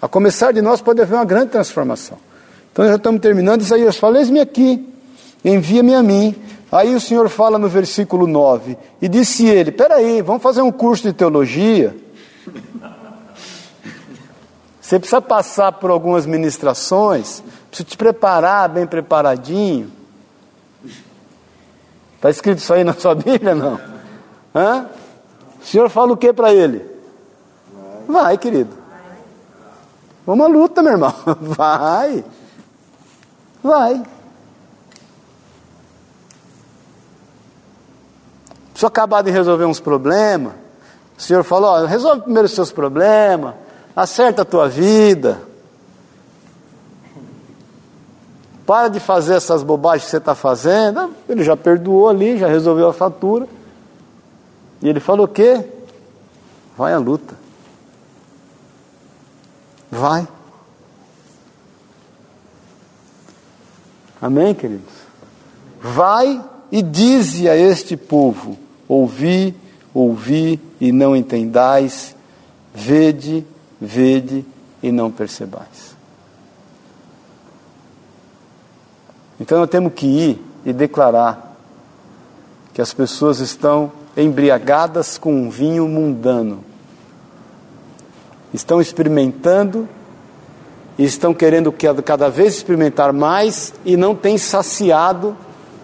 A 0.00 0.06
começar 0.06 0.52
de 0.52 0.60
nós 0.60 0.82
pode 0.82 1.00
haver 1.00 1.14
uma 1.14 1.24
grande 1.24 1.52
transformação. 1.52 2.18
Então 2.70 2.86
já 2.86 2.96
estamos 2.96 3.20
terminando. 3.20 3.62
Isaías 3.62 3.96
fala: 3.96 4.18
Eis-me 4.18 4.40
aqui, 4.40 4.86
envia-me 5.42 5.94
a 5.94 6.02
mim. 6.02 6.34
Aí 6.70 6.94
o 6.94 7.00
Senhor 7.00 7.28
fala 7.28 7.58
no 7.58 7.68
versículo 7.68 8.26
9: 8.26 8.76
E 9.00 9.08
disse 9.08 9.46
ele: 9.46 9.72
Peraí, 9.72 10.20
vamos 10.20 10.42
fazer 10.42 10.60
um 10.60 10.72
curso 10.72 11.04
de 11.04 11.12
teologia. 11.12 11.96
Você 14.80 14.98
precisa 14.98 15.22
passar 15.22 15.72
por 15.72 15.90
algumas 15.90 16.26
ministrações, 16.26 17.42
precisa 17.70 17.88
te 17.88 17.96
preparar 17.96 18.68
bem 18.68 18.86
preparadinho. 18.86 19.90
Está 22.22 22.30
escrito 22.30 22.58
isso 22.58 22.72
aí 22.72 22.84
na 22.84 22.94
sua 22.94 23.16
Bíblia? 23.18 23.52
Não. 23.52 23.80
Hã? 24.54 24.86
O 25.60 25.66
senhor 25.66 25.90
fala 25.90 26.12
o 26.12 26.16
que 26.16 26.32
para 26.32 26.54
ele? 26.54 26.88
Vai, 28.06 28.38
querido. 28.38 28.70
Vamos 30.24 30.46
à 30.46 30.48
luta, 30.48 30.82
meu 30.82 30.92
irmão. 30.92 31.12
Vai. 31.42 32.24
Vai. 33.60 34.02
Preciso 38.70 38.86
acabar 38.86 39.22
de 39.22 39.32
resolver 39.32 39.64
uns 39.64 39.80
problemas. 39.80 40.52
O 41.18 41.22
Senhor 41.22 41.42
falou: 41.42 41.70
ó, 41.70 41.84
resolve 41.86 42.22
primeiro 42.22 42.46
os 42.46 42.54
seus 42.54 42.70
problemas, 42.70 43.54
acerta 43.96 44.42
a 44.42 44.44
tua 44.44 44.68
vida. 44.68 45.42
Para 48.66 48.88
de 48.88 49.00
fazer 49.00 49.34
essas 49.34 49.62
bobagens 49.62 50.04
que 50.04 50.10
você 50.10 50.18
está 50.18 50.34
fazendo. 50.34 51.14
Ele 51.28 51.42
já 51.42 51.56
perdoou 51.56 52.08
ali, 52.08 52.38
já 52.38 52.46
resolveu 52.46 52.88
a 52.88 52.92
fatura. 52.92 53.48
E 54.80 54.88
ele 54.88 55.00
falou 55.00 55.26
o 55.26 55.28
quê? 55.28 55.64
Vai 56.76 56.92
à 56.92 56.98
luta. 56.98 57.34
Vai. 59.90 60.26
Amém, 64.20 64.54
queridos? 64.54 64.94
Vai 65.80 66.42
e 66.70 66.80
dize 66.80 67.48
a 67.48 67.56
este 67.56 67.96
povo: 67.96 68.56
ouvi, 68.88 69.54
ouvi 69.92 70.60
e 70.80 70.92
não 70.92 71.14
entendais, 71.14 72.16
vede, 72.72 73.44
vede 73.80 74.44
e 74.82 74.90
não 74.90 75.10
percebais. 75.10 75.91
Então 79.42 79.58
nós 79.58 79.68
temos 79.68 79.92
que 79.92 80.06
ir 80.06 80.40
e 80.64 80.72
declarar 80.72 81.56
que 82.72 82.80
as 82.80 82.94
pessoas 82.94 83.40
estão 83.40 83.90
embriagadas 84.16 85.18
com 85.18 85.34
um 85.34 85.50
vinho 85.50 85.88
mundano. 85.88 86.62
Estão 88.54 88.80
experimentando 88.80 89.88
e 90.96 91.02
estão 91.02 91.34
querendo 91.34 91.72
cada 91.72 92.30
vez 92.30 92.54
experimentar 92.54 93.12
mais 93.12 93.74
e 93.84 93.96
não 93.96 94.14
têm 94.14 94.38
saciado 94.38 95.36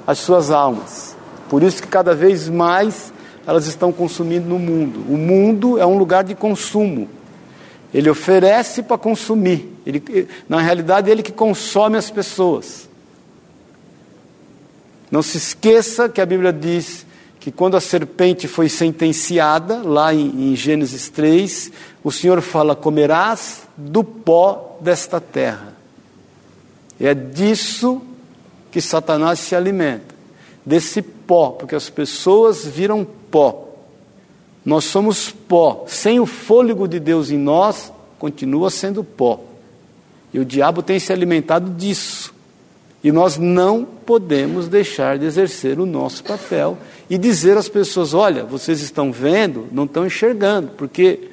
as 0.06 0.18
suas 0.18 0.52
almas. 0.52 1.16
Por 1.48 1.61
isso 1.64 1.82
que 1.82 1.88
cada 1.88 2.14
vez 2.14 2.48
mais 2.48 3.12
elas 3.44 3.66
estão 3.66 3.90
consumindo 3.90 4.48
no 4.48 4.61
mundo. 4.61 5.00
O 5.12 5.16
mundo 5.16 5.80
é 5.80 5.84
um 5.84 5.98
lugar 5.98 6.22
de 6.22 6.36
consumo. 6.36 7.09
Ele 7.92 8.09
oferece 8.09 8.84
para 8.84 8.96
consumir. 8.96 9.76
Ele, 9.84 10.28
na 10.48 10.61
realidade, 10.61 11.09
é 11.09 11.12
ele 11.12 11.24
que 11.24 11.32
consome 11.32 11.96
as 11.96 12.09
pessoas. 12.09 12.88
Não 15.11 15.22
se 15.22 15.38
esqueça 15.38 16.09
que 16.09 16.20
a 16.20 16.26
Bíblia 16.26 16.52
diz 16.52 17.06
que 17.40 17.52
quando 17.52 17.76
a 17.76 17.80
serpente 17.80 18.46
foi 18.46 18.68
sentenciada, 18.68 19.82
lá 19.82 20.12
em, 20.12 20.52
em 20.52 20.56
Gênesis 20.56 21.09
3, 21.09 21.72
o 22.04 22.12
Senhor 22.12 22.40
fala: 22.40 22.76
comerás 22.76 23.62
do 23.76 24.04
pó 24.04 24.76
desta 24.80 25.20
terra. 25.20 25.74
E 27.00 27.06
é 27.06 27.14
disso 27.14 28.02
que 28.70 28.80
Satanás 28.80 29.38
se 29.38 29.54
alimenta, 29.54 30.14
desse 30.64 31.00
pó, 31.00 31.50
porque 31.50 31.74
as 31.74 31.88
pessoas 31.88 32.66
viram 32.66 33.06
pó. 33.30 33.68
Nós 34.64 34.84
somos 34.84 35.30
pó, 35.30 35.84
sem 35.86 36.20
o 36.20 36.26
fôlego 36.26 36.86
de 36.86 37.00
Deus 37.00 37.30
em 37.30 37.38
nós, 37.38 37.92
continua 38.18 38.70
sendo 38.70 39.02
pó. 39.02 39.40
E 40.34 40.38
o 40.38 40.44
diabo 40.44 40.82
tem 40.82 40.98
se 40.98 41.12
alimentado 41.12 41.70
disso. 41.70 42.17
E 43.03 43.12
nós 43.12 43.36
não 43.36 43.84
podemos 43.84 44.66
deixar 44.66 45.18
de 45.18 45.24
exercer 45.24 45.78
o 45.78 45.86
nosso 45.86 46.24
papel 46.24 46.76
e 47.09 47.16
dizer 47.16 47.57
às 47.57 47.68
pessoas: 47.68 48.12
olha, 48.12 48.44
vocês 48.44 48.80
estão 48.80 49.12
vendo, 49.12 49.68
não 49.70 49.84
estão 49.84 50.05
enxergando, 50.05 50.72
porque 50.76 51.30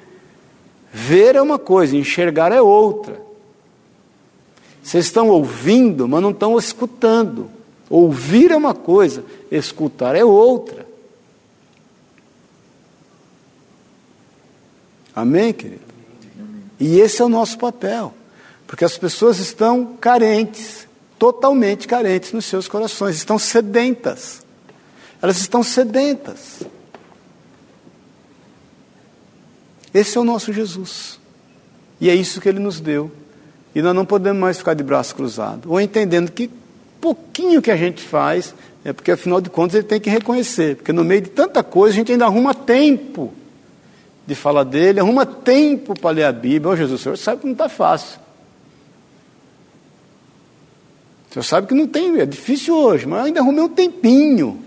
ver 0.93 1.36
é 1.36 1.41
uma 1.41 1.57
coisa, 1.57 1.97
enxergar 1.97 2.51
é 2.51 2.61
outra. 2.61 3.20
Vocês 4.84 5.05
estão 5.05 5.30
ouvindo, 5.30 6.07
mas 6.07 6.22
não 6.22 6.30
estão 6.30 6.57
escutando. 6.59 7.49
Ouvir 7.89 8.51
é 8.51 8.55
uma 8.55 8.76
coisa, 8.76 9.26
escutar 9.49 10.16
é 10.16 10.24
outra. 10.24 10.86
Amém, 15.16 15.51
querido? 15.51 15.82
E 16.80 16.99
esse 16.99 17.22
é 17.22 17.26
o 17.26 17.30
nosso 17.30 17.57
papel, 17.57 18.13
porque 18.68 18.86
as 18.86 18.97
pessoas 18.97 19.39
estão 19.39 19.95
carentes 19.99 20.84
totalmente 21.18 21.88
carentes 21.88 22.32
nos 22.34 22.45
seus 22.45 22.68
corações, 22.68 23.16
estão 23.16 23.39
sedentas. 23.39 24.45
Elas 25.22 25.38
estão 25.38 25.63
sedentas. 25.63 26.61
Esse 29.93 30.18
é 30.18 30.22
o 30.22 30.26
nosso 30.26 30.51
Jesus. 30.51 31.20
E 32.01 32.09
é 32.09 32.16
isso 32.16 32.41
que 32.41 32.49
ele 32.49 32.59
nos 32.59 32.80
deu. 32.80 33.11
E 33.74 33.82
nós 33.82 33.95
não 33.95 34.05
podemos 34.05 34.39
mais 34.39 34.57
ficar 34.57 34.74
de 34.74 34.84
braço 34.84 35.16
cruzado. 35.16 35.72
Ou 35.72 35.80
entendendo 35.80 36.32
que 36.32 36.49
pouquinho 36.99 37.61
que 37.61 37.72
a 37.72 37.78
gente 37.78 38.01
faz, 38.01 38.53
é 38.84 38.91
porque 38.91 39.11
afinal 39.11 39.39
de 39.39 39.49
contas 39.49 39.76
ele 39.76 39.84
tem 39.84 39.99
que 39.99 40.09
reconhecer. 40.09 40.76
Porque 40.78 40.91
no 40.91 41.03
meio 41.03 41.22
de 41.22 41.30
tanta 41.30 41.63
coisa 41.63 41.93
a 41.93 41.97
gente 41.97 42.11
ainda 42.11 42.26
arruma 42.26 42.53
tempo 42.53 43.34
de 44.28 44.36
falar 44.36 44.63
dele, 44.63 44.99
arruma 44.99 45.26
tempo 45.26 45.99
para 45.99 46.11
ler 46.11 46.24
a 46.24 46.32
Bíblia. 46.32 46.70
Ô 46.70 46.74
oh, 46.74 46.76
Jesus, 46.76 46.99
o 46.99 47.03
senhor 47.03 47.18
sabe 47.18 47.41
que 47.41 47.45
não 47.45 47.53
está 47.53 47.70
fácil. 47.70 48.20
Você 51.36 51.49
sabe 51.49 51.67
que 51.67 51.73
não 51.73 51.86
tem, 51.86 52.17
é 52.21 52.25
difícil 52.25 52.73
hoje, 52.73 53.05
mas 53.05 53.25
ainda 53.25 53.41
arrumei 53.41 53.61
um 53.61 53.67
tempinho. 53.67 54.63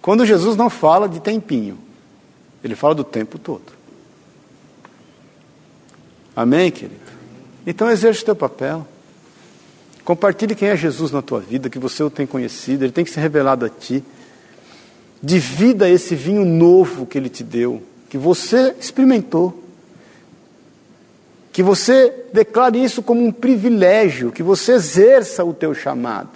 Quando 0.00 0.24
Jesus 0.24 0.56
não 0.56 0.70
fala 0.70 1.06
de 1.06 1.20
tempinho, 1.20 1.78
ele 2.64 2.74
fala 2.74 2.94
do 2.94 3.04
tempo 3.04 3.38
todo. 3.38 3.64
Amém, 6.34 6.70
querido? 6.70 7.02
Então 7.66 7.90
exerce 7.90 8.22
o 8.22 8.24
teu 8.24 8.34
papel. 8.34 8.88
Compartilhe 10.06 10.54
quem 10.54 10.68
é 10.68 10.76
Jesus 10.76 11.10
na 11.10 11.20
tua 11.20 11.40
vida, 11.40 11.68
que 11.68 11.78
você 11.78 12.02
o 12.02 12.08
tem 12.08 12.26
conhecido, 12.26 12.84
ele 12.84 12.92
tem 12.92 13.04
que 13.04 13.10
ser 13.10 13.20
revelado 13.20 13.66
a 13.66 13.68
ti. 13.68 14.02
Divida 15.22 15.86
esse 15.86 16.14
vinho 16.14 16.46
novo 16.46 17.04
que 17.04 17.18
ele 17.18 17.28
te 17.28 17.44
deu, 17.44 17.82
que 18.08 18.16
você 18.16 18.74
experimentou. 18.80 19.65
Que 21.56 21.62
você 21.62 22.26
declare 22.34 22.84
isso 22.84 23.02
como 23.02 23.24
um 23.24 23.32
privilégio, 23.32 24.30
que 24.30 24.42
você 24.42 24.72
exerça 24.72 25.42
o 25.42 25.54
teu 25.54 25.72
chamado, 25.72 26.28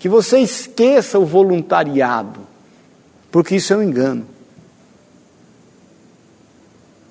que 0.00 0.08
você 0.08 0.40
esqueça 0.40 1.16
o 1.16 1.24
voluntariado, 1.24 2.40
porque 3.30 3.54
isso 3.54 3.72
é 3.72 3.76
um 3.76 3.82
engano. 3.84 4.26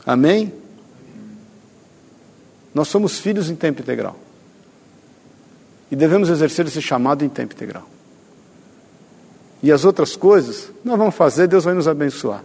Amém? 0.05 0.51
Nós 2.75 2.89
somos 2.89 3.17
filhos 3.17 3.49
em 3.49 3.55
tempo 3.55 3.81
integral. 3.81 4.17
E 5.89 5.95
devemos 5.95 6.27
exercer 6.27 6.67
esse 6.67 6.81
chamado 6.81 7.23
em 7.23 7.29
tempo 7.29 7.53
integral. 7.53 7.87
E 9.61 9.71
as 9.71 9.85
outras 9.85 10.17
coisas, 10.17 10.69
nós 10.83 10.97
vamos 10.97 11.15
fazer, 11.15 11.47
Deus 11.47 11.63
vai 11.63 11.73
nos 11.73 11.87
abençoar. 11.87 12.43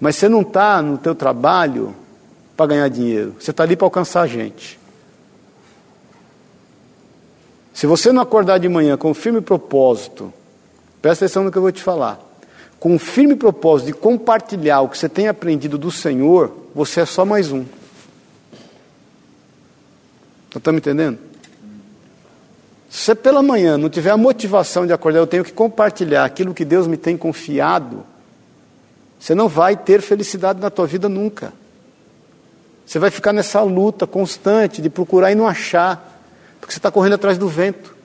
Mas 0.00 0.16
você 0.16 0.30
não 0.30 0.40
está 0.40 0.80
no 0.80 0.96
teu 0.96 1.14
trabalho 1.14 1.94
para 2.56 2.66
ganhar 2.66 2.88
dinheiro. 2.88 3.36
Você 3.38 3.50
está 3.50 3.62
ali 3.62 3.76
para 3.76 3.86
alcançar 3.86 4.22
a 4.22 4.26
gente. 4.26 4.78
Se 7.74 7.86
você 7.86 8.10
não 8.10 8.22
acordar 8.22 8.58
de 8.58 8.68
manhã 8.68 8.96
com 8.96 9.10
um 9.10 9.14
firme 9.14 9.40
propósito, 9.42 10.32
presta 11.02 11.26
atenção 11.26 11.44
no 11.44 11.52
que 11.52 11.58
eu 11.58 11.62
vou 11.62 11.70
te 11.70 11.82
falar. 11.82 12.18
Com 12.80 12.94
um 12.94 12.98
firme 12.98 13.36
propósito 13.36 13.88
de 13.88 13.92
compartilhar 13.92 14.80
o 14.80 14.88
que 14.88 14.96
você 14.96 15.08
tem 15.08 15.28
aprendido 15.28 15.76
do 15.76 15.90
Senhor, 15.90 16.52
você 16.74 17.00
é 17.00 17.06
só 17.06 17.24
mais 17.24 17.52
um. 17.52 17.64
Estão 20.46 20.60
tá 20.62 20.72
me 20.72 20.78
entendendo? 20.78 21.18
Se 22.88 23.02
você 23.02 23.14
pela 23.14 23.42
manhã 23.42 23.76
não 23.76 23.90
tiver 23.90 24.10
a 24.10 24.16
motivação 24.16 24.86
de 24.86 24.92
acordar, 24.94 25.18
eu 25.18 25.26
tenho 25.26 25.44
que 25.44 25.52
compartilhar 25.52 26.24
aquilo 26.24 26.54
que 26.54 26.64
Deus 26.64 26.86
me 26.86 26.96
tem 26.96 27.14
confiado, 27.14 28.04
você 29.18 29.34
não 29.34 29.48
vai 29.48 29.76
ter 29.76 30.00
felicidade 30.00 30.60
na 30.60 30.70
tua 30.70 30.86
vida 30.86 31.08
nunca. 31.08 31.52
Você 32.86 33.00
vai 33.00 33.10
ficar 33.10 33.32
nessa 33.32 33.60
luta 33.62 34.06
constante 34.06 34.80
de 34.80 34.88
procurar 34.88 35.32
e 35.32 35.34
não 35.34 35.46
achar, 35.46 36.22
porque 36.60 36.72
você 36.72 36.78
está 36.78 36.90
correndo 36.90 37.14
atrás 37.14 37.36
do 37.36 37.48
vento. 37.48 37.96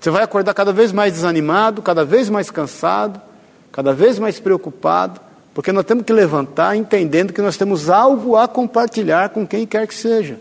Você 0.00 0.10
vai 0.10 0.24
acordar 0.24 0.52
cada 0.52 0.72
vez 0.72 0.90
mais 0.90 1.12
desanimado, 1.12 1.80
cada 1.80 2.04
vez 2.04 2.28
mais 2.28 2.50
cansado, 2.50 3.22
cada 3.70 3.92
vez 3.94 4.18
mais 4.18 4.40
preocupado, 4.40 5.20
porque 5.54 5.70
nós 5.70 5.84
temos 5.84 6.04
que 6.04 6.12
levantar 6.12 6.76
entendendo 6.76 7.32
que 7.32 7.40
nós 7.40 7.56
temos 7.56 7.88
algo 7.88 8.36
a 8.36 8.48
compartilhar 8.48 9.30
com 9.30 9.46
quem 9.46 9.64
quer 9.66 9.86
que 9.86 9.94
seja. 9.94 10.38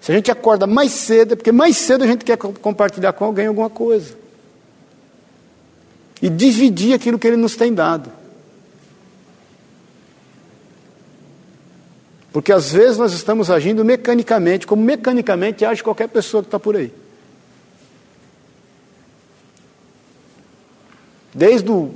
Se 0.00 0.12
a 0.12 0.14
gente 0.14 0.30
acorda 0.30 0.66
mais 0.66 0.92
cedo, 0.92 1.32
é 1.32 1.36
porque 1.36 1.50
mais 1.50 1.78
cedo 1.78 2.04
a 2.04 2.06
gente 2.06 2.24
quer 2.24 2.36
compartilhar 2.36 3.12
com 3.14 3.24
alguém 3.24 3.46
alguma 3.46 3.70
coisa. 3.70 4.14
E 6.20 6.28
dividir 6.28 6.94
aquilo 6.94 7.18
que 7.18 7.26
ele 7.26 7.36
nos 7.36 7.56
tem 7.56 7.72
dado. 7.72 8.19
Porque 12.32 12.52
às 12.52 12.72
vezes 12.72 12.96
nós 12.96 13.12
estamos 13.12 13.50
agindo 13.50 13.84
mecanicamente, 13.84 14.66
como 14.66 14.82
mecanicamente 14.82 15.64
age 15.64 15.82
qualquer 15.82 16.08
pessoa 16.08 16.42
que 16.42 16.46
está 16.48 16.60
por 16.60 16.76
aí. 16.76 16.92
Desde 21.34 21.70
o 21.70 21.94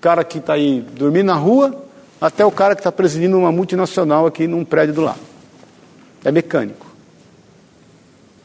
cara 0.00 0.24
que 0.24 0.38
está 0.38 0.54
aí 0.54 0.80
dormindo 0.80 1.26
na 1.26 1.34
rua, 1.34 1.84
até 2.20 2.44
o 2.44 2.50
cara 2.50 2.74
que 2.74 2.80
está 2.80 2.92
presidindo 2.92 3.38
uma 3.38 3.52
multinacional 3.52 4.26
aqui 4.26 4.46
num 4.46 4.64
prédio 4.64 4.94
do 4.94 5.00
lado. 5.02 5.20
É 6.24 6.32
mecânico. 6.32 6.86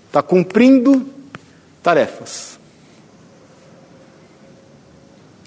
Está 0.07 0.21
cumprindo 0.21 1.05
tarefas. 1.81 2.59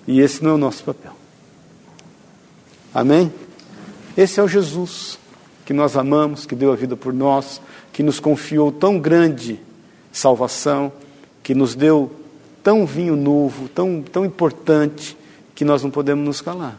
E 0.07 0.21
esse 0.21 0.43
não 0.43 0.53
é 0.53 0.55
o 0.55 0.59
nosso 0.59 0.83
papel. 0.83 1.13
Amém? 2.95 3.33
Esse 4.17 4.41
é 4.41 4.43
o 4.43 4.49
Jesus 4.49 5.19
que 5.65 5.73
nós 5.73 5.97
amamos, 5.97 6.47
que 6.47 6.55
deu 6.55 6.73
a 6.73 6.77
vida 6.77 6.97
por 6.97 7.13
nós, 7.13 7.61
que 7.93 8.03
nos 8.03 8.19
confiou 8.19 8.73
tão 8.73 8.99
grande 8.99 9.61
salvação, 10.13 10.93
que 11.43 11.55
nos 11.55 11.75
deu 11.75 12.11
tão 12.63 12.87
vinho 12.87 13.17
novo, 13.17 13.69
tão, 13.69 14.03
tão 14.03 14.25
importante, 14.25 15.17
que 15.55 15.65
nós 15.65 15.83
não 15.83 15.91
podemos 15.91 16.25
nos 16.25 16.41
calar. 16.41 16.79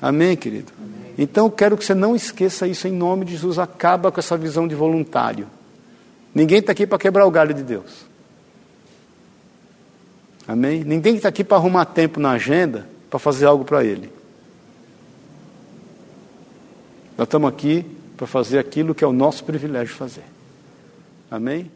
Amém, 0.00 0.36
querido? 0.36 0.72
Amém. 0.78 1.14
Então 1.18 1.50
quero 1.50 1.76
que 1.76 1.84
você 1.84 1.94
não 1.94 2.14
esqueça 2.14 2.66
isso 2.68 2.86
em 2.86 2.92
nome 2.92 3.24
de 3.24 3.32
Jesus. 3.32 3.58
Acaba 3.58 4.12
com 4.12 4.20
essa 4.20 4.36
visão 4.36 4.68
de 4.68 4.74
voluntário. 4.74 5.48
Ninguém 6.34 6.58
está 6.58 6.72
aqui 6.72 6.86
para 6.86 6.98
quebrar 6.98 7.26
o 7.26 7.30
galho 7.30 7.52
de 7.52 7.62
Deus. 7.62 8.06
Amém? 10.46 10.84
Ninguém 10.84 11.16
está 11.16 11.28
aqui 11.28 11.42
para 11.42 11.56
arrumar 11.56 11.84
tempo 11.86 12.20
na 12.20 12.30
agenda 12.30 12.88
para 13.10 13.18
fazer 13.18 13.46
algo 13.46 13.64
para 13.64 13.84
Ele. 13.84 14.10
Nós 17.18 17.26
estamos 17.26 17.48
aqui 17.48 17.84
para 18.16 18.28
fazer 18.28 18.60
aquilo 18.60 18.94
que 18.94 19.02
é 19.02 19.06
o 19.06 19.12
nosso 19.12 19.44
privilégio 19.44 19.92
fazer. 19.92 20.22
Amém? 21.28 21.68